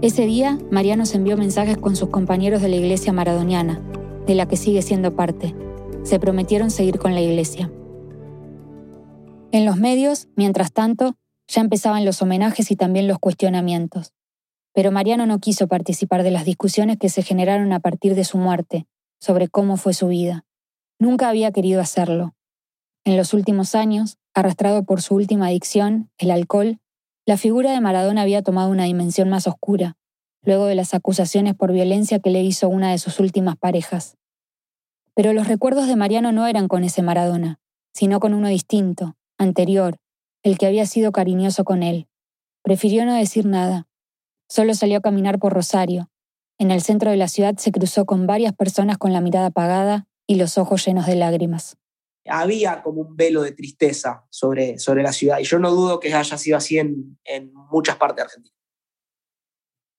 Ese 0.02 0.26
día, 0.26 0.60
Mariano 0.72 1.06
se 1.06 1.16
envió 1.16 1.38
mensajes 1.38 1.78
con 1.78 1.96
sus 1.96 2.10
compañeros 2.10 2.62
de 2.62 2.68
la 2.68 2.76
iglesia 2.76 3.14
maradoniana, 3.14 3.82
de 4.28 4.36
la 4.36 4.46
que 4.46 4.58
sigue 4.58 4.82
siendo 4.82 5.16
parte. 5.16 5.56
Se 6.04 6.20
prometieron 6.20 6.70
seguir 6.70 7.00
con 7.00 7.16
la 7.16 7.22
iglesia. 7.22 7.72
En 9.54 9.66
los 9.66 9.78
medios, 9.78 10.28
mientras 10.36 10.74
tanto, 10.74 11.16
ya 11.48 11.62
empezaban 11.62 12.04
los 12.04 12.22
homenajes 12.22 12.72
y 12.72 12.76
también 12.76 13.08
los 13.08 13.20
cuestionamientos. 13.20 14.12
Pero 14.74 14.92
Mariano 14.92 15.26
no 15.26 15.40
quiso 15.40 15.70
participar 15.70 16.24
de 16.24 16.32
las 16.32 16.44
discusiones 16.44 16.98
que 16.98 17.08
se 17.08 17.24
generaron 17.24 17.72
a 17.72 17.80
partir 17.80 18.16
de 18.16 18.26
su 18.26 18.38
muerte, 18.38 18.86
sobre 19.22 19.48
cómo 19.48 19.78
fue 19.78 19.94
su 19.94 20.10
vida. 20.10 20.44
Nunca 21.00 21.30
había 21.30 21.54
querido 21.54 21.80
hacerlo. 21.80 22.36
En 23.06 23.16
los 23.16 23.34
últimos 23.34 23.76
años, 23.76 24.18
arrastrado 24.34 24.84
por 24.84 25.02
su 25.02 25.16
última 25.16 25.48
adicción, 25.48 26.10
el 26.18 26.32
alcohol, 26.32 26.82
la 27.26 27.38
figura 27.38 27.72
de 27.72 27.82
Maradona 27.82 28.22
había 28.22 28.42
tomado 28.42 28.70
una 28.70 28.86
dimensión 28.86 29.30
más 29.30 29.48
oscura, 29.48 29.98
luego 30.42 30.66
de 30.66 30.76
las 30.76 30.94
acusaciones 30.94 31.56
por 31.56 31.72
violencia 31.72 32.20
que 32.20 32.30
le 32.30 32.42
hizo 32.42 32.70
una 32.70 32.92
de 32.92 32.98
sus 32.98 33.20
últimas 33.20 33.56
parejas. 33.58 34.18
Pero 35.14 35.34
los 35.34 35.48
recuerdos 35.48 35.88
de 35.88 35.96
Mariano 35.96 36.32
no 36.32 36.48
eran 36.48 36.68
con 36.68 36.84
ese 36.84 37.02
Maradona, 37.02 37.60
sino 37.94 38.20
con 38.20 38.34
uno 38.34 38.48
distinto, 38.48 39.16
anterior, 39.38 39.98
el 40.44 40.58
que 40.58 40.66
había 40.66 40.86
sido 40.86 41.12
cariñoso 41.12 41.64
con 41.64 41.84
él. 41.84 42.08
Prefirió 42.64 43.06
no 43.06 43.14
decir 43.14 43.46
nada. 43.46 43.88
Solo 44.48 44.74
salió 44.74 44.98
a 44.98 45.02
caminar 45.02 45.40
por 45.40 45.54
Rosario. 45.54 46.10
En 46.58 46.72
el 46.72 46.82
centro 46.82 47.12
de 47.12 47.18
la 47.18 47.28
ciudad 47.28 47.56
se 47.58 47.72
cruzó 47.72 48.06
con 48.06 48.28
varias 48.28 48.54
personas 48.54 48.98
con 48.98 49.14
la 49.14 49.22
mirada 49.22 49.48
apagada 49.48 50.08
y 50.26 50.36
los 50.36 50.58
ojos 50.58 50.86
llenos 50.86 51.06
de 51.06 51.16
lágrimas 51.16 51.78
había 52.26 52.82
como 52.82 53.02
un 53.02 53.16
velo 53.16 53.42
de 53.42 53.52
tristeza 53.52 54.26
sobre, 54.30 54.78
sobre 54.80 55.04
la 55.04 55.12
ciudad 55.14 55.40
y 55.40 55.44
yo 55.44 55.60
no 55.60 55.72
dudo 55.72 56.00
que 56.00 56.14
haya 56.14 56.38
sido 56.38 56.58
así 56.58 56.78
en, 56.78 57.18
en 57.24 57.52
muchas 57.72 57.98
partes 57.98 58.18
de 58.18 58.22
Argentina. 58.24 58.56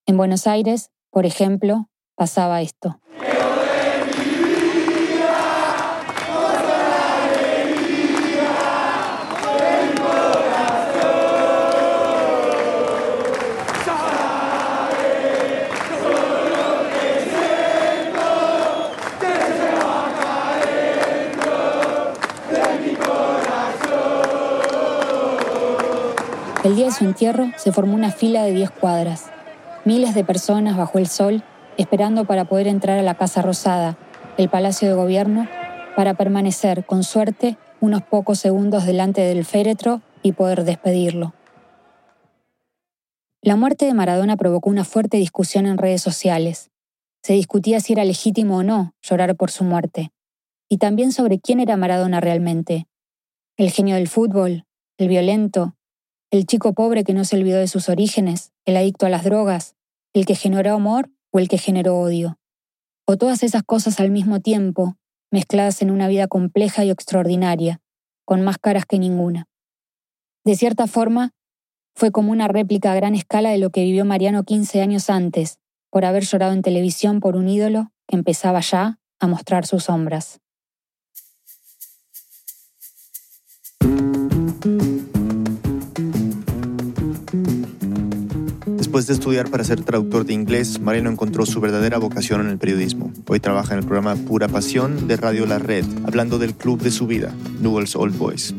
En 0.07 0.17
Buenos 0.17 0.47
Aires, 0.47 0.91
por 1.11 1.27
ejemplo, 1.27 1.89
pasaba 2.15 2.63
esto. 2.63 3.01
El 26.63 26.77
día 26.77 26.87
de 26.87 26.93
su 26.93 27.05
entierro 27.05 27.51
se 27.57 27.73
formó 27.73 27.95
una 27.95 28.11
fila 28.11 28.43
de 28.43 28.53
10 28.53 28.71
cuadras. 28.73 29.31
Miles 29.87 30.15
de 30.15 30.25
personas 30.25 30.77
bajo 30.77 30.99
el 30.99 31.07
sol 31.07 31.43
esperando 31.79 32.27
para 32.27 32.45
poder 32.45 32.67
entrar 32.67 32.99
a 32.99 33.03
la 33.03 33.15
Casa 33.15 33.41
Rosada, 33.41 33.97
el 34.37 34.51
Palacio 34.51 34.87
de 34.87 34.95
Gobierno, 34.95 35.49
para 35.97 36.13
permanecer, 36.13 36.85
con 36.85 37.03
suerte, 37.03 37.57
unos 37.81 38.03
pocos 38.03 38.39
segundos 38.39 38.85
delante 38.85 39.23
del 39.23 39.47
féretro 39.47 40.03
y 40.23 40.33
poder 40.33 40.65
despedirlo. 40.65 41.33
La 43.41 43.57
muerte 43.57 43.87
de 43.87 43.95
Maradona 43.95 44.37
provocó 44.37 44.69
una 44.69 44.85
fuerte 44.85 45.17
discusión 45.17 45.65
en 45.65 45.79
redes 45.79 46.03
sociales. 46.03 46.71
Se 47.23 47.33
discutía 47.33 47.81
si 47.81 47.95
era 47.95 48.05
legítimo 48.05 48.59
o 48.59 48.63
no 48.63 48.93
llorar 49.01 49.35
por 49.35 49.51
su 49.51 49.65
muerte, 49.65 50.13
y 50.69 50.77
también 50.77 51.13
sobre 51.13 51.41
quién 51.41 51.59
era 51.59 51.79
Maradona 51.79 52.21
realmente. 52.21 52.87
El 53.57 53.71
genio 53.71 53.95
del 53.95 54.09
fútbol, 54.09 54.67
el 54.99 55.09
violento, 55.09 55.75
el 56.31 56.47
chico 56.47 56.75
pobre 56.75 57.03
que 57.03 57.13
no 57.13 57.25
se 57.25 57.37
olvidó 57.37 57.59
de 57.59 57.67
sus 57.67 57.89
orígenes, 57.89 58.53
el 58.65 58.77
adicto 58.77 59.07
a 59.07 59.09
las 59.09 59.25
drogas, 59.25 59.75
el 60.13 60.27
que 60.27 60.37
generó 60.37 60.75
amor 60.75 61.11
o 61.33 61.41
el 61.41 61.49
que 61.49 61.59
generó 61.59 61.99
odio. 61.99 62.39
O 63.05 63.17
todas 63.17 63.43
esas 63.43 63.65
cosas 63.65 63.99
al 63.99 64.11
mismo 64.11 64.41
tiempo, 64.41 64.97
mezcladas 65.33 65.83
en 65.83 65.91
una 65.91 66.07
vida 66.07 66.29
compleja 66.29 66.85
y 66.85 66.91
extraordinaria, 66.91 67.81
con 68.25 68.43
más 68.43 68.59
caras 68.59 68.87
que 68.87 68.99
ninguna. 68.99 69.49
De 70.45 70.55
cierta 70.55 70.87
forma, 70.87 71.33
fue 71.97 72.13
como 72.13 72.31
una 72.31 72.47
réplica 72.47 72.93
a 72.93 72.95
gran 72.95 73.15
escala 73.17 73.51
de 73.51 73.59
lo 73.59 73.71
que 73.71 73.83
vivió 73.83 74.05
Mariano 74.05 74.45
15 74.45 74.81
años 74.81 75.11
antes, 75.11 75.59
por 75.91 76.05
haber 76.05 76.25
llorado 76.25 76.53
en 76.53 76.63
televisión 76.63 77.19
por 77.19 77.35
un 77.37 77.49
ídolo 77.49 77.91
que 78.07 78.17
empezaba 78.17 78.61
ya 78.61 79.01
a 79.19 79.27
mostrar 79.27 79.67
sus 79.67 79.85
sombras. 79.85 80.41
Después 88.91 89.07
de 89.07 89.13
estudiar 89.13 89.49
para 89.49 89.63
ser 89.63 89.85
traductor 89.85 90.25
de 90.25 90.35
inglés, 90.35 90.81
Mariano 90.81 91.11
encontró 91.11 91.47
su 91.47 91.61
verdadera 91.61 91.99
vocación 91.99 92.41
en 92.41 92.49
el 92.49 92.59
periodismo. 92.59 93.13
Hoy 93.29 93.39
trabaja 93.39 93.75
en 93.75 93.79
el 93.79 93.85
programa 93.87 94.17
Pura 94.17 94.49
Pasión 94.49 95.07
de 95.07 95.17
Radio 95.17 95.47
La 95.47 95.61
Red, 95.61 95.85
hablando 96.05 96.41
del 96.41 96.57
club 96.57 96.83
de 96.83 96.91
su 96.91 97.07
vida, 97.07 97.33
Newell's 97.61 97.95
Old 97.95 98.19
Boys. 98.19 98.53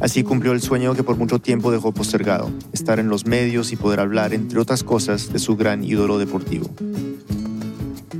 Así 0.00 0.24
cumplió 0.24 0.52
el 0.52 0.60
sueño 0.60 0.94
que 0.94 1.02
por 1.02 1.16
mucho 1.16 1.38
tiempo 1.38 1.72
dejó 1.72 1.90
postergado, 1.92 2.50
estar 2.74 2.98
en 2.98 3.08
los 3.08 3.24
medios 3.24 3.72
y 3.72 3.76
poder 3.76 4.00
hablar, 4.00 4.34
entre 4.34 4.60
otras 4.60 4.84
cosas, 4.84 5.32
de 5.32 5.38
su 5.38 5.56
gran 5.56 5.82
ídolo 5.84 6.18
deportivo. 6.18 6.68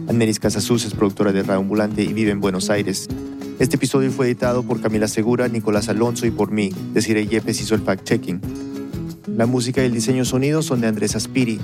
Aneris 0.09 0.41
Casasus 0.41 0.87
es 0.87 0.95
productora 0.95 1.33
de 1.33 1.43
Radio 1.43 1.61
Ambulante 1.61 2.03
y 2.03 2.15
vive 2.15 2.31
en 2.31 2.41
Buenos 2.41 2.71
Aires. 2.71 3.09
Este 3.59 3.77
episodio 3.77 4.11
fue 4.11 4.25
editado 4.25 4.63
por 4.63 4.81
Camila 4.81 5.07
Segura, 5.07 5.49
Nicolás 5.49 5.91
Alonso 5.91 6.25
y 6.25 6.31
por 6.31 6.51
mí. 6.51 6.73
Desiree 6.95 7.27
Yepes 7.27 7.61
hizo 7.61 7.75
el 7.75 7.85
fact-checking. 7.85 8.41
La 9.27 9.47
música 9.47 9.83
y 9.83 9.87
el 9.87 9.93
diseño 9.93 10.25
sonido 10.25 10.63
son 10.63 10.81
de 10.81 10.89
Andrés 10.89 11.15
Aspiri. 11.15 11.61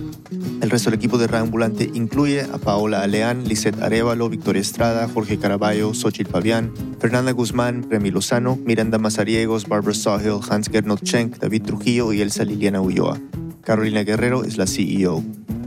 El 0.61 0.70
resto 0.70 0.90
del 0.90 0.98
equipo 0.98 1.18
de 1.18 1.36
Ambulante 1.36 1.90
incluye 1.92 2.42
a 2.42 2.59
Paola 2.59 3.02
Aleán, 3.02 3.48
Lisette 3.48 3.82
Arevalo, 3.82 4.28
Victoria 4.28 4.62
Estrada, 4.62 5.09
Jorge 5.09 5.38
Caraballo, 5.38 5.92
Xochitl 5.92 6.30
Pavián, 6.30 6.72
Fernanda 7.00 7.32
Guzmán, 7.32 7.90
Remy 7.90 8.11
Lozano, 8.11 8.56
Miranda 8.64 8.98
Mazariegos, 8.98 9.66
Barbara 9.68 9.94
Sawhill, 9.94 10.40
Hans 10.48 10.68
Gernot 10.68 11.04
Schenk, 11.04 11.38
David 11.38 11.62
Trujillo 11.62 12.12
y 12.12 12.20
Elsa 12.20 12.44
Liliana 12.44 12.80
Ulloa. 12.80 13.18
Carolina 13.62 14.04
Guerrero 14.04 14.44
es 14.44 14.56
la 14.56 14.66
CEO. 14.66 15.24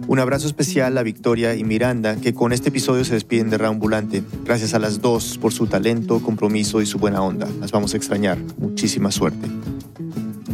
Un 0.07 0.19
abrazo 0.19 0.47
especial 0.47 0.97
a 0.97 1.03
Victoria 1.03 1.55
y 1.55 1.63
Miranda, 1.63 2.15
que 2.15 2.33
con 2.33 2.51
este 2.51 2.69
episodio 2.69 3.05
se 3.05 3.13
despiden 3.13 3.49
de 3.49 3.65
Ambulante. 3.65 4.23
Gracias 4.43 4.73
a 4.73 4.79
las 4.79 5.01
dos 5.01 5.37
por 5.37 5.53
su 5.53 5.67
talento, 5.67 6.21
compromiso 6.21 6.81
y 6.81 6.85
su 6.85 6.97
buena 6.97 7.21
onda. 7.21 7.47
Las 7.59 7.71
vamos 7.71 7.93
a 7.93 7.97
extrañar. 7.97 8.37
Muchísima 8.57 9.11
suerte. 9.11 9.60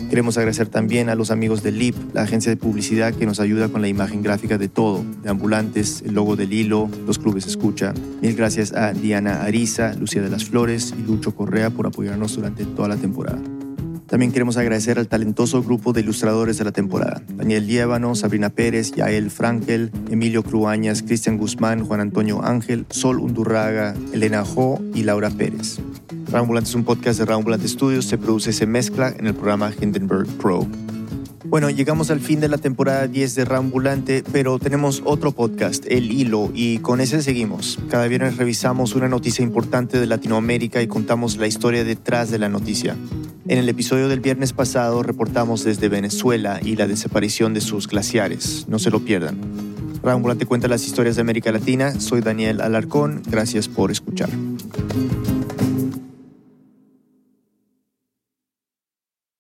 Queremos 0.10 0.38
agradecer 0.38 0.70
también 0.70 1.10
a 1.10 1.16
los 1.16 1.32
amigos 1.32 1.64
de 1.64 1.72
LIP, 1.72 1.96
la 2.14 2.22
agencia 2.22 2.50
de 2.50 2.56
publicidad 2.56 3.14
que 3.14 3.26
nos 3.26 3.42
ayuda 3.42 3.68
con 3.68 3.82
la 3.82 3.90
imagen 3.90 4.24
gráfica 4.24 4.58
de 4.58 4.70
todo, 4.70 5.04
de 5.22 5.30
ambulantes, 5.30 6.02
el 6.06 6.14
logo 6.14 6.38
del 6.38 6.54
hilo, 6.54 6.90
los 7.06 7.20
clubes 7.20 7.46
escucha. 7.46 7.94
Mil 8.22 8.36
gracias 8.36 8.72
a 8.74 8.94
Diana 8.94 9.44
Ariza, 9.44 9.94
Lucía 9.96 10.22
de 10.22 10.30
las 10.30 10.46
Flores 10.46 10.94
y 10.98 11.02
Lucho 11.02 11.36
Correa 11.36 11.72
por 11.72 11.88
apoyarnos 11.88 12.36
durante 12.36 12.66
toda 12.66 12.88
la 12.88 12.96
temporada. 12.96 13.40
También 14.08 14.32
queremos 14.32 14.56
agradecer 14.56 14.98
al 14.98 15.10
talentoso 15.10 15.62
grupo 15.62 15.92
de 15.92 16.00
ilustradores 16.00 16.58
de 16.58 16.64
la 16.64 16.72
temporada. 16.72 17.22
Daniel 17.36 17.68
Liévano, 17.68 18.16
Sabrina 18.16 18.50
Pérez, 18.50 18.94
Yael 18.94 19.30
Frankel, 19.30 19.92
Emilio 20.10 20.44
Cruañas, 20.44 21.04
Cristian 21.04 21.38
Guzmán, 21.38 21.84
Juan 21.86 22.00
Antonio 22.00 22.42
Ángel, 22.42 22.86
Sol 22.90 23.20
Undurraga, 23.20 23.94
Elena 24.14 24.46
Jo 24.46 24.82
y 24.94 25.04
Laura 25.04 25.30
Pérez. 25.30 25.82
Rambulante 26.30 26.70
es 26.70 26.76
un 26.76 26.84
podcast 26.84 27.20
de 27.20 27.26
Rambulante 27.26 27.68
Studios, 27.68 28.06
se 28.06 28.18
produce 28.18 28.50
y 28.50 28.54
se 28.54 28.66
mezcla 28.66 29.14
en 29.18 29.28
el 29.28 29.34
programa 29.34 29.72
Hindenburg 29.80 30.28
Pro. 30.38 30.68
Bueno, 31.46 31.70
llegamos 31.70 32.12
al 32.12 32.20
fin 32.20 32.42
de 32.42 32.50
la 32.50 32.58
temporada 32.58 33.08
10 33.08 33.36
de 33.36 33.46
Rambulante, 33.46 34.24
pero 34.34 34.60
tenemos 34.60 35.02
otro 35.06 35.32
podcast, 35.32 35.86
El 35.88 36.12
Hilo, 36.12 36.52
y 36.54 36.80
con 36.80 37.00
ese 37.00 37.22
seguimos. 37.22 37.80
Cada 37.90 38.08
viernes 38.08 38.36
revisamos 38.36 38.94
una 38.96 39.08
noticia 39.08 39.44
importante 39.44 39.98
de 39.98 40.06
Latinoamérica 40.08 40.82
y 40.82 40.88
contamos 40.88 41.38
la 41.38 41.48
historia 41.48 41.86
detrás 41.86 42.30
de 42.30 42.40
la 42.40 42.50
noticia. 42.50 42.98
En 43.48 43.60
el 43.60 43.70
episodio 43.70 44.10
del 44.10 44.20
viernes 44.20 44.52
pasado 44.52 45.04
reportamos 45.04 45.64
desde 45.64 45.88
Venezuela 45.88 46.60
y 46.62 46.76
la 46.76 46.88
desaparición 46.88 47.54
de 47.54 47.62
sus 47.62 47.88
glaciares. 47.88 48.66
No 48.68 48.80
se 48.80 48.92
lo 48.92 49.00
pierdan. 49.00 49.38
Rambulante 50.04 50.46
cuenta 50.46 50.68
las 50.68 50.86
historias 50.86 51.16
de 51.16 51.22
América 51.22 51.54
Latina. 51.54 51.98
Soy 52.02 52.20
Daniel 52.20 52.60
Alarcón. 52.60 53.22
Gracias 53.26 53.70
por 53.70 53.92
escuchar. 53.92 54.30